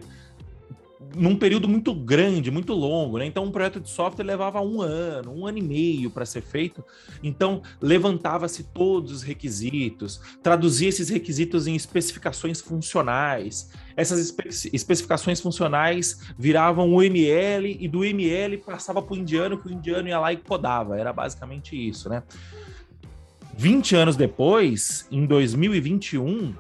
num 1.16 1.36
período 1.36 1.68
muito 1.68 1.94
grande, 1.94 2.50
muito 2.50 2.74
longo, 2.74 3.18
né? 3.18 3.26
Então, 3.26 3.44
um 3.44 3.52
projeto 3.52 3.80
de 3.80 3.90
software 3.90 4.26
levava 4.26 4.62
um 4.62 4.82
ano, 4.82 5.32
um 5.32 5.46
ano 5.46 5.60
e 5.60 5.62
meio 5.62 6.10
para 6.10 6.26
ser 6.26 6.42
feito. 6.42 6.84
Então, 7.22 7.62
levantava-se 7.82 8.64
todos 8.64 9.12
os 9.12 9.22
requisitos, 9.22 10.20
traduzia 10.42 10.90
esses 10.90 11.10
requisitos 11.10 11.68
em 11.68 11.76
especificações 11.76 12.60
funcionais. 12.62 13.70
Essas 13.96 14.20
espe 14.20 14.48
especificações 14.74 15.40
funcionais 15.40 16.20
viravam 16.38 16.94
o 16.94 17.02
ML 17.02 17.78
e 17.80 17.88
do 17.88 18.04
ML 18.04 18.58
passava 18.58 19.02
para 19.02 19.14
o 19.14 19.18
indiano, 19.18 19.58
que 19.58 19.68
o 19.68 19.72
indiano 19.72 20.08
ia 20.08 20.20
lá 20.20 20.34
e 20.34 20.38
codava. 20.38 21.00
Era 21.00 21.14
basicamente 21.14 21.76
isso, 21.76 22.10
né? 22.10 22.24
20 23.56 23.96
anos 23.96 24.16
depois, 24.16 25.08
em 25.12 25.26
2021, 25.26 26.54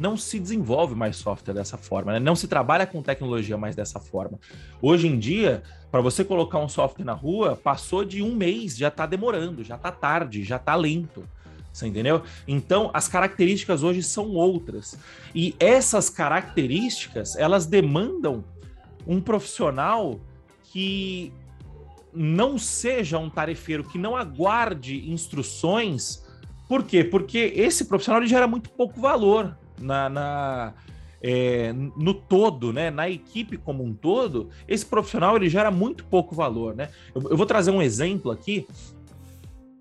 não 0.00 0.16
se 0.16 0.38
desenvolve 0.38 0.94
mais 0.94 1.16
software 1.16 1.54
dessa 1.54 1.76
forma, 1.76 2.12
né? 2.12 2.20
não 2.20 2.36
se 2.36 2.46
trabalha 2.46 2.86
com 2.86 3.02
tecnologia 3.02 3.56
mais 3.56 3.74
dessa 3.74 3.98
forma. 3.98 4.38
Hoje 4.80 5.06
em 5.06 5.18
dia, 5.18 5.62
para 5.90 6.00
você 6.00 6.24
colocar 6.24 6.58
um 6.58 6.68
software 6.68 7.04
na 7.04 7.12
rua, 7.12 7.56
passou 7.56 8.04
de 8.04 8.22
um 8.22 8.34
mês, 8.34 8.76
já 8.76 8.88
está 8.88 9.06
demorando, 9.06 9.64
já 9.64 9.76
está 9.76 9.90
tarde, 9.90 10.44
já 10.44 10.56
está 10.56 10.74
lento. 10.74 11.26
Você 11.72 11.86
entendeu? 11.86 12.22
Então, 12.48 12.90
as 12.94 13.06
características 13.06 13.82
hoje 13.82 14.02
são 14.02 14.30
outras. 14.30 14.98
E 15.34 15.54
essas 15.60 16.08
características, 16.08 17.36
elas 17.36 17.66
demandam 17.66 18.44
um 19.06 19.20
profissional 19.20 20.18
que 20.64 21.32
não 22.14 22.56
seja 22.56 23.18
um 23.18 23.28
tarefeiro, 23.28 23.84
que 23.84 23.98
não 23.98 24.16
aguarde 24.16 25.10
instruções. 25.10 26.24
Por 26.66 26.82
quê? 26.82 27.04
Porque 27.04 27.52
esse 27.54 27.84
profissional 27.84 28.22
ele 28.22 28.28
gera 28.28 28.46
muito 28.46 28.70
pouco 28.70 28.98
valor 28.98 29.54
na, 29.80 30.08
na 30.08 30.74
é, 31.22 31.72
no 31.72 32.14
todo, 32.14 32.72
né, 32.72 32.90
na 32.90 33.08
equipe 33.08 33.56
como 33.56 33.82
um 33.82 33.92
todo, 33.92 34.50
esse 34.68 34.84
profissional 34.84 35.34
ele 35.36 35.48
gera 35.48 35.70
muito 35.70 36.04
pouco 36.04 36.34
valor, 36.34 36.74
né? 36.74 36.90
Eu, 37.14 37.30
eu 37.30 37.36
vou 37.36 37.46
trazer 37.46 37.70
um 37.70 37.82
exemplo 37.82 38.30
aqui. 38.30 38.66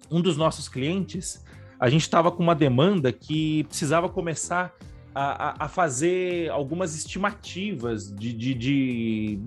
Um 0.10 0.22
dos 0.22 0.38
nossos 0.38 0.70
clientes, 0.70 1.44
a 1.80 1.90
gente 1.90 2.04
estava 2.04 2.32
com 2.32 2.42
uma 2.42 2.56
demanda 2.56 3.12
que 3.12 3.64
precisava 3.66 4.08
começar 4.08 4.74
a, 5.14 5.66
a, 5.66 5.68
fazer 5.68 6.50
algumas 6.52 6.96
estimativas 6.96 8.14
de, 8.14 8.34
de, 8.34 8.54
de 8.54 9.40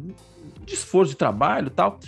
de 0.65 0.75
esforço 0.75 1.13
de 1.13 1.17
trabalho 1.17 1.71
tal. 1.71 1.99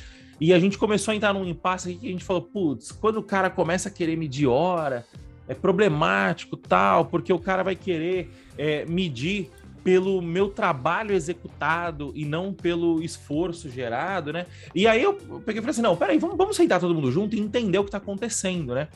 E 0.40 0.54
a 0.54 0.58
gente 0.58 0.78
começou 0.78 1.12
a 1.12 1.14
entrar 1.14 1.34
num 1.34 1.44
impasse 1.44 1.90
aqui 1.90 1.98
que 1.98 2.08
a 2.08 2.12
gente 2.12 2.24
falou, 2.24 2.42
putz, 2.42 2.92
quando 2.92 3.18
o 3.18 3.22
cara 3.22 3.50
começa 3.50 3.88
a 3.88 3.92
querer 3.92 4.16
medir 4.16 4.46
hora, 4.46 5.04
é 5.50 5.54
problemático 5.54 6.56
tal, 6.56 7.06
porque 7.06 7.32
o 7.32 7.38
cara 7.40 7.64
vai 7.64 7.74
querer 7.74 8.30
é, 8.56 8.84
medir 8.84 9.50
pelo 9.82 10.22
meu 10.22 10.48
trabalho 10.48 11.12
executado 11.12 12.12
e 12.14 12.24
não 12.24 12.52
pelo 12.52 13.02
esforço 13.02 13.68
gerado, 13.68 14.32
né? 14.32 14.46
E 14.72 14.86
aí 14.86 15.02
eu 15.02 15.14
peguei 15.14 15.58
e 15.58 15.60
falei 15.60 15.70
assim, 15.70 15.82
não, 15.82 15.96
peraí, 15.96 16.18
vamos, 16.18 16.36
vamos 16.36 16.56
sentar 16.56 16.78
todo 16.78 16.94
mundo 16.94 17.10
junto 17.10 17.34
e 17.34 17.40
entender 17.40 17.78
o 17.78 17.82
que 17.82 17.88
está 17.88 17.98
acontecendo, 17.98 18.76
né? 18.76 18.86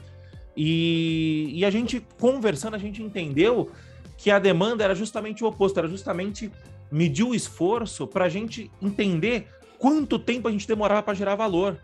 E, 0.56 1.50
e 1.52 1.64
a 1.64 1.70
gente, 1.70 2.00
conversando, 2.20 2.74
a 2.76 2.78
gente 2.78 3.02
entendeu 3.02 3.68
que 4.16 4.30
a 4.30 4.38
demanda 4.38 4.84
era 4.84 4.94
justamente 4.94 5.42
o 5.42 5.48
oposto, 5.48 5.76
era 5.78 5.88
justamente 5.88 6.52
medir 6.88 7.24
o 7.24 7.34
esforço 7.34 8.06
para 8.06 8.26
a 8.26 8.28
gente 8.28 8.70
entender 8.80 9.48
quanto 9.76 10.20
tempo 10.20 10.46
a 10.46 10.52
gente 10.52 10.68
demorava 10.68 11.02
para 11.02 11.14
gerar 11.14 11.34
valor. 11.34 11.80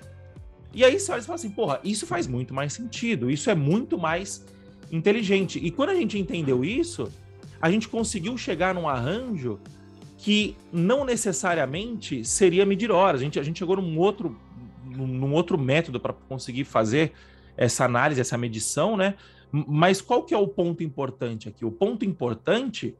E 0.73 0.85
aí 0.85 1.01
você 1.01 1.11
olha 1.11 1.21
e 1.21 1.25
fala 1.25 1.35
assim, 1.35 1.51
porra, 1.51 1.81
isso 1.83 2.07
faz 2.07 2.29
muito 2.29 2.55
mais 2.55 2.73
sentido, 2.73 3.29
isso 3.29 3.51
é 3.51 3.55
muito 3.57 3.99
mais 3.99 4.47
inteligente. 4.91 5.59
E 5.59 5.71
quando 5.71 5.91
a 5.91 5.95
gente 5.95 6.19
entendeu 6.19 6.65
isso, 6.65 7.11
a 7.61 7.71
gente 7.71 7.89
conseguiu 7.89 8.37
chegar 8.37 8.75
num 8.75 8.89
arranjo 8.89 9.61
que 10.19 10.57
não 10.73 11.05
necessariamente 11.05 12.25
seria 12.25 12.67
medir 12.67 12.91
horas. 12.91 13.21
A 13.21 13.25
gente, 13.25 13.39
a 13.39 13.43
gente 13.43 13.59
chegou 13.59 13.77
num 13.77 13.99
outro, 13.99 14.37
num 14.85 15.33
outro 15.33 15.57
método 15.59 15.99
para 15.99 16.13
conseguir 16.13 16.65
fazer 16.65 17.13
essa 17.57 17.85
análise, 17.85 18.21
essa 18.21 18.37
medição, 18.37 18.97
né? 18.97 19.15
Mas 19.53 20.01
qual 20.01 20.23
que 20.23 20.33
é 20.33 20.39
o 20.39 20.47
ponto 20.47 20.83
importante 20.83 21.49
aqui? 21.49 21.65
O 21.65 21.73
ponto 21.73 22.05
importante 22.05 22.95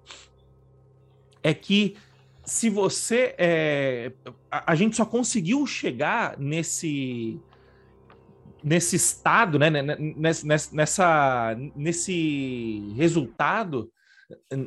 é 1.43 1.55
que 1.55 1.97
se 2.45 2.69
você. 2.69 3.35
É, 3.39 4.13
a, 4.51 4.73
a, 4.73 4.75
gente 4.75 4.97
só 4.97 5.05
conseguiu 5.05 5.67
chegar 5.67 6.39
nesse. 6.39 7.39
Nesse 8.63 8.97
estado, 8.97 9.59
né, 9.59 9.71
nessa, 9.71 10.75
nessa, 10.75 11.57
nesse 11.75 12.93
resultado, 12.97 13.91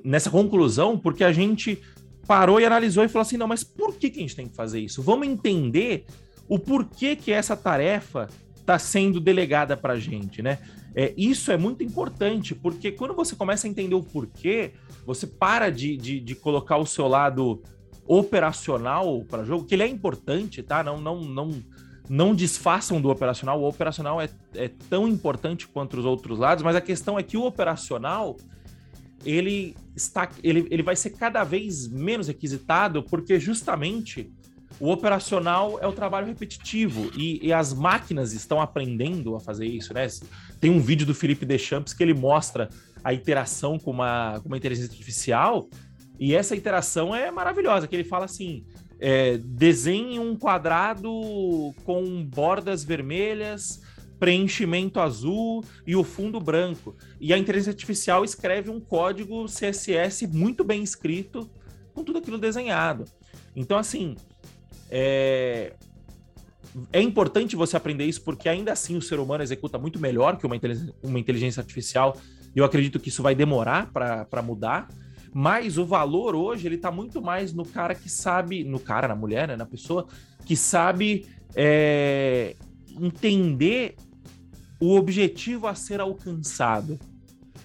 nessa 0.03 0.29
conclusão, 0.29 0.97
porque 0.97 1.23
a 1.23 1.31
gente 1.31 1.81
parou 2.27 2.59
e 2.59 2.65
analisou 2.65 3.03
e 3.03 3.07
falou 3.07 3.21
assim: 3.21 3.37
não, 3.37 3.47
mas 3.47 3.63
por 3.63 3.95
que, 3.95 4.09
que 4.09 4.19
a 4.19 4.21
gente 4.21 4.35
tem 4.35 4.47
que 4.47 4.55
fazer 4.55 4.79
isso? 4.79 5.01
Vamos 5.01 5.27
entender 5.27 6.05
o 6.47 6.57
porquê 6.57 7.15
que 7.15 7.31
essa 7.31 7.55
tarefa 7.55 8.27
está 8.55 8.79
sendo 8.79 9.19
delegada 9.19 9.75
para 9.75 9.93
a 9.93 9.99
gente, 9.99 10.41
né? 10.41 10.59
É, 10.95 11.13
isso 11.17 11.51
é 11.51 11.57
muito 11.57 11.83
importante, 11.83 12.53
porque 12.53 12.91
quando 12.91 13.13
você 13.13 13.35
começa 13.35 13.67
a 13.67 13.69
entender 13.69 13.95
o 13.95 14.03
porquê, 14.03 14.73
você 15.05 15.25
para 15.25 15.71
de, 15.71 15.97
de, 15.97 16.19
de 16.19 16.35
colocar 16.35 16.77
o 16.77 16.85
seu 16.85 17.07
lado 17.07 17.61
operacional 18.05 19.23
para 19.25 19.43
jogo, 19.43 19.65
que 19.65 19.73
ele 19.73 19.83
é 19.83 19.87
importante, 19.87 20.61
tá? 20.61 20.83
Não, 20.83 21.01
não, 21.01 21.21
não, 21.21 21.49
não 22.09 22.35
desfaçam 22.35 23.01
do 23.01 23.09
operacional. 23.09 23.61
O 23.61 23.67
operacional 23.67 24.21
é, 24.21 24.29
é 24.55 24.69
tão 24.89 25.07
importante 25.07 25.67
quanto 25.67 25.97
os 25.97 26.05
outros 26.05 26.39
lados, 26.39 26.63
mas 26.63 26.75
a 26.75 26.81
questão 26.81 27.17
é 27.17 27.23
que 27.23 27.37
o 27.37 27.43
operacional 27.43 28.37
ele 29.25 29.75
está 29.95 30.29
ele, 30.43 30.67
ele 30.69 30.83
vai 30.83 30.95
ser 30.95 31.11
cada 31.11 31.43
vez 31.43 31.87
menos 31.87 32.27
requisitado 32.27 33.03
porque 33.03 33.39
justamente 33.39 34.29
o 34.79 34.91
operacional 34.91 35.79
é 35.79 35.87
o 35.87 35.93
trabalho 35.93 36.27
repetitivo 36.27 37.09
e, 37.15 37.39
e, 37.45 37.53
as 37.53 37.73
máquinas 37.73 38.33
estão 38.33 38.59
aprendendo 38.59 39.35
a 39.35 39.39
fazer 39.39 39.65
isso, 39.65 39.93
né? 39.93 40.07
Tem 40.59 40.71
um 40.71 40.79
vídeo 40.79 41.05
do 41.05 41.13
Felipe 41.13 41.45
Deschamps 41.45 41.93
que 41.93 42.03
ele 42.03 42.13
mostra 42.13 42.67
a 43.03 43.13
interação 43.13 43.77
com 43.77 43.91
uma, 43.91 44.39
com 44.41 44.47
uma 44.47 44.57
inteligência 44.57 44.91
artificial 44.91 45.69
e 46.19 46.33
essa 46.33 46.55
interação 46.55 47.13
é 47.15 47.29
maravilhosa, 47.31 47.87
que 47.87 47.95
ele 47.95 48.03
fala 48.03 48.25
assim, 48.25 48.65
é, 49.05 49.37
desenhe 49.37 50.17
um 50.17 50.33
quadrado 50.33 51.11
com 51.83 52.23
bordas 52.23 52.85
vermelhas, 52.85 53.81
preenchimento 54.17 54.97
azul 54.97 55.61
e 55.85 55.93
o 55.93 56.05
fundo 56.05 56.39
branco. 56.39 56.95
E 57.19 57.33
a 57.33 57.37
inteligência 57.37 57.71
artificial 57.71 58.23
escreve 58.23 58.69
um 58.69 58.79
código 58.79 59.43
CSS 59.43 60.25
muito 60.27 60.63
bem 60.63 60.81
escrito 60.81 61.51
com 61.93 62.01
tudo 62.01 62.19
aquilo 62.19 62.37
desenhado. 62.37 63.03
Então, 63.53 63.77
assim, 63.77 64.15
é, 64.89 65.73
é 66.93 67.01
importante 67.01 67.57
você 67.57 67.75
aprender 67.75 68.05
isso 68.05 68.21
porque 68.21 68.47
ainda 68.47 68.71
assim 68.71 68.95
o 68.95 69.01
ser 69.01 69.19
humano 69.19 69.43
executa 69.43 69.77
muito 69.77 69.99
melhor 69.99 70.37
que 70.37 70.45
uma 70.45 70.55
inteligência, 70.55 70.95
uma 71.03 71.19
inteligência 71.19 71.59
artificial. 71.59 72.15
E 72.55 72.59
eu 72.59 72.63
acredito 72.63 73.01
que 73.01 73.09
isso 73.09 73.21
vai 73.21 73.35
demorar 73.35 73.91
para 73.91 74.41
mudar. 74.41 74.87
Mas 75.33 75.77
o 75.77 75.85
valor 75.85 76.35
hoje 76.35 76.67
ele 76.67 76.75
está 76.75 76.91
muito 76.91 77.21
mais 77.21 77.53
no 77.53 77.65
cara 77.65 77.95
que 77.95 78.09
sabe, 78.09 78.63
no 78.63 78.79
cara, 78.79 79.07
na 79.07 79.15
mulher, 79.15 79.47
né, 79.47 79.55
na 79.55 79.65
pessoa 79.65 80.07
que 80.45 80.55
sabe 80.55 81.25
é, 81.55 82.55
entender 82.99 83.95
o 84.79 84.95
objetivo 84.95 85.65
a 85.65 85.73
ser 85.73 85.99
alcançado 85.99 86.99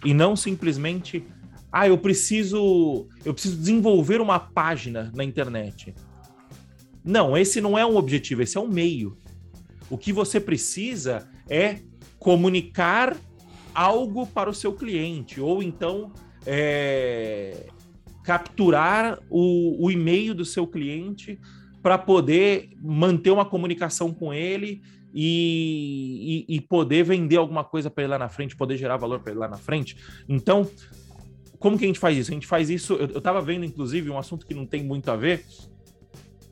e 0.05 0.15
não 0.15 0.37
simplesmente, 0.37 1.25
ah, 1.71 1.89
eu 1.89 1.99
preciso, 1.99 3.07
eu 3.25 3.35
preciso 3.35 3.57
desenvolver 3.57 4.21
uma 4.21 4.39
página 4.39 5.13
na 5.15 5.25
internet. 5.25 5.95
Não, 7.05 7.37
esse 7.37 7.61
não 7.61 7.77
é 7.77 7.85
um 7.85 7.97
objetivo, 7.97 8.43
esse 8.43 8.57
é 8.57 8.61
um 8.61 8.69
meio. 8.69 9.17
O 9.91 9.99
que 9.99 10.13
você 10.13 10.39
precisa 10.39 11.29
é 11.49 11.81
comunicar 12.19 13.17
algo 13.75 14.27
para 14.27 14.51
o 14.51 14.55
seu 14.55 14.73
cliente, 14.73 15.41
ou 15.41 15.63
então 15.63 16.13
é, 16.47 17.67
capturar 18.25 19.19
o, 19.31 19.87
o 19.87 19.91
e-mail 19.91 20.35
do 20.35 20.45
seu 20.45 20.67
cliente 20.67 21.39
para 21.83 21.97
poder 21.97 22.71
manter 22.83 23.31
uma 23.31 23.45
comunicação 23.45 24.13
com 24.13 24.33
ele 24.33 24.83
e, 25.15 26.45
e, 26.49 26.57
e 26.57 26.61
poder 26.61 27.05
vender 27.05 27.37
alguma 27.37 27.65
coisa 27.65 27.91
para 27.91 28.05
ele 28.05 28.11
lá 28.11 28.19
na 28.19 28.29
frente, 28.29 28.57
poder 28.57 28.77
gerar 28.77 28.97
valor 28.97 29.21
para 29.21 29.33
ele 29.33 29.41
lá 29.41 29.49
na 29.49 29.57
frente. 29.57 29.97
Então, 30.29 30.69
como 31.59 31.79
que 31.79 31.85
a 31.85 31.87
gente 31.87 31.99
faz 31.99 32.17
isso? 32.17 32.31
A 32.31 32.35
gente 32.35 32.47
faz 32.47 32.71
isso. 32.71 32.95
Eu, 32.95 33.19
estava 33.19 33.41
vendo, 33.41 33.65
inclusive, 33.65 34.11
um 34.11 34.19
assunto 34.19 34.47
que 34.47 34.55
não 34.55 34.67
tem 34.67 34.83
muito 34.85 35.11
a 35.11 35.17
ver, 35.17 35.45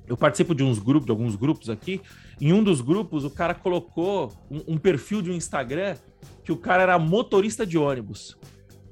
eu 0.06 0.16
participo 0.16 0.54
de 0.54 0.62
uns 0.62 0.78
grupos, 0.78 1.06
de 1.06 1.10
alguns 1.10 1.36
grupos 1.36 1.68
aqui. 1.68 2.00
Em 2.40 2.52
um 2.52 2.62
dos 2.62 2.80
grupos, 2.80 3.24
o 3.24 3.30
cara 3.30 3.54
colocou 3.54 4.32
um, 4.50 4.74
um, 4.74 4.78
perfil 4.78 5.20
de 5.20 5.30
um 5.30 5.34
Instagram 5.34 5.96
que 6.44 6.52
o 6.52 6.56
cara 6.56 6.82
era 6.82 6.98
motorista 6.98 7.66
de 7.66 7.76
ônibus. 7.76 8.36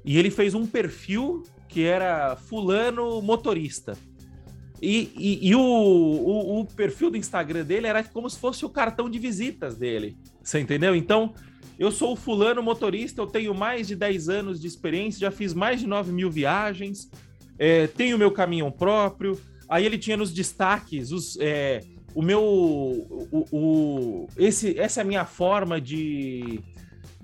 E 0.05 0.17
ele 0.17 0.29
fez 0.29 0.53
um 0.53 0.65
perfil 0.65 1.43
que 1.67 1.83
era 1.83 2.35
fulano 2.35 3.21
motorista. 3.21 3.97
E, 4.81 5.11
e, 5.17 5.49
e 5.49 5.55
o, 5.55 5.59
o, 5.59 6.59
o, 6.59 6.65
perfil 6.65 7.09
do 7.09 7.17
Instagram 7.17 7.63
dele 7.63 7.87
era 7.87 8.03
como 8.03 8.29
se 8.29 8.37
fosse 8.37 8.65
o 8.65 8.69
cartão 8.69 9.09
de 9.09 9.17
visitas 9.17 9.75
dele. 9.75 10.15
Você 10.43 10.59
entendeu? 10.59 10.95
Então, 10.95 11.33
eu 11.79 11.91
sou 11.91 12.13
o 12.13 12.15
fulano 12.15 12.61
motorista, 12.61 13.21
eu 13.21 13.27
tenho 13.27 13.53
mais 13.55 13.87
de 13.87 13.95
10 13.95 14.29
anos 14.29 14.61
de 14.61 14.67
experiência, 14.67 15.19
já 15.19 15.31
fiz 15.31 15.53
mais 15.53 15.79
de 15.79 15.87
9 15.87 16.11
mil 16.11 16.29
viagens, 16.29 17.09
é, 17.57 17.87
tenho 17.87 18.17
meu 18.17 18.31
caminhão 18.31 18.69
próprio, 18.69 19.39
Aí 19.67 19.85
ele 19.85 19.97
tinha 19.97 20.17
nos 20.17 20.31
destaques 20.31 21.11
os, 21.11 21.37
é, 21.39 21.81
o 22.13 22.21
meu. 22.21 22.41
O, 22.41 23.45
o, 23.51 24.27
esse, 24.37 24.79
essa 24.79 25.01
é 25.01 25.03
a 25.03 25.05
minha 25.05 25.25
forma 25.25 25.81
de, 25.81 26.59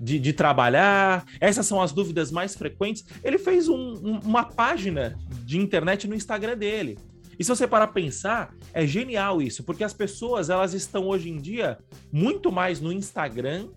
de, 0.02 0.18
de, 0.18 0.32
trabalhar, 0.32 1.24
essas 1.40 1.64
são 1.64 1.80
as 1.80 1.92
dúvidas 1.92 2.32
mais 2.32 2.56
frequentes. 2.56 3.04
Ele 3.22 3.38
fez 3.38 3.68
um, 3.68 3.76
um, 3.76 4.20
uma 4.24 4.44
página 4.44 5.16
de 5.44 5.56
internet 5.56 6.08
no 6.08 6.14
Instagram 6.14 6.58
dele. 6.58 6.98
E 7.38 7.44
se 7.44 7.48
você 7.48 7.66
parar 7.66 7.86
para 7.86 7.94
pensar, 7.94 8.54
é 8.74 8.84
genial 8.84 9.40
isso, 9.40 9.62
porque 9.62 9.84
as 9.84 9.92
pessoas 9.92 10.50
elas 10.50 10.74
estão 10.74 11.06
hoje 11.06 11.30
em 11.30 11.40
dia 11.40 11.78
muito 12.12 12.50
mais 12.50 12.80
no 12.80 12.92
Instagram 12.92 13.68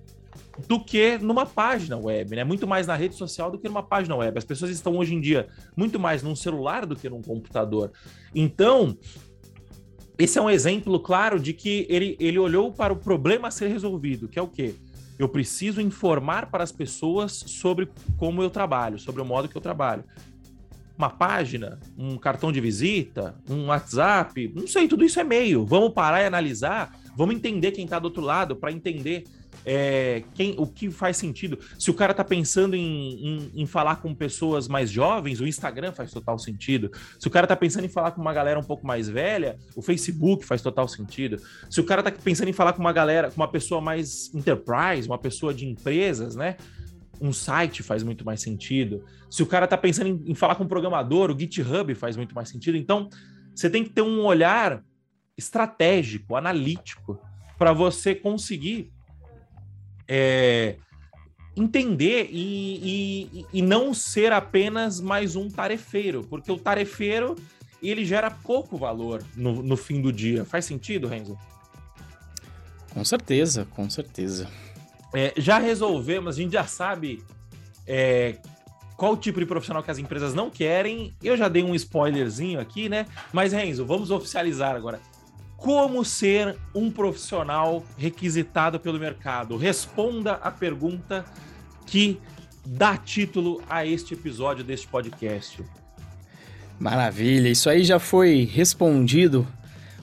do 0.67 0.83
que 0.83 1.17
numa 1.19 1.45
página 1.45 1.97
web, 1.97 2.35
né? 2.35 2.43
Muito 2.43 2.67
mais 2.67 2.87
na 2.87 2.95
rede 2.95 3.15
social 3.15 3.51
do 3.51 3.57
que 3.57 3.67
numa 3.67 3.83
página 3.83 4.15
web. 4.15 4.37
As 4.37 4.43
pessoas 4.43 4.71
estão 4.71 4.97
hoje 4.97 5.13
em 5.13 5.21
dia 5.21 5.47
muito 5.75 5.99
mais 5.99 6.23
num 6.23 6.35
celular 6.35 6.85
do 6.85 6.95
que 6.95 7.09
num 7.09 7.21
computador. 7.21 7.91
Então, 8.33 8.97
esse 10.17 10.37
é 10.37 10.41
um 10.41 10.49
exemplo 10.49 10.99
claro 10.99 11.39
de 11.39 11.53
que 11.53 11.85
ele, 11.89 12.15
ele 12.19 12.39
olhou 12.39 12.71
para 12.71 12.93
o 12.93 12.95
problema 12.95 13.49
a 13.49 13.51
ser 13.51 13.67
resolvido, 13.67 14.27
que 14.27 14.39
é 14.39 14.41
o 14.41 14.47
quê? 14.47 14.75
Eu 15.17 15.29
preciso 15.29 15.79
informar 15.79 16.47
para 16.47 16.63
as 16.63 16.71
pessoas 16.71 17.31
sobre 17.31 17.89
como 18.17 18.43
eu 18.43 18.49
trabalho, 18.49 18.99
sobre 18.99 19.21
o 19.21 19.25
modo 19.25 19.47
que 19.47 19.55
eu 19.55 19.61
trabalho. 19.61 20.03
Uma 20.97 21.09
página, 21.09 21.79
um 21.97 22.17
cartão 22.17 22.51
de 22.51 22.61
visita, 22.61 23.35
um 23.49 23.67
WhatsApp, 23.67 24.51
não 24.55 24.67
sei, 24.67 24.87
tudo 24.87 25.03
isso 25.03 25.19
é 25.19 25.23
meio. 25.23 25.65
Vamos 25.65 25.93
parar 25.93 26.21
e 26.21 26.25
analisar, 26.25 26.97
vamos 27.15 27.35
entender 27.35 27.71
quem 27.71 27.85
está 27.85 27.99
do 27.99 28.05
outro 28.05 28.21
lado 28.21 28.55
para 28.55 28.71
entender 28.71 29.25
é, 29.65 30.23
quem, 30.35 30.55
o 30.59 30.67
que 30.67 30.91
faz 30.91 31.17
sentido. 31.17 31.57
Se 31.79 31.89
o 31.89 31.93
cara 31.93 32.13
tá 32.13 32.23
pensando 32.23 32.75
em, 32.75 33.13
em, 33.27 33.51
em, 33.55 33.65
falar 33.65 33.95
com 33.95 34.13
pessoas 34.13 34.67
mais 34.67 34.91
jovens, 34.91 35.41
o 35.41 35.47
Instagram 35.47 35.91
faz 35.91 36.11
total 36.11 36.37
sentido. 36.37 36.91
Se 37.19 37.27
o 37.27 37.31
cara 37.31 37.47
tá 37.47 37.55
pensando 37.55 37.85
em 37.85 37.89
falar 37.89 38.11
com 38.11 38.21
uma 38.21 38.33
galera 38.33 38.59
um 38.59 38.63
pouco 38.63 38.85
mais 38.85 39.09
velha, 39.09 39.57
o 39.75 39.81
Facebook 39.81 40.45
faz 40.45 40.61
total 40.61 40.87
sentido. 40.87 41.41
Se 41.69 41.81
o 41.81 41.83
cara 41.83 42.03
tá 42.03 42.11
pensando 42.11 42.47
em 42.47 42.53
falar 42.53 42.73
com 42.73 42.79
uma 42.79 42.93
galera, 42.93 43.31
com 43.31 43.37
uma 43.41 43.47
pessoa 43.47 43.81
mais 43.81 44.31
enterprise, 44.35 45.07
uma 45.07 45.17
pessoa 45.17 45.51
de 45.51 45.65
empresas, 45.65 46.35
né? 46.35 46.57
Um 47.19 47.33
site 47.33 47.81
faz 47.81 48.03
muito 48.03 48.23
mais 48.23 48.41
sentido. 48.41 49.03
Se 49.31 49.41
o 49.41 49.47
cara 49.47 49.65
tá 49.65 49.77
pensando 49.77 50.07
em, 50.07 50.31
em 50.31 50.35
falar 50.35 50.55
com 50.55 50.65
um 50.65 50.67
programador, 50.67 51.31
o 51.31 51.39
GitHub 51.39 51.95
faz 51.95 52.15
muito 52.15 52.35
mais 52.35 52.49
sentido. 52.49 52.77
Então, 52.77 53.09
você 53.55 53.69
tem 53.69 53.83
que 53.83 53.89
ter 53.89 54.01
um 54.03 54.23
olhar 54.25 54.83
estratégico, 55.37 56.35
analítico, 56.35 57.19
para 57.57 57.73
você 57.73 58.13
conseguir 58.13 58.91
é, 60.07 60.75
entender 61.55 62.29
e, 62.31 63.29
e, 63.33 63.45
e 63.53 63.61
não 63.61 63.93
ser 63.93 64.31
apenas 64.31 64.99
mais 64.99 65.35
um 65.35 65.49
tarefeiro, 65.49 66.23
porque 66.29 66.51
o 66.51 66.57
tarefeiro 66.57 67.35
ele 67.81 68.03
gera 68.03 68.31
pouco 68.31 68.77
valor 68.77 69.23
no, 69.35 69.61
no 69.61 69.77
fim 69.77 70.01
do 70.01 70.11
dia. 70.11 70.43
Faz 70.43 70.65
sentido, 70.65 71.07
Renzo? 71.07 71.37
Com 72.93 73.03
certeza, 73.03 73.67
com 73.75 73.89
certeza. 73.89 74.49
É, 75.13 75.33
já 75.37 75.59
resolvemos, 75.59 76.35
a 76.35 76.41
gente 76.41 76.53
já 76.53 76.65
sabe 76.65 77.23
é, 77.85 78.37
qual 78.97 79.13
o 79.13 79.17
tipo 79.17 79.39
de 79.39 79.45
profissional 79.45 79.83
que 79.83 79.91
as 79.91 79.97
empresas 79.97 80.33
não 80.33 80.49
querem. 80.49 81.15
Eu 81.21 81.37
já 81.37 81.47
dei 81.47 81.63
um 81.63 81.75
spoilerzinho 81.75 82.59
aqui, 82.59 82.89
né? 82.89 83.05
Mas, 83.31 83.53
Renzo, 83.53 83.85
vamos 83.85 84.11
oficializar 84.11 84.75
agora. 84.75 84.99
Como 85.65 86.05
ser 86.05 86.55
um 86.75 86.91
profissional 86.91 87.83
requisitado 87.97 88.79
pelo 88.79 88.99
mercado? 88.99 89.57
Responda 89.57 90.33
a 90.33 90.51
pergunta 90.51 91.25
que 91.87 92.19
dá 92.63 92.95
título 92.95 93.63
a 93.67 93.83
este 93.83 94.13
episódio 94.13 94.63
deste 94.63 94.87
podcast. 94.87 95.65
Maravilha, 96.79 97.49
isso 97.49 97.67
aí 97.67 97.83
já 97.83 97.97
foi 97.97 98.47
respondido 98.53 99.47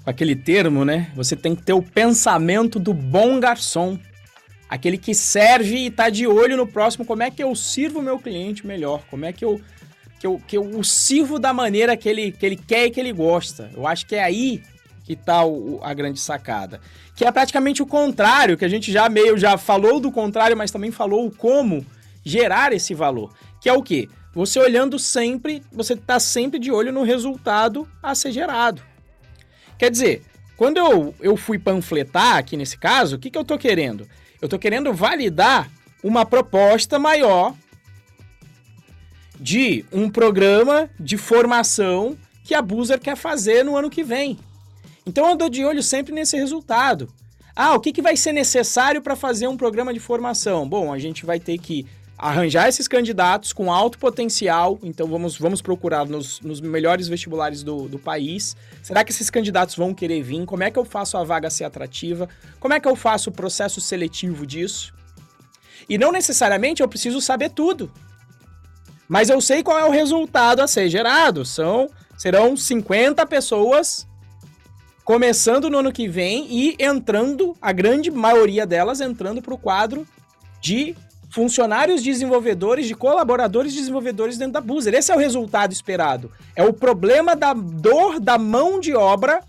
com 0.03 0.11
aquele 0.11 0.35
termo, 0.35 0.85
né? 0.85 1.13
Você 1.15 1.37
tem 1.37 1.55
que 1.55 1.63
ter 1.63 1.75
o 1.75 1.81
pensamento 1.81 2.81
do 2.81 2.93
bom 2.93 3.39
garçom. 3.39 3.97
Aquele 4.69 4.99
que 4.99 5.15
serve 5.15 5.77
e 5.77 5.87
está 5.87 6.11
de 6.11 6.27
olho 6.27 6.57
no 6.57 6.67
próximo, 6.67 7.05
como 7.05 7.23
é 7.23 7.31
que 7.31 7.41
eu 7.41 7.55
sirvo 7.55 8.01
o 8.01 8.03
meu 8.03 8.19
cliente 8.19 8.67
melhor, 8.67 9.05
como 9.09 9.25
é 9.27 9.33
que 9.33 9.45
eu, 9.45 9.61
que 10.19 10.27
eu, 10.27 10.43
que 10.45 10.57
eu 10.57 10.65
o 10.65 10.83
sirvo 10.83 11.39
da 11.39 11.55
maneira 11.55 11.97
que 11.97 12.09
ele, 12.09 12.33
que 12.33 12.45
ele 12.45 12.57
quer 12.57 12.87
e 12.87 12.91
que 12.91 12.99
ele 12.99 13.13
gosta. 13.13 13.71
Eu 13.77 13.87
acho 13.87 14.05
que 14.05 14.17
é 14.17 14.25
aí 14.25 14.61
que 15.05 15.15
está 15.15 15.41
a 15.83 15.95
grande 15.95 16.21
sacada. 16.21 16.81
Que 17.15 17.25
é 17.25 17.33
praticamente 17.33 17.83
o 17.83 17.87
contrário, 17.87 18.57
que 18.57 18.65
a 18.65 18.69
gente 18.69 18.91
já 18.91 19.09
meio 19.09 19.37
já 19.37 19.57
falou 19.59 20.01
do 20.01 20.11
contrário, 20.11 20.57
mas 20.57 20.71
também 20.71 20.91
falou 20.91 21.31
como 21.31 21.85
gerar 22.25 22.73
esse 22.73 22.95
valor. 22.95 23.33
Que 23.61 23.69
é 23.69 23.73
o 23.73 23.83
quê? 23.83 24.09
Você 24.35 24.59
olhando 24.59 24.99
sempre, 24.99 25.63
você 25.71 25.93
está 25.93 26.19
sempre 26.19 26.59
de 26.59 26.71
olho 26.71 26.93
no 26.93 27.03
resultado 27.03 27.87
a 28.03 28.15
ser 28.15 28.33
gerado. 28.33 28.83
Quer 29.79 29.91
dizer, 29.91 30.23
quando 30.57 30.79
eu, 30.79 31.15
eu 31.21 31.37
fui 31.37 31.59
panfletar 31.59 32.37
aqui 32.37 32.57
nesse 32.57 32.79
caso, 32.79 33.17
o 33.17 33.19
que, 33.19 33.31
que 33.31 33.37
eu 33.37 33.43
estou 33.43 33.59
querendo? 33.59 34.09
Eu 34.41 34.47
estou 34.47 34.59
querendo 34.59 34.93
validar 34.93 35.71
uma 36.03 36.25
proposta 36.25 36.99
maior 36.99 37.55
de 39.39 39.85
um 39.93 40.09
programa 40.09 40.89
de 40.99 41.17
formação 41.17 42.17
que 42.45 42.55
a 42.55 42.63
Boozer 42.63 43.01
quer 43.01 43.17
fazer 43.17 43.65
no 43.65 43.77
ano 43.77 43.91
que 43.91 44.03
vem. 44.03 44.39
Então 45.07 45.29
eu 45.29 45.37
dou 45.37 45.49
de 45.49 45.65
olho 45.65 45.83
sempre 45.83 46.13
nesse 46.13 46.37
resultado. 46.37 47.09
Ah, 47.55 47.75
o 47.75 47.81
que, 47.81 47.93
que 47.93 48.01
vai 48.01 48.17
ser 48.17 48.33
necessário 48.33 49.03
para 49.03 49.15
fazer 49.15 49.47
um 49.47 49.57
programa 49.57 49.93
de 49.93 50.01
formação? 50.01 50.67
Bom, 50.67 50.93
a 50.93 50.99
gente 50.99 51.27
vai 51.27 51.39
ter 51.39 51.59
que 51.59 51.87
arranjar 52.17 52.69
esses 52.69 52.87
candidatos 52.87 53.53
com 53.53 53.73
alto 53.73 53.99
potencial, 53.99 54.79
então 54.83 55.09
vamos, 55.09 55.37
vamos 55.37 55.61
procurar 55.61 56.07
nos, 56.07 56.41
nos 56.41 56.61
melhores 56.61 57.09
vestibulares 57.09 57.65
do, 57.65 57.89
do 57.89 57.99
país. 57.99 58.57
Será 58.81 59.03
que 59.03 59.11
esses 59.11 59.29
candidatos 59.29 59.75
vão 59.75 59.93
querer 59.93 60.23
vir? 60.23 60.45
Como 60.47 60.63
é 60.63 60.71
que 60.71 60.79
eu 60.79 60.85
faço 60.85 61.17
a 61.19 61.25
vaga 61.25 61.51
ser 61.51 61.65
atrativa? 61.65 62.29
Como 62.61 62.73
é 62.73 62.79
que 62.79 62.87
eu 62.87 62.95
faço 62.95 63.31
o 63.31 63.33
processo 63.33 63.81
seletivo 63.81 64.47
disso? 64.47 64.95
E 65.89 65.99
não 65.99 66.13
necessariamente 66.13 66.81
eu 66.81 66.89
preciso 66.89 67.21
saber 67.21 67.51
tudo. 67.51 67.91
Mas 69.09 69.29
eu 69.29 69.41
sei 69.41 69.63
qual 69.63 69.79
é 69.79 69.85
o 69.85 69.91
resultado 69.91 70.61
a 70.61 70.69
ser 70.69 70.89
gerado. 70.89 71.45
São, 71.45 71.91
serão 72.17 72.57
50 72.57 73.27
pessoas 73.27 74.07
começando 75.05 75.69
no 75.69 75.79
ano 75.79 75.93
que 75.93 76.09
vem 76.09 76.47
e 76.51 76.77
entrando, 76.79 77.57
a 77.61 77.73
grande 77.73 78.11
maioria 78.11 78.67
delas 78.67 79.01
entrando 79.01 79.43
para 79.43 79.55
o 79.55 79.59
quadro 79.59 80.07
de 80.61 80.95
funcionários 81.31 82.03
desenvolvedores, 82.03 82.87
de 82.87 82.95
colaboradores 82.95 83.75
desenvolvedores 83.75 84.37
dentro 84.37 84.53
da 84.53 84.61
Boozer. 84.61 84.95
Esse 84.95 85.11
é 85.11 85.17
o 85.17 85.19
resultado 85.19 85.73
esperado. 85.73 86.31
É 86.55 86.63
o 86.63 86.73
problema 86.73 87.35
da 87.35 87.55
dor 87.55 88.21
da 88.21 88.37
mão 88.37 88.79
de 88.79 88.95
obra 88.95 89.43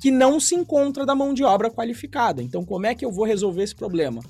que 0.00 0.10
não 0.10 0.40
se 0.40 0.56
encontra 0.56 1.06
da 1.06 1.14
mão 1.14 1.32
de 1.32 1.44
obra 1.44 1.70
qualificada. 1.70 2.42
Então, 2.42 2.64
como 2.64 2.86
é 2.86 2.94
que 2.94 3.04
eu 3.04 3.12
vou 3.12 3.24
resolver 3.24 3.62
esse 3.62 3.74
problema? 3.74 4.20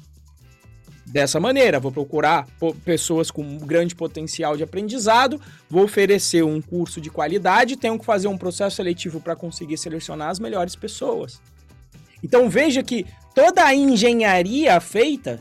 Dessa 1.13 1.39
maneira, 1.39 1.79
vou 1.79 1.93
procurar 1.93 2.49
pessoas 2.87 3.31
com 3.31 3.59
grande 3.59 3.95
potencial 3.95 4.57
de 4.57 4.63
aprendizado, 4.63 5.39
vou 5.69 5.85
oferecer 5.85 6.43
um 6.43 6.59
curso 6.59 7.03
de 7.03 7.11
qualidade, 7.11 7.77
tenho 7.77 7.99
que 7.99 8.05
fazer 8.07 8.29
um 8.29 8.39
processo 8.39 8.77
seletivo 8.77 9.21
para 9.21 9.37
conseguir 9.37 9.77
selecionar 9.77 10.31
as 10.31 10.39
melhores 10.39 10.75
pessoas. 10.75 11.39
Então 12.25 12.49
veja 12.49 12.83
que 12.83 13.05
toda 13.35 13.63
a 13.63 13.75
engenharia 13.75 14.81
feita 14.81 15.39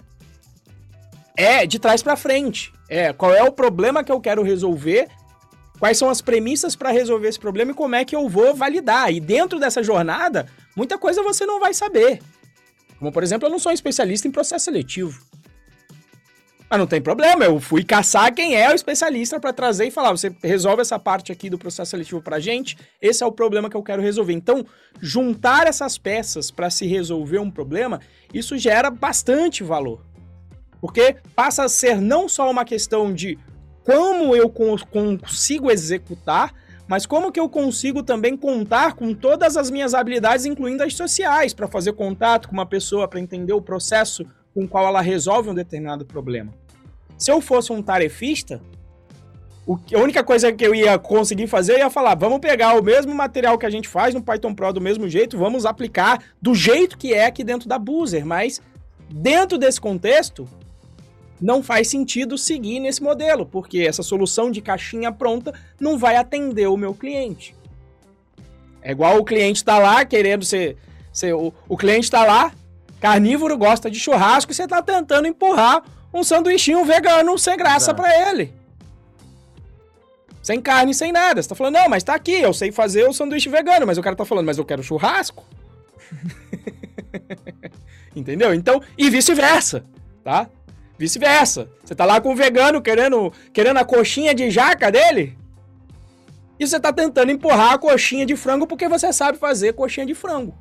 é 1.38 1.66
de 1.66 1.80
trás 1.80 2.04
para 2.04 2.18
frente. 2.18 2.74
É, 2.90 3.14
qual 3.14 3.34
é 3.34 3.42
o 3.42 3.54
problema 3.54 4.04
que 4.04 4.12
eu 4.12 4.20
quero 4.20 4.44
resolver? 4.44 5.08
Quais 5.80 5.98
são 5.98 6.10
as 6.10 6.22
premissas 6.22 6.76
para 6.76 6.92
resolver 6.92 7.30
esse 7.30 7.40
problema 7.40 7.72
e 7.72 7.76
como 7.76 7.96
é 7.96 8.04
que 8.04 8.14
eu 8.14 8.28
vou 8.28 8.54
validar? 8.54 9.10
E 9.10 9.22
dentro 9.22 9.58
dessa 9.58 9.82
jornada, 9.82 10.48
muita 10.76 10.98
coisa 10.98 11.24
você 11.24 11.46
não 11.46 11.62
vai 11.62 11.74
saber. 11.74 12.20
Como, 13.00 13.10
por 13.10 13.24
exemplo, 13.24 13.48
eu 13.48 13.52
não 13.52 13.58
sou 13.58 13.72
um 13.72 13.74
especialista 13.74 14.28
em 14.28 14.32
processo 14.32 14.66
seletivo. 14.66 15.31
Mas 16.72 16.80
não 16.80 16.88
tem 16.88 17.02
problema, 17.02 17.44
eu 17.44 17.60
fui 17.60 17.84
caçar 17.84 18.34
quem 18.34 18.56
é 18.56 18.72
o 18.72 18.74
especialista 18.74 19.38
para 19.42 19.52
trazer 19.52 19.88
e 19.88 19.92
falar: 19.92 20.12
você 20.12 20.34
resolve 20.42 20.82
essa 20.82 20.98
parte 20.98 21.30
aqui 21.30 21.50
do 21.50 21.58
processo 21.58 21.92
seletivo 21.92 22.22
para 22.22 22.40
gente, 22.40 22.78
esse 23.02 23.22
é 23.22 23.26
o 23.26 23.32
problema 23.32 23.70
que 23.70 23.76
eu 23.76 23.84
quero 23.84 24.02
resolver. 24.02 24.32
Então, 24.32 24.66
juntar 25.02 25.68
essas 25.68 25.98
peças 25.98 26.50
para 26.50 26.70
se 26.70 26.88
resolver 26.88 27.40
um 27.40 27.52
problema, 27.52 28.00
isso 28.34 28.58
gera 28.58 28.90
bastante 28.90 29.66
valor. 29.66 30.06
Porque 30.80 31.18
passa 31.36 31.66
a 31.66 31.70
ser 31.70 32.00
não 32.00 32.30
só 32.30 32.50
uma 32.50 32.64
questão 32.64 33.14
de 33.14 33.38
como 33.84 34.34
eu 34.34 34.50
consigo 34.50 35.70
executar, 35.70 36.54
mas 36.88 37.06
como 37.06 37.34
que 37.34 37.40
eu 37.40 37.50
consigo 37.50 38.02
também 38.02 38.38
contar 38.38 38.94
com 38.94 39.14
todas 39.14 39.58
as 39.58 39.70
minhas 39.70 39.94
habilidades, 39.94 40.46
incluindo 40.46 40.84
as 40.84 40.96
sociais, 40.96 41.54
para 41.54 41.68
fazer 41.68 41.92
contato 41.92 42.48
com 42.48 42.54
uma 42.54 42.66
pessoa, 42.66 43.10
para 43.10 43.20
entender 43.20 43.52
o 43.52 43.62
processo 43.62 44.26
com 44.54 44.64
o 44.66 44.68
qual 44.68 44.86
ela 44.86 45.02
resolve 45.02 45.50
um 45.50 45.54
determinado 45.54 46.06
problema. 46.06 46.54
Se 47.22 47.32
eu 47.32 47.40
fosse 47.40 47.72
um 47.72 47.84
tarefista, 47.84 48.60
a 49.94 50.00
única 50.00 50.24
coisa 50.24 50.52
que 50.52 50.66
eu 50.66 50.74
ia 50.74 50.98
conseguir 50.98 51.46
fazer, 51.46 51.78
ia 51.78 51.88
falar, 51.88 52.16
vamos 52.16 52.40
pegar 52.40 52.74
o 52.74 52.82
mesmo 52.82 53.14
material 53.14 53.60
que 53.60 53.66
a 53.68 53.70
gente 53.70 53.88
faz 53.88 54.16
no 54.16 54.24
Python 54.24 54.56
Pro 54.56 54.74
do 54.74 54.82
mesmo 54.82 55.08
jeito, 55.08 55.38
vamos 55.38 55.64
aplicar 55.64 56.20
do 56.42 56.56
jeito 56.56 56.98
que 56.98 57.14
é 57.14 57.28
aqui 57.28 57.44
dentro 57.44 57.70
da 57.70 57.78
Boozer, 57.78 58.26
mas 58.26 58.60
dentro 59.08 59.60
desse 59.60 59.80
contexto, 59.80 60.50
não 61.40 61.62
faz 61.62 61.90
sentido 61.90 62.40
seguir 62.40 62.80
nesse 62.80 63.04
modelo, 63.04 63.46
porque 63.46 63.82
essa 63.82 64.02
solução 64.02 64.50
de 64.50 64.60
caixinha 64.60 65.12
pronta 65.12 65.54
não 65.80 66.00
vai 66.00 66.16
atender 66.16 66.70
o 66.70 66.78
meu 66.78 66.96
cliente. 66.96 67.56
É 68.82 68.94
igual 68.94 69.20
o 69.20 69.24
cliente 69.24 69.58
está 69.58 69.78
lá 69.78 70.04
querendo 70.06 70.44
ser. 70.44 70.76
ser 71.14 71.36
o, 71.36 71.54
o 71.70 71.78
cliente 71.78 72.06
está 72.06 72.26
lá, 72.26 72.52
carnívoro, 73.00 73.56
gosta 73.56 73.92
de 73.92 74.00
churrasco, 74.00 74.52
e 74.52 74.56
você 74.56 74.64
está 74.64 74.82
tentando 74.82 75.28
empurrar 75.28 75.84
um 76.14 76.24
sanduichinho 76.24 76.86
vegano 76.86 77.38
sem 77.38 77.58
graça 77.58 77.94
para 77.94 78.30
ele. 78.30 78.54
Sem 80.42 80.60
carne, 80.60 80.94
sem 80.94 81.12
nada. 81.12 81.42
Você 81.42 81.50
tá 81.50 81.56
falando, 81.56 81.76
não, 81.76 81.90
mas 81.90 82.04
tá 82.04 82.16
aqui, 82.16 82.34
eu 82.34 82.54
sei 82.54 82.72
fazer 82.72 83.08
o 83.08 83.14
sanduíche 83.14 83.50
vegano, 83.50 83.86
mas 83.86 83.98
o 83.98 84.02
cara 84.02 84.16
tá 84.16 84.26
falando, 84.26 84.48
mas 84.48 84.58
eu 84.58 84.66
quero 84.66 84.84
churrasco. 84.84 85.46
Entendeu? 88.16 88.54
Então, 88.54 88.82
e 88.98 89.10
vice-versa, 89.10 89.86
tá? 90.24 90.50
Vice-versa. 90.98 91.70
Você 91.84 91.96
tá 91.96 92.06
lá 92.06 92.20
com 92.20 92.34
o 92.34 92.36
vegano 92.36 92.82
querendo, 92.82 93.32
querendo 93.54 93.78
a 93.78 93.86
coxinha 93.86 94.34
de 94.34 94.50
jaca 94.50 94.92
dele? 94.92 95.38
E 96.60 96.68
você 96.68 96.80
tá 96.80 96.92
tentando 96.92 97.32
empurrar 97.32 97.74
a 97.74 97.78
coxinha 97.78 98.26
de 98.26 98.36
frango 98.36 98.68
porque 98.68 98.88
você 98.88 99.14
sabe 99.14 99.38
fazer 99.38 99.74
coxinha 99.74 100.06
de 100.06 100.14
frango. 100.14 100.54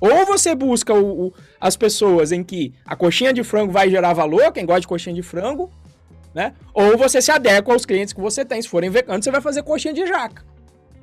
Ou 0.00 0.24
você 0.24 0.54
busca 0.54 0.94
o, 0.94 1.26
o, 1.26 1.34
as 1.60 1.76
pessoas 1.76 2.32
em 2.32 2.42
que 2.42 2.72
a 2.86 2.96
coxinha 2.96 3.32
de 3.32 3.44
frango 3.44 3.72
vai 3.72 3.90
gerar 3.90 4.12
valor, 4.12 4.50
quem 4.52 4.64
gosta 4.64 4.80
de 4.80 4.88
coxinha 4.88 5.14
de 5.14 5.22
frango, 5.22 5.70
né? 6.34 6.54
Ou 6.72 6.96
você 6.96 7.20
se 7.20 7.30
adequa 7.30 7.72
aos 7.72 7.84
clientes 7.84 8.12
que 8.12 8.20
você 8.20 8.44
tem. 8.44 8.62
Se 8.62 8.68
forem 8.68 8.88
veganos, 8.88 9.24
você 9.24 9.30
vai 9.30 9.40
fazer 9.40 9.62
coxinha 9.62 9.92
de 9.92 10.06
jaca. 10.06 10.44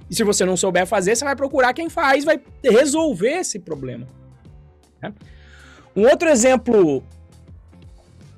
E 0.10 0.16
se 0.16 0.24
você 0.24 0.46
não 0.46 0.58
souber 0.58 0.88
fazer, 0.88 1.16
você 1.16 1.26
vai 1.26 1.36
procurar 1.36 1.74
quem 1.74 1.90
faz, 1.90 2.24
vai 2.24 2.40
resolver 2.64 3.40
esse 3.40 3.60
problema. 3.60 4.08
Né? 5.02 5.14
Um 5.96 6.08
outro 6.08 6.30
exemplo 6.30 7.04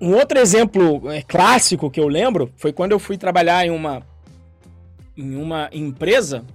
um 0.01 0.13
outro 0.13 0.39
exemplo 0.39 1.11
é, 1.11 1.21
clássico 1.21 1.91
que 1.91 1.99
eu 1.99 2.07
lembro 2.07 2.49
foi 2.55 2.71
quando 2.71 2.93
eu 2.93 2.99
fui 2.99 3.17
trabalhar 3.17 3.65
em 3.65 3.69
uma, 3.69 4.01
em 5.17 5.35
uma 5.35 5.69
empresa. 5.73 6.45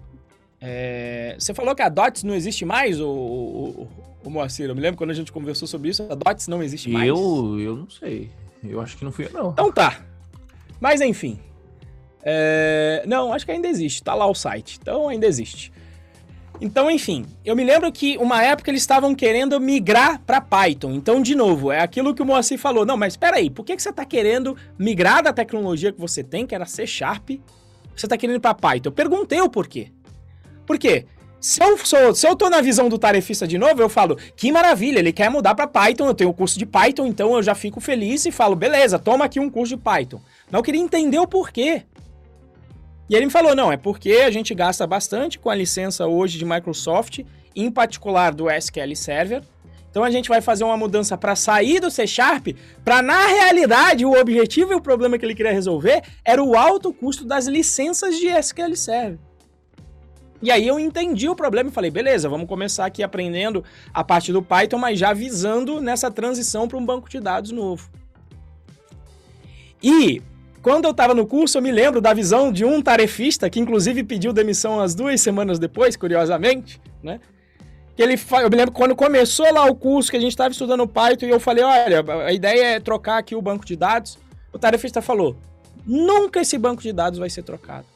É, 0.67 1.37
você 1.39 1.53
falou 1.53 1.75
que 1.75 1.83
a 1.83 1.91
DOTS 1.91 2.25
não 2.25 2.35
existe 2.35 2.65
mais, 2.65 2.99
o, 2.99 3.07
o, 3.07 3.89
o 4.25 4.31
Moacir? 4.31 4.67
Eu 4.67 4.75
me 4.75 4.81
lembro 4.81 4.97
quando 4.97 5.11
a 5.11 5.15
gente 5.15 5.31
conversou 5.31 5.69
sobre 5.69 5.91
isso, 5.91 6.03
a 6.11 6.15
DOTS 6.15 6.49
não 6.49 6.63
existe 6.63 6.89
mais. 6.89 7.07
Eu, 7.07 7.61
eu 7.61 7.77
não 7.77 7.91
sei. 7.91 8.31
Eu 8.63 8.81
acho 8.81 8.97
que 8.97 9.05
não 9.05 9.13
fui 9.13 9.29
não. 9.31 9.51
Então 9.51 9.71
tá. 9.71 10.01
Mas 10.81 11.03
enfim. 11.03 11.39
É, 12.23 13.05
não, 13.07 13.31
acho 13.31 13.45
que 13.45 13.53
ainda 13.53 13.69
existe. 13.69 14.03
Tá 14.03 14.15
lá 14.15 14.27
o 14.27 14.35
site. 14.35 14.79
Então 14.81 15.07
ainda 15.11 15.27
existe. 15.27 15.71
Então, 16.61 16.91
enfim, 16.91 17.27
eu 17.45 17.55
me 17.55 17.65
lembro 17.65 17.91
que 17.93 18.17
uma 18.17 18.43
época 18.43 18.71
eles 18.71 18.81
estavam 18.81 19.15
querendo 19.15 19.61
migrar 19.61 20.21
para 20.21 20.41
Python. 20.41 20.93
Então, 20.93 21.21
de 21.21 21.35
novo, 21.35 21.71
é 21.71 21.81
aquilo 21.81 22.15
que 22.15 22.23
o 22.23 22.25
Moacir 22.25 22.59
falou. 22.59 22.87
Não, 22.87 22.97
mas 22.97 23.15
espera 23.15 23.37
aí, 23.37 23.51
por 23.51 23.67
que, 23.67 23.77
que 23.77 23.83
você 23.83 23.91
está 23.91 24.05
querendo 24.05 24.57
migrar 24.79 25.23
da 25.23 25.33
tecnologia 25.33 25.93
que 25.93 26.01
você 26.01 26.23
tem, 26.23 26.47
que 26.47 26.55
era 26.55 26.65
C 26.65 26.87
Sharp, 26.87 27.31
você 27.95 28.07
está 28.07 28.17
querendo 28.17 28.37
ir 28.37 28.41
para 28.41 28.55
Python? 28.55 28.89
Eu 28.89 28.93
perguntei 28.93 29.41
o 29.43 29.51
porquê. 29.51 29.91
Por 30.67 30.79
quê? 30.79 31.07
Se 31.41 31.63
eu, 31.63 31.77
sou, 31.77 32.15
se 32.15 32.27
eu 32.27 32.35
tô 32.35 32.49
na 32.49 32.63
visão 32.63 32.89
do 32.89 32.99
tarefista 32.99 33.47
de 33.47 33.59
novo, 33.59 33.83
eu 33.83 33.89
falo, 33.89 34.17
que 34.35 34.51
maravilha, 34.51 34.99
ele 34.99 35.13
quer 35.13 35.31
mudar 35.31 35.55
para 35.55 35.67
Python, 35.67 36.07
eu 36.07 36.15
tenho 36.15 36.31
o 36.31 36.35
curso 36.35 36.59
de 36.59 36.65
Python, 36.65 37.05
então 37.05 37.35
eu 37.35 37.43
já 37.43 37.55
fico 37.55 37.81
feliz 37.81 38.25
e 38.25 38.33
falo, 38.33 38.57
beleza, 38.57 38.99
toma 38.99 39.27
aqui 39.27 39.39
um 39.39 39.51
curso 39.51 39.77
de 39.77 39.83
Python. 39.83 40.21
Mas 40.47 40.59
eu 40.59 40.63
queria 40.63 40.81
entender 40.81 41.19
o 41.19 41.27
porquê. 41.27 41.83
E 43.09 43.15
ele 43.15 43.27
me 43.27 43.31
falou: 43.31 43.55
não, 43.55 43.71
é 43.71 43.77
porque 43.77 44.13
a 44.13 44.31
gente 44.31 44.55
gasta 44.55 44.87
bastante 44.87 45.39
com 45.39 45.51
a 45.51 45.55
licença 45.55 46.07
hoje 46.07 46.39
de 46.39 46.45
Microsoft, 46.45 47.21
em 47.55 47.71
particular 47.71 48.33
do 48.33 48.51
SQL 48.51 48.95
Server. 48.97 49.43
Então 49.91 50.03
a 50.03 50.11
gente 50.11 50.29
vai 50.29 50.41
fazer 50.41 50.65
uma 50.65 50.77
mudança 50.77 51.17
para 51.17 51.37
sair 51.37 51.79
do 51.79 51.89
C 51.89 52.05
Sharp, 52.07 52.49
para 52.85 53.01
na 53.01 53.27
realidade 53.27 54.05
o 54.05 54.19
objetivo 54.19 54.73
e 54.73 54.75
o 54.75 54.81
problema 54.81 55.17
que 55.17 55.25
ele 55.25 55.37
queria 55.37 55.53
resolver 55.53 56.03
era 56.25 56.43
o 56.43 56.57
alto 56.57 56.93
custo 56.93 57.25
das 57.25 57.47
licenças 57.47 58.17
de 58.17 58.27
SQL 58.27 58.75
Server. 58.75 59.19
E 60.43 60.51
aí 60.51 60.67
eu 60.67 60.79
entendi 60.79 61.29
o 61.29 61.35
problema 61.35 61.71
e 61.71 61.73
falei, 61.73 61.91
beleza, 61.91 62.29
vamos 62.29 62.47
começar 62.47 62.85
aqui 62.85 63.03
aprendendo 63.03 63.65
a 63.93 64.05
parte 64.05 64.33
do 64.33 64.43
Python, 64.43 64.79
mas 64.79 64.99
já 64.99 65.13
visando 65.13 65.81
nessa 65.81 66.11
transição 66.11 66.69
para 66.69 66.77
um 66.77 66.85
banco 66.85 67.09
de 67.09 67.19
dados 67.21 67.51
novo. 67.51 67.89
E 69.83 70.23
quando 70.63 70.87
eu 70.87 70.93
estava 70.93 71.15
no 71.15 71.27
curso, 71.27 71.59
eu 71.59 71.63
me 71.63 71.71
lembro 71.71 72.01
da 72.01 72.15
visão 72.15 72.51
de 72.51 72.65
um 72.65 72.81
tarefista, 72.81 73.51
que 73.51 73.61
inclusive 73.61 74.03
pediu 74.03 74.33
demissão 74.33 74.77
umas 74.77 74.95
duas 74.95 75.21
semanas 75.21 75.59
depois, 75.59 75.97
curiosamente, 75.97 76.81
né? 77.03 77.21
Que 77.95 78.03
ele, 78.03 78.15
eu 78.15 78.51
me 78.51 78.57
lembro 78.57 78.73
quando 78.73 78.97
começou 78.97 79.53
lá 79.53 79.65
o 79.67 79.75
curso, 79.75 80.11
que 80.11 80.17
a 80.17 80.21
gente 80.21 80.33
estava 80.33 80.51
estudando 80.51 80.89
Python, 80.89 81.27
e 81.27 81.31
eu 81.31 81.39
falei, 81.39 81.63
olha, 81.63 82.05
a 82.27 82.33
ideia 82.33 82.77
é 82.77 82.81
trocar 82.81 83.19
aqui 83.19 83.37
o 83.37 83.43
banco 83.43 83.65
de 83.65 83.77
dados. 83.77 84.19
O 84.53 84.59
tarefista 84.59 85.01
falou, 85.01 85.37
nunca 85.87 86.41
esse 86.41 86.57
banco 86.59 86.83
de 86.83 86.93
dados 86.93 87.19
vai 87.19 87.31
ser 87.31 87.43
trocado. 87.43 87.87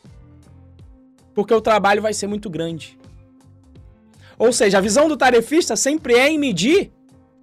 Porque 1.38 1.54
o 1.54 1.60
trabalho 1.60 2.02
vai 2.02 2.12
ser 2.12 2.26
muito 2.26 2.50
grande. 2.50 2.98
Ou 4.36 4.52
seja, 4.52 4.78
a 4.78 4.80
visão 4.80 5.06
do 5.06 5.16
tarefista 5.16 5.76
sempre 5.76 6.14
é 6.14 6.28
em 6.28 6.36
medir 6.36 6.90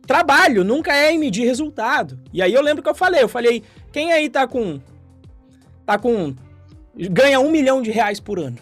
trabalho, 0.06 0.66
nunca 0.66 0.94
é 0.94 1.14
em 1.14 1.18
medir 1.18 1.46
resultado. 1.46 2.20
E 2.34 2.42
aí 2.42 2.54
eu 2.54 2.62
lembro 2.62 2.84
que 2.84 2.90
eu 2.90 2.94
falei, 2.94 3.24
eu 3.24 3.30
falei, 3.30 3.64
quem 3.94 4.12
aí 4.12 4.30
tá 4.30 4.46
com 4.46 4.82
tá 5.86 5.98
com. 5.98 6.36
ganha 6.94 7.40
um 7.40 7.50
milhão 7.50 7.82
de 7.82 7.90
reais 7.90 8.20
por 8.20 8.38
ano. 8.38 8.58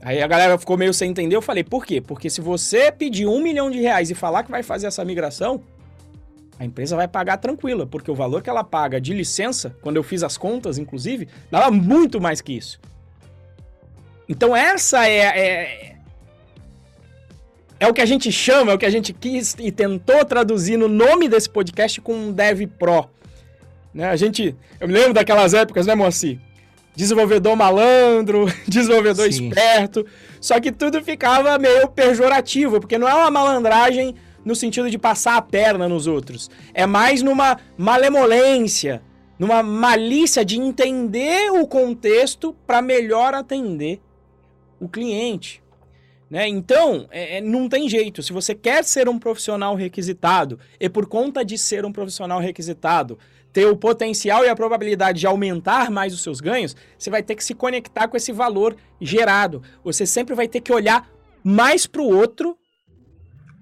Aí 0.00 0.22
a 0.22 0.26
galera 0.26 0.56
ficou 0.56 0.78
meio 0.78 0.94
sem 0.94 1.10
entender. 1.10 1.36
Eu 1.36 1.42
falei, 1.42 1.64
por 1.64 1.84
quê? 1.84 2.00
Porque 2.00 2.30
se 2.30 2.40
você 2.40 2.90
pedir 2.90 3.26
um 3.26 3.42
milhão 3.42 3.70
de 3.70 3.78
reais 3.78 4.10
e 4.10 4.14
falar 4.14 4.42
que 4.42 4.50
vai 4.50 4.62
fazer 4.62 4.86
essa 4.86 5.04
migração, 5.04 5.62
a 6.58 6.64
empresa 6.64 6.96
vai 6.96 7.06
pagar 7.06 7.36
tranquila, 7.36 7.86
porque 7.86 8.10
o 8.10 8.14
valor 8.14 8.42
que 8.42 8.48
ela 8.48 8.64
paga 8.64 9.00
de 9.00 9.12
licença, 9.12 9.76
quando 9.82 9.96
eu 9.96 10.02
fiz 10.02 10.22
as 10.22 10.38
contas, 10.38 10.78
inclusive, 10.78 11.28
dava 11.50 11.70
muito 11.70 12.20
mais 12.20 12.40
que 12.40 12.52
isso. 12.52 12.80
Então 14.28 14.56
essa 14.56 15.06
é, 15.06 15.20
é, 15.20 15.96
é 17.78 17.86
o 17.86 17.92
que 17.92 18.00
a 18.00 18.06
gente 18.06 18.32
chama, 18.32 18.72
é 18.72 18.74
o 18.74 18.78
que 18.78 18.86
a 18.86 18.90
gente 18.90 19.12
quis 19.12 19.54
e 19.58 19.70
tentou 19.70 20.24
traduzir 20.24 20.76
no 20.76 20.88
nome 20.88 21.28
desse 21.28 21.48
podcast 21.48 22.00
com 22.00 22.14
um 22.14 22.32
Dev 22.32 22.62
Pro. 22.78 23.08
Né? 23.92 24.08
A 24.08 24.16
gente, 24.16 24.56
eu 24.80 24.88
me 24.88 24.94
lembro 24.94 25.12
daquelas 25.12 25.54
épocas, 25.54 25.86
né, 25.86 25.94
Moacir? 25.94 26.38
Desenvolvedor 26.94 27.54
malandro, 27.54 28.46
desenvolvedor 28.66 29.30
Sim. 29.30 29.48
esperto. 29.48 30.06
Só 30.40 30.58
que 30.58 30.72
tudo 30.72 31.02
ficava 31.02 31.58
meio 31.58 31.88
pejorativo, 31.88 32.80
porque 32.80 32.96
não 32.96 33.08
é 33.08 33.14
uma 33.14 33.30
malandragem 33.30 34.14
no 34.46 34.54
sentido 34.54 34.88
de 34.88 34.96
passar 34.96 35.36
a 35.36 35.42
perna 35.42 35.88
nos 35.88 36.06
outros. 36.06 36.48
É 36.72 36.86
mais 36.86 37.20
numa 37.20 37.58
malemolência, 37.76 39.02
numa 39.36 39.60
malícia 39.60 40.44
de 40.44 40.56
entender 40.56 41.50
o 41.50 41.66
contexto 41.66 42.54
para 42.64 42.80
melhor 42.80 43.34
atender 43.34 44.00
o 44.80 44.88
cliente. 44.88 45.60
Né? 46.30 46.48
Então, 46.48 47.08
é, 47.10 47.38
é, 47.38 47.40
não 47.40 47.68
tem 47.68 47.88
jeito. 47.88 48.22
Se 48.22 48.32
você 48.32 48.54
quer 48.54 48.84
ser 48.84 49.08
um 49.08 49.18
profissional 49.18 49.74
requisitado 49.74 50.60
e 50.78 50.88
por 50.88 51.06
conta 51.06 51.44
de 51.44 51.58
ser 51.58 51.84
um 51.84 51.92
profissional 51.92 52.38
requisitado, 52.38 53.18
ter 53.52 53.66
o 53.66 53.76
potencial 53.76 54.44
e 54.44 54.48
a 54.48 54.54
probabilidade 54.54 55.18
de 55.18 55.26
aumentar 55.26 55.90
mais 55.90 56.14
os 56.14 56.22
seus 56.22 56.40
ganhos, 56.40 56.76
você 56.96 57.10
vai 57.10 57.22
ter 57.22 57.34
que 57.34 57.42
se 57.42 57.54
conectar 57.54 58.06
com 58.06 58.16
esse 58.16 58.30
valor 58.30 58.76
gerado. 59.00 59.60
Você 59.82 60.06
sempre 60.06 60.36
vai 60.36 60.46
ter 60.46 60.60
que 60.60 60.72
olhar 60.72 61.08
mais 61.42 61.86
para 61.86 62.02
o 62.02 62.16
outro 62.16 62.56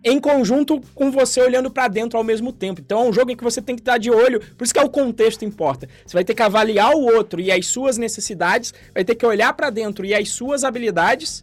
em 0.05 0.20
conjunto 0.20 0.80
com 0.94 1.11
você 1.11 1.40
olhando 1.40 1.70
para 1.70 1.88
dentro 1.88 2.18
ao 2.18 2.24
mesmo 2.24 2.52
tempo. 2.52 2.80
Então 2.80 3.05
é 3.05 3.09
um 3.09 3.12
jogo 3.12 3.30
em 3.30 3.36
que 3.36 3.42
você 3.42 3.62
tem 3.62 3.74
que 3.74 3.80
estar 3.80 3.96
de 3.96 4.11
olho, 4.11 4.38
por 4.57 4.64
isso 4.64 4.74
que 4.74 4.78
é 4.78 4.84
o 4.84 4.90
contexto 4.90 5.44
importa. 5.44 5.88
Você 6.07 6.12
vai 6.12 6.24
ter 6.24 6.34
que 6.34 6.42
avaliar 6.42 6.94
o 6.94 7.05
outro 7.05 7.40
e 7.40 7.50
as 7.50 7.66
suas 7.66 7.96
necessidades, 7.96 8.74
vai 8.92 9.02
ter 9.02 9.14
que 9.14 9.24
olhar 9.24 9.52
para 9.55 9.70
dentro 9.70 10.05
e 10.05 10.14
as 10.14 10.28
suas 10.28 10.62
habilidades 10.62 11.42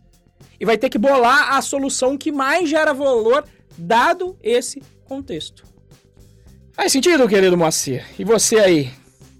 e 0.59 0.65
vai 0.65 0.77
ter 0.77 0.89
que 0.89 0.99
bolar 0.99 1.55
a 1.55 1.61
solução 1.61 2.15
que 2.15 2.31
mais 2.31 2.69
gera 2.69 2.93
valor 2.93 3.43
dado 3.75 4.37
esse 4.43 4.81
contexto. 5.05 5.63
Faz 6.71 6.91
sentido, 6.91 7.27
querido 7.27 7.57
Moacir? 7.57 8.05
E 8.17 8.23
você 8.23 8.59
aí? 8.59 8.91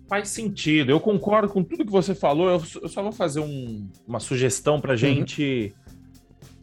Faz 0.10 0.30
sentido. 0.30 0.92
Eu 0.92 1.00
concordo 1.00 1.48
com 1.48 1.64
tudo 1.64 1.86
que 1.86 1.92
você 1.92 2.14
falou. 2.14 2.50
Eu, 2.50 2.90
só 2.90 3.02
vou 3.02 3.12
fazer 3.12 3.40
um, 3.40 3.88
uma 4.06 4.20
sugestão 4.20 4.82
para 4.82 4.92
uhum. 4.92 4.98
gente 4.98 5.74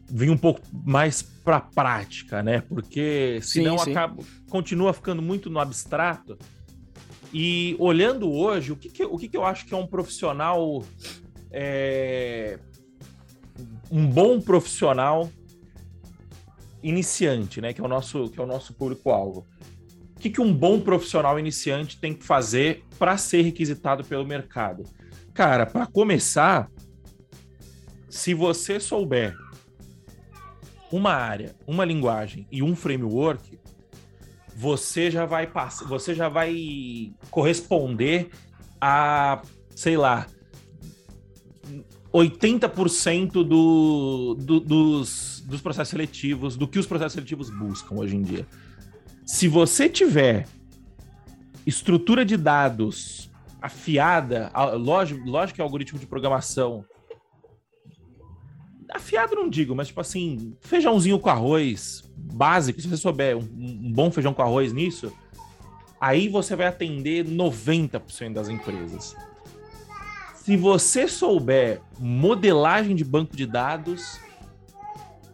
vir 0.09 0.29
um 0.29 0.37
pouco 0.37 0.61
mais 0.71 1.21
para 1.21 1.57
a 1.57 1.61
prática, 1.61 2.41
né? 2.41 2.61
Porque 2.61 3.39
senão 3.41 3.77
sim, 3.77 3.85
sim. 3.85 3.91
Acaba, 3.91 4.23
continua 4.49 4.93
ficando 4.93 5.21
muito 5.21 5.49
no 5.49 5.59
abstrato. 5.59 6.37
E 7.33 7.75
olhando 7.77 8.31
hoje, 8.31 8.71
o 8.71 8.75
que, 8.75 8.89
que 8.89 9.03
o 9.03 9.17
que, 9.17 9.29
que 9.29 9.37
eu 9.37 9.45
acho 9.45 9.65
que 9.65 9.73
é 9.73 9.77
um 9.77 9.87
profissional. 9.87 10.83
É, 11.51 12.59
um 13.91 14.07
bom 14.07 14.39
profissional 14.39 15.29
iniciante, 16.81 17.59
né? 17.61 17.73
Que 17.73 17.81
é 17.81 17.83
o 17.83 17.87
nosso, 17.87 18.29
que 18.29 18.39
é 18.39 18.43
o 18.43 18.47
nosso 18.47 18.73
público-alvo. 18.73 19.45
O 20.15 20.19
que, 20.19 20.29
que 20.29 20.41
um 20.41 20.53
bom 20.53 20.79
profissional 20.81 21.39
iniciante 21.39 21.97
tem 21.97 22.13
que 22.13 22.25
fazer 22.25 22.83
para 22.97 23.17
ser 23.17 23.41
requisitado 23.41 24.03
pelo 24.03 24.25
mercado? 24.25 24.83
Cara, 25.33 25.65
para 25.65 25.85
começar, 25.85 26.69
se 28.09 28.33
você 28.33 28.79
souber 28.79 29.35
uma 30.91 31.13
área, 31.13 31.55
uma 31.67 31.85
linguagem 31.85 32.47
e 32.51 32.63
um 32.63 32.75
framework, 32.75 33.59
você 34.55 35.09
já 35.09 35.25
vai 35.25 35.47
passar, 35.47 35.87
você 35.87 36.13
já 36.13 36.27
vai 36.27 37.13
corresponder 37.29 38.29
a, 38.81 39.41
sei 39.75 39.95
lá, 39.95 40.27
80% 42.13 43.31
do, 43.31 44.35
do, 44.35 44.59
dos, 44.59 45.43
dos 45.45 45.61
processos 45.61 45.89
seletivos, 45.89 46.57
do 46.57 46.67
que 46.67 46.79
os 46.79 46.87
processos 46.87 47.13
seletivos 47.13 47.49
buscam 47.49 47.95
hoje 47.95 48.15
em 48.15 48.21
dia. 48.21 48.47
Se 49.25 49.47
você 49.47 49.87
tiver 49.87 50.47
estrutura 51.65 52.25
de 52.25 52.35
dados 52.35 53.29
afiada, 53.61 54.51
lógico, 54.77 55.23
que 55.53 55.61
é 55.61 55.63
algoritmo 55.63 55.99
de 55.99 56.07
programação. 56.07 56.85
Afiado 58.91 59.35
não 59.35 59.49
digo, 59.49 59.75
mas 59.75 59.87
tipo 59.87 60.01
assim, 60.01 60.55
feijãozinho 60.61 61.19
com 61.19 61.29
arroz 61.29 62.03
básico, 62.15 62.81
se 62.81 62.87
você 62.87 62.97
souber 62.97 63.37
um, 63.37 63.41
um 63.41 63.91
bom 63.91 64.11
feijão 64.11 64.33
com 64.33 64.41
arroz 64.41 64.73
nisso, 64.73 65.11
aí 65.99 66.27
você 66.27 66.55
vai 66.55 66.67
atender 66.67 67.25
90% 67.25 68.33
das 68.33 68.49
empresas. 68.49 69.15
Se 70.35 70.57
você 70.57 71.07
souber 71.07 71.81
modelagem 71.99 72.95
de 72.95 73.03
banco 73.03 73.35
de 73.35 73.45
dados, 73.45 74.19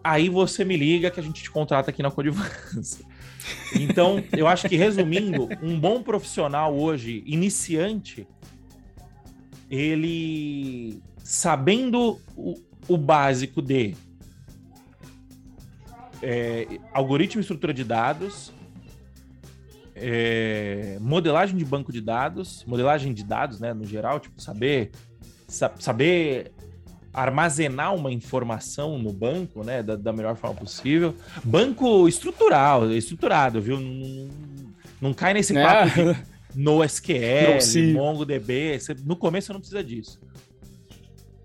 aí 0.04 0.30
você 0.30 0.66
me 0.66 0.76
liga 0.76 1.10
que 1.10 1.20
a 1.20 1.24
gente 1.24 1.42
te 1.44 1.50
contrata 1.50 1.90
aqui 1.90 2.04
na 2.04 2.12
Codivance. 2.12 3.06
Então, 3.76 4.24
eu 4.36 4.48
acho 4.48 4.68
que 4.68 4.76
resumindo, 4.76 5.48
um 5.62 5.80
bom 5.80 6.02
profissional 6.02 6.76
hoje, 6.76 7.22
iniciante, 7.28 8.28
ele 9.70 11.00
sabendo 11.24 12.20
o, 12.36 12.60
o 12.88 12.98
básico 12.98 13.62
de 13.62 13.96
é, 16.22 16.68
algoritmo 16.94 17.40
e 17.40 17.42
estrutura 17.42 17.74
de 17.74 17.84
dados, 17.84 18.52
é, 19.96 20.98
modelagem 21.00 21.58
de 21.58 21.64
banco 21.64 21.92
de 21.92 22.02
dados, 22.02 22.64
modelagem 22.68 23.14
de 23.14 23.24
dados, 23.24 23.60
né, 23.60 23.74
no 23.74 23.86
geral, 23.86 24.20
tipo, 24.20 24.42
saber, 24.42 24.92
saber 25.48 26.52
armazenar 27.14 27.96
uma 27.96 28.12
informação 28.12 28.98
no 29.00 29.14
banco, 29.14 29.64
né, 29.64 29.82
da, 29.82 29.96
da, 29.96 30.12
melhor 30.12 30.36
forma 30.36 30.58
possível. 30.58 31.16
Banco 31.44 32.08
estrutural, 32.10 32.92
estruturado, 32.92 33.62
viu? 33.62 33.80
Não, 33.80 34.30
não 35.00 35.14
cai 35.14 35.34
nesse 35.34 35.58
é. 35.58 35.64
papo 35.64 35.90
de 35.96 36.20
NoSQL, 36.62 37.94
MongoDB. 37.94 38.80
Você, 38.80 38.96
no 39.06 39.16
começo 39.16 39.48
você 39.48 39.54
não 39.54 39.60
precisa 39.62 39.84
disso. 39.84 40.20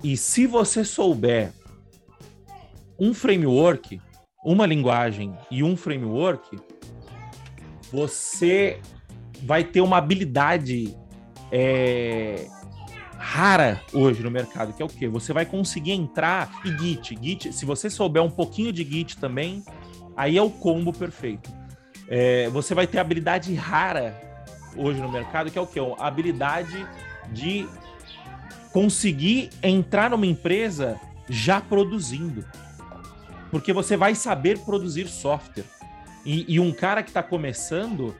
E 0.02 0.16
se 0.16 0.46
você 0.46 0.84
souber 0.84 1.52
um 2.98 3.12
framework, 3.12 4.00
uma 4.44 4.66
linguagem 4.66 5.34
e 5.50 5.62
um 5.62 5.76
framework, 5.76 6.58
você 7.92 8.80
vai 9.42 9.64
ter 9.64 9.80
uma 9.80 9.98
habilidade 9.98 10.96
é, 11.52 12.46
rara 13.18 13.82
hoje 13.92 14.22
no 14.22 14.30
mercado, 14.30 14.72
que 14.72 14.82
é 14.82 14.84
o 14.84 14.88
quê? 14.88 15.08
Você 15.08 15.32
vai 15.32 15.44
conseguir 15.44 15.92
entrar 15.92 16.62
e 16.64 16.70
Git. 16.78 17.18
Git, 17.20 17.52
se 17.52 17.66
você 17.66 17.90
souber 17.90 18.22
um 18.22 18.30
pouquinho 18.30 18.72
de 18.72 18.84
Git 18.84 19.18
também, 19.18 19.62
aí 20.16 20.38
é 20.38 20.42
o 20.42 20.50
combo 20.50 20.92
perfeito. 20.92 21.50
É, 22.08 22.48
você 22.48 22.74
vai 22.74 22.86
ter 22.86 22.98
habilidade 22.98 23.54
rara 23.54 24.18
hoje 24.76 25.00
no 25.00 25.10
mercado, 25.10 25.50
que 25.50 25.58
é 25.58 25.62
o 25.62 25.66
quê? 25.66 25.80
A 25.98 26.06
habilidade 26.06 26.86
de 27.32 27.68
conseguir 28.72 29.50
entrar 29.62 30.10
numa 30.10 30.26
empresa 30.26 31.00
já 31.28 31.60
produzindo. 31.60 32.44
Porque 33.50 33.72
você 33.72 33.96
vai 33.96 34.14
saber 34.14 34.58
produzir 34.60 35.08
software. 35.08 35.64
E, 36.24 36.44
e 36.48 36.60
um 36.60 36.72
cara 36.72 37.02
que 37.02 37.10
está 37.10 37.22
começando, 37.22 38.14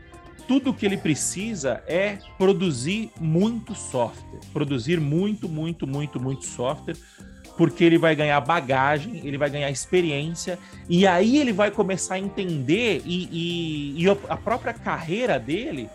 tudo 0.49 0.75
que 0.75 0.85
ele 0.85 0.97
precisa 0.97 1.83
é 1.87 2.19
produzir 2.37 3.11
muito 3.21 3.75
software. 3.75 4.41
Produzir 4.53 5.01
muito, 5.01 5.49
muito, 5.49 5.87
muito, 5.87 6.21
muito 6.21 6.47
software. 6.47 6.97
Porque 7.57 7.85
ele 7.85 7.99
vai 7.99 8.17
ganhar 8.17 8.41
bagagem, 8.41 9.21
ele 9.25 9.37
vai 9.37 9.51
ganhar 9.51 9.71
experiência, 9.71 10.59
e 10.89 11.07
aí 11.07 11.37
ele 11.37 11.53
vai 11.53 11.71
começar 11.71 12.15
a 12.15 12.19
entender, 12.19 13.03
e, 13.05 13.29
e, 13.31 14.03
e 14.03 14.09
a 14.09 14.37
própria 14.37 14.73
carreira 14.73 15.39
dele 15.39 15.91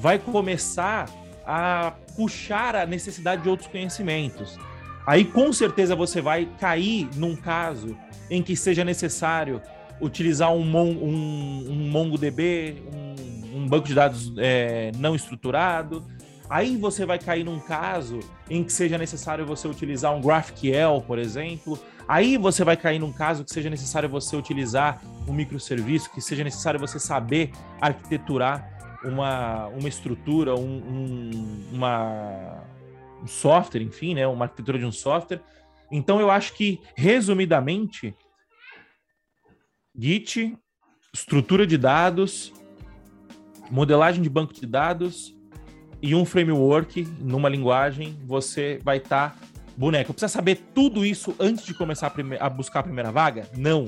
vai 0.00 0.18
começar 0.18 1.08
a 1.46 1.92
puxar 2.16 2.74
a 2.76 2.86
necessidade 2.86 3.42
de 3.42 3.48
outros 3.48 3.68
conhecimentos. 3.68 4.58
Aí 5.06 5.24
com 5.24 5.52
certeza 5.52 5.94
você 5.94 6.20
vai 6.20 6.48
cair 6.58 7.08
num 7.16 7.36
caso 7.36 7.96
em 8.30 8.42
que 8.42 8.56
seja 8.56 8.84
necessário 8.84 9.60
utilizar 10.00 10.52
um, 10.52 10.62
um, 10.62 11.70
um 11.70 11.90
MongoDB, 11.90 12.82
um, 12.92 13.58
um, 13.58 13.68
banco 13.68 13.86
de 13.86 13.94
dados 13.94 14.32
é, 14.38 14.90
não 14.96 15.14
estruturado. 15.14 16.04
Aí 16.48 16.76
você 16.76 17.06
vai 17.06 17.18
cair 17.18 17.44
num 17.44 17.60
caso 17.60 18.20
em 18.50 18.62
que 18.62 18.72
seja 18.72 18.98
necessário 18.98 19.46
você 19.46 19.66
utilizar 19.66 20.14
um 20.14 20.20
GraphQL, 20.20 21.02
por 21.06 21.18
exemplo. 21.18 21.78
Aí 22.06 22.36
você 22.36 22.64
vai 22.64 22.76
cair 22.76 22.98
num 22.98 23.12
caso 23.12 23.44
que 23.44 23.52
seja 23.52 23.70
necessário 23.70 24.08
você 24.08 24.36
utilizar 24.36 25.00
um 25.26 25.32
microserviço, 25.32 26.10
que 26.10 26.20
seja 26.20 26.44
necessário 26.44 26.78
você 26.78 26.98
saber 26.98 27.50
arquiteturar 27.80 28.73
uma, 29.04 29.66
uma 29.68 29.88
estrutura, 29.88 30.54
um, 30.54 30.76
um, 30.76 31.68
uma, 31.72 32.64
um 33.22 33.26
software, 33.26 33.82
enfim, 33.82 34.14
né, 34.14 34.26
uma 34.26 34.46
arquitetura 34.46 34.78
de 34.78 34.84
um 34.84 34.92
software. 34.92 35.40
Então 35.90 36.20
eu 36.20 36.30
acho 36.30 36.54
que, 36.54 36.80
resumidamente, 36.96 38.14
Git, 39.96 40.58
estrutura 41.12 41.66
de 41.66 41.78
dados, 41.78 42.52
modelagem 43.70 44.22
de 44.22 44.28
banco 44.28 44.52
de 44.52 44.66
dados 44.66 45.34
e 46.02 46.14
um 46.14 46.24
framework 46.24 47.02
numa 47.20 47.48
linguagem, 47.48 48.18
você 48.26 48.78
vai 48.82 48.96
estar 48.96 49.30
tá 49.30 49.46
boneco. 49.76 50.12
Precisa 50.12 50.28
saber 50.28 50.60
tudo 50.74 51.04
isso 51.04 51.34
antes 51.38 51.64
de 51.64 51.74
começar 51.74 52.08
a, 52.08 52.46
a 52.46 52.50
buscar 52.50 52.80
a 52.80 52.82
primeira 52.82 53.12
vaga? 53.12 53.48
Não. 53.56 53.86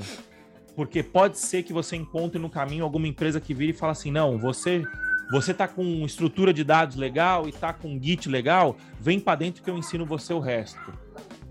Porque 0.75 1.01
pode 1.01 1.37
ser 1.39 1.63
que 1.63 1.73
você 1.73 1.95
encontre 1.95 2.39
no 2.39 2.49
caminho 2.49 2.83
alguma 2.83 3.07
empresa 3.07 3.41
que 3.41 3.53
vire 3.53 3.71
e 3.71 3.75
fala 3.75 3.91
assim: 3.91 4.11
não, 4.11 4.37
você 4.37 4.83
você 5.31 5.53
tá 5.53 5.67
com 5.67 5.83
estrutura 6.05 6.53
de 6.53 6.63
dados 6.63 6.95
legal 6.95 7.47
e 7.47 7.51
tá 7.51 7.73
com 7.73 7.99
Git 8.01 8.29
legal, 8.29 8.77
vem 8.99 9.19
para 9.19 9.35
dentro 9.35 9.61
que 9.63 9.69
eu 9.69 9.77
ensino 9.77 10.05
você 10.05 10.33
o 10.33 10.39
resto. 10.39 10.93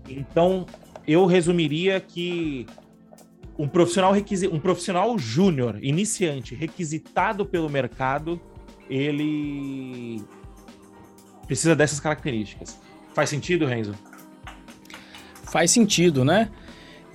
Então, 0.07 0.65
eu 1.07 1.25
resumiria 1.25 1.99
que 1.99 2.65
um 3.57 3.67
profissional 3.67 4.11
requisi... 4.11 4.47
um 4.47 4.59
profissional 4.59 5.17
júnior, 5.17 5.77
iniciante, 5.81 6.55
requisitado 6.55 7.45
pelo 7.45 7.69
mercado, 7.69 8.39
ele 8.89 10.23
precisa 11.45 11.75
dessas 11.75 11.99
características. 11.99 12.79
Faz 13.13 13.29
sentido, 13.29 13.65
Renzo? 13.65 13.95
Faz 15.43 15.71
sentido, 15.71 16.25
né? 16.25 16.51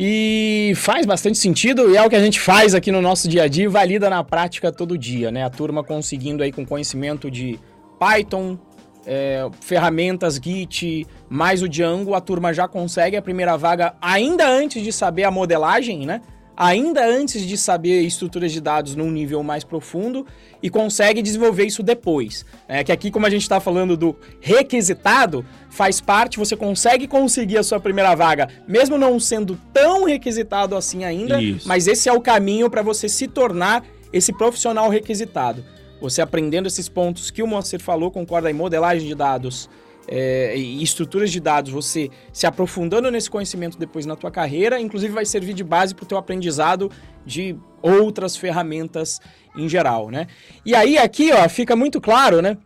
E 0.04 0.72
faz 0.74 1.06
bastante 1.06 1.38
sentido 1.38 1.88
e 1.88 1.96
é 1.96 2.02
o 2.02 2.10
que 2.10 2.16
a 2.16 2.20
gente 2.20 2.40
faz 2.40 2.74
aqui 2.74 2.90
no 2.90 3.00
nosso 3.00 3.28
dia 3.28 3.44
a 3.44 3.46
dia 3.46 3.70
valida 3.70 4.10
na 4.10 4.24
prática 4.24 4.72
todo 4.72 4.98
dia, 4.98 5.30
né? 5.30 5.44
A 5.44 5.48
turma 5.48 5.84
conseguindo 5.84 6.42
aí 6.42 6.50
com 6.50 6.66
conhecimento 6.66 7.30
de 7.30 7.56
Python, 8.00 8.58
é, 9.06 9.48
ferramentas 9.60 10.40
Git, 10.42 11.06
mais 11.28 11.62
o 11.62 11.68
Django, 11.68 12.14
a 12.14 12.20
turma 12.20 12.52
já 12.52 12.66
consegue 12.66 13.16
a 13.16 13.22
primeira 13.22 13.56
vaga 13.56 13.94
ainda 14.02 14.44
antes 14.44 14.82
de 14.82 14.92
saber 14.92 15.22
a 15.22 15.30
modelagem, 15.30 16.04
né? 16.04 16.20
Ainda 16.56 17.06
antes 17.06 17.42
de 17.42 17.56
saber 17.56 18.02
estruturas 18.02 18.52
de 18.52 18.60
dados 18.60 18.94
num 18.94 19.10
nível 19.10 19.42
mais 19.42 19.64
profundo 19.64 20.26
e 20.62 20.68
consegue 20.68 21.22
desenvolver 21.22 21.64
isso 21.64 21.82
depois. 21.82 22.44
É 22.68 22.84
que 22.84 22.92
aqui, 22.92 23.10
como 23.10 23.26
a 23.26 23.30
gente 23.30 23.42
está 23.42 23.58
falando 23.58 23.96
do 23.96 24.14
requisitado, 24.40 25.44
faz 25.70 26.00
parte, 26.00 26.38
você 26.38 26.54
consegue 26.54 27.06
conseguir 27.06 27.58
a 27.58 27.62
sua 27.62 27.80
primeira 27.80 28.14
vaga, 28.14 28.48
mesmo 28.68 28.98
não 28.98 29.18
sendo 29.18 29.58
tão 29.72 30.04
requisitado 30.04 30.76
assim 30.76 31.04
ainda, 31.04 31.40
isso. 31.40 31.66
mas 31.66 31.86
esse 31.86 32.08
é 32.08 32.12
o 32.12 32.20
caminho 32.20 32.68
para 32.68 32.82
você 32.82 33.08
se 33.08 33.26
tornar 33.26 33.84
esse 34.12 34.32
profissional 34.32 34.90
requisitado. 34.90 35.64
Você 36.00 36.20
aprendendo 36.20 36.66
esses 36.66 36.88
pontos 36.88 37.30
que 37.30 37.42
o 37.42 37.46
Moacir 37.46 37.80
falou, 37.80 38.10
concorda 38.10 38.50
em 38.50 38.54
modelagem 38.54 39.06
de 39.06 39.14
dados 39.14 39.70
é, 40.08 40.56
e 40.56 40.82
estruturas 40.82 41.30
de 41.30 41.40
dados, 41.40 41.70
você 41.70 42.10
se 42.32 42.46
aprofundando 42.46 43.10
nesse 43.10 43.30
conhecimento 43.30 43.78
depois 43.78 44.06
na 44.06 44.16
tua 44.16 44.30
carreira, 44.30 44.80
inclusive 44.80 45.12
vai 45.12 45.24
servir 45.24 45.54
de 45.54 45.64
base 45.64 45.94
para 45.94 46.04
o 46.04 46.06
teu 46.06 46.18
aprendizado 46.18 46.90
de 47.24 47.56
outras 47.80 48.36
ferramentas 48.36 49.20
em 49.56 49.68
geral, 49.68 50.10
né? 50.10 50.26
E 50.64 50.74
aí 50.74 50.98
aqui, 50.98 51.32
ó, 51.32 51.48
fica 51.48 51.76
muito 51.76 52.00
claro, 52.00 52.42
né? 52.42 52.56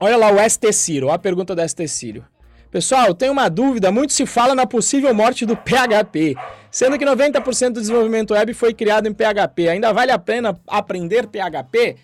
Olha 0.00 0.16
lá 0.16 0.30
o 0.32 0.50
ST 0.50 0.72
Ciro, 0.72 1.10
a 1.10 1.18
pergunta 1.18 1.54
do 1.54 1.68
ST 1.68 1.86
Ciro. 1.88 2.24
Pessoal, 2.70 3.14
tem 3.14 3.30
uma 3.30 3.48
dúvida, 3.48 3.92
muito 3.92 4.12
se 4.12 4.26
fala 4.26 4.52
na 4.52 4.66
possível 4.66 5.14
morte 5.14 5.46
do 5.46 5.56
PHP, 5.56 6.34
sendo 6.72 6.98
que 6.98 7.04
90% 7.04 7.70
do 7.70 7.80
desenvolvimento 7.80 8.34
web 8.34 8.52
foi 8.52 8.74
criado 8.74 9.06
em 9.06 9.14
PHP. 9.14 9.68
Ainda 9.68 9.92
vale 9.92 10.10
a 10.10 10.18
pena 10.18 10.60
aprender 10.66 11.28
PHP? 11.28 11.96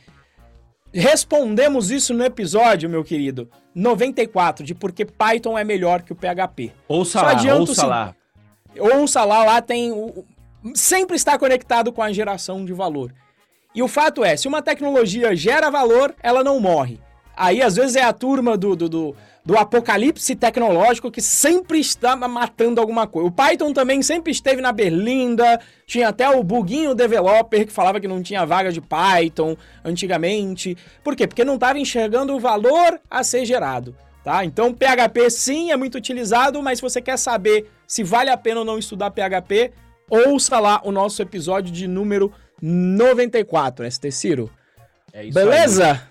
Respondemos 0.93 1.91
isso 1.91 2.13
no 2.13 2.25
episódio, 2.25 2.91
meu 2.91 3.05
querido, 3.05 3.49
94, 3.75 4.65
de 4.65 4.75
porque 4.75 5.05
Python 5.05 5.57
é 5.57 5.63
melhor 5.63 6.03
que 6.03 6.13
o 6.13 6.17
PHP. 6.17 6.73
Ouça 6.89 7.23
lá, 7.23 7.55
ouça 7.55 7.87
lá. 7.87 8.15
Ouça 8.79 9.25
lá, 9.25 9.45
lá 9.45 9.63
tem... 9.63 9.93
Sempre 10.75 11.17
está 11.17 11.39
conectado 11.39 11.93
com 11.93 12.03
a 12.03 12.13
geração 12.13 12.65
de 12.65 12.73
valor. 12.73 13.15
E 13.75 13.83
o 13.83 13.89
fato 13.89 14.25
é, 14.25 14.37
se 14.37 14.49
uma 14.49 14.61
tecnologia 14.61 15.35
gera 15.35 15.71
valor, 15.71 16.15
ela 16.23 16.43
não 16.43 16.59
morre. 16.59 17.01
Aí, 17.37 17.63
às 17.63 17.77
vezes, 17.77 17.97
é 17.97 18.03
a 18.03 18.13
turma 18.13 18.57
do, 18.57 18.77
do, 18.77 18.89
do 18.89 19.17
do 19.45 19.57
apocalipse 19.57 20.35
tecnológico 20.37 21.11
que 21.11 21.21
sempre 21.21 21.81
está 21.81 22.17
matando 22.17 22.81
alguma 22.81 23.07
coisa. 23.07 23.29
O 23.29 23.33
Python 23.33 23.73
também 23.73 24.03
sempre 24.03 24.33
esteve 24.33 24.61
na 24.61 24.73
berlinda, 24.73 25.61
tinha 25.87 26.09
até 26.09 26.29
o 26.29 26.43
buguinho 26.43 26.95
developer 26.95 27.67
que 27.67 27.73
falava 27.73 28.01
que 28.01 28.09
não 28.09 28.23
tinha 28.23 28.45
vaga 28.45 28.71
de 28.71 28.81
Python 28.81 29.57
antigamente. 29.85 30.77
Por 31.03 31.17
quê? 31.17 31.27
Porque 31.27 31.45
não 31.45 31.55
estava 31.55 31.79
enxergando 31.79 32.35
o 32.35 32.41
valor 32.41 33.01
a 33.11 33.25
ser 33.25 33.45
gerado. 33.45 33.97
Tá? 34.23 34.45
Então, 34.45 34.75
PHP 34.75 35.31
sim 35.31 35.71
é 35.71 35.77
muito 35.77 35.97
utilizado, 35.97 36.63
mas 36.63 36.79
se 36.79 36.83
você 36.83 37.01
quer 37.01 37.17
saber 37.17 37.71
se 37.87 38.05
vale 38.05 38.29
a 38.31 38.37
pena 38.37 38.61
ou 38.61 38.67
não 38.67 38.79
estudar 38.79 39.11
PHP, 39.11 39.73
ouça 40.11 40.61
lá 40.61 40.81
o 40.85 40.93
nosso 40.93 41.23
episódio 41.23 41.73
de 41.73 41.89
número 41.89 42.31
94, 42.61 43.91
ST 43.91 44.11
Ciro. 44.11 44.51
É 45.13 45.25
isso 45.25 45.35
Beleza? 45.35 45.93
Aí. 45.93 46.10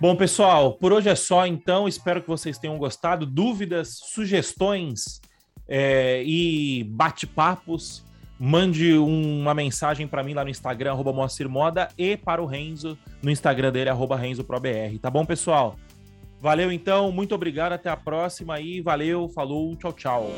Bom, 0.00 0.16
pessoal, 0.16 0.72
por 0.72 0.94
hoje 0.94 1.10
é 1.10 1.14
só, 1.14 1.46
então. 1.46 1.86
Espero 1.86 2.22
que 2.22 2.28
vocês 2.28 2.56
tenham 2.56 2.78
gostado. 2.78 3.26
Dúvidas, 3.26 4.00
sugestões 4.02 5.20
é, 5.68 6.22
e 6.24 6.84
bate-papos, 6.84 8.02
mande 8.38 8.94
uma 8.94 9.52
mensagem 9.52 10.08
para 10.08 10.22
mim 10.22 10.32
lá 10.32 10.42
no 10.42 10.48
Instagram, 10.48 10.92
arroba 10.92 11.12
Moda, 11.50 11.88
e 11.98 12.16
para 12.16 12.42
o 12.42 12.46
Renzo 12.46 12.96
no 13.22 13.30
Instagram 13.30 13.70
dele, 13.70 13.90
arroba 13.90 14.16
RenzoProBR. 14.16 14.98
Tá 14.98 15.10
bom, 15.10 15.26
pessoal? 15.26 15.76
Valeu, 16.40 16.72
então. 16.72 17.12
Muito 17.12 17.34
obrigado. 17.34 17.74
Até 17.74 17.90
a 17.90 17.96
próxima 17.96 18.58
e 18.58 18.80
valeu. 18.80 19.28
Falou. 19.28 19.76
Tchau, 19.76 19.92
tchau. 19.92 20.30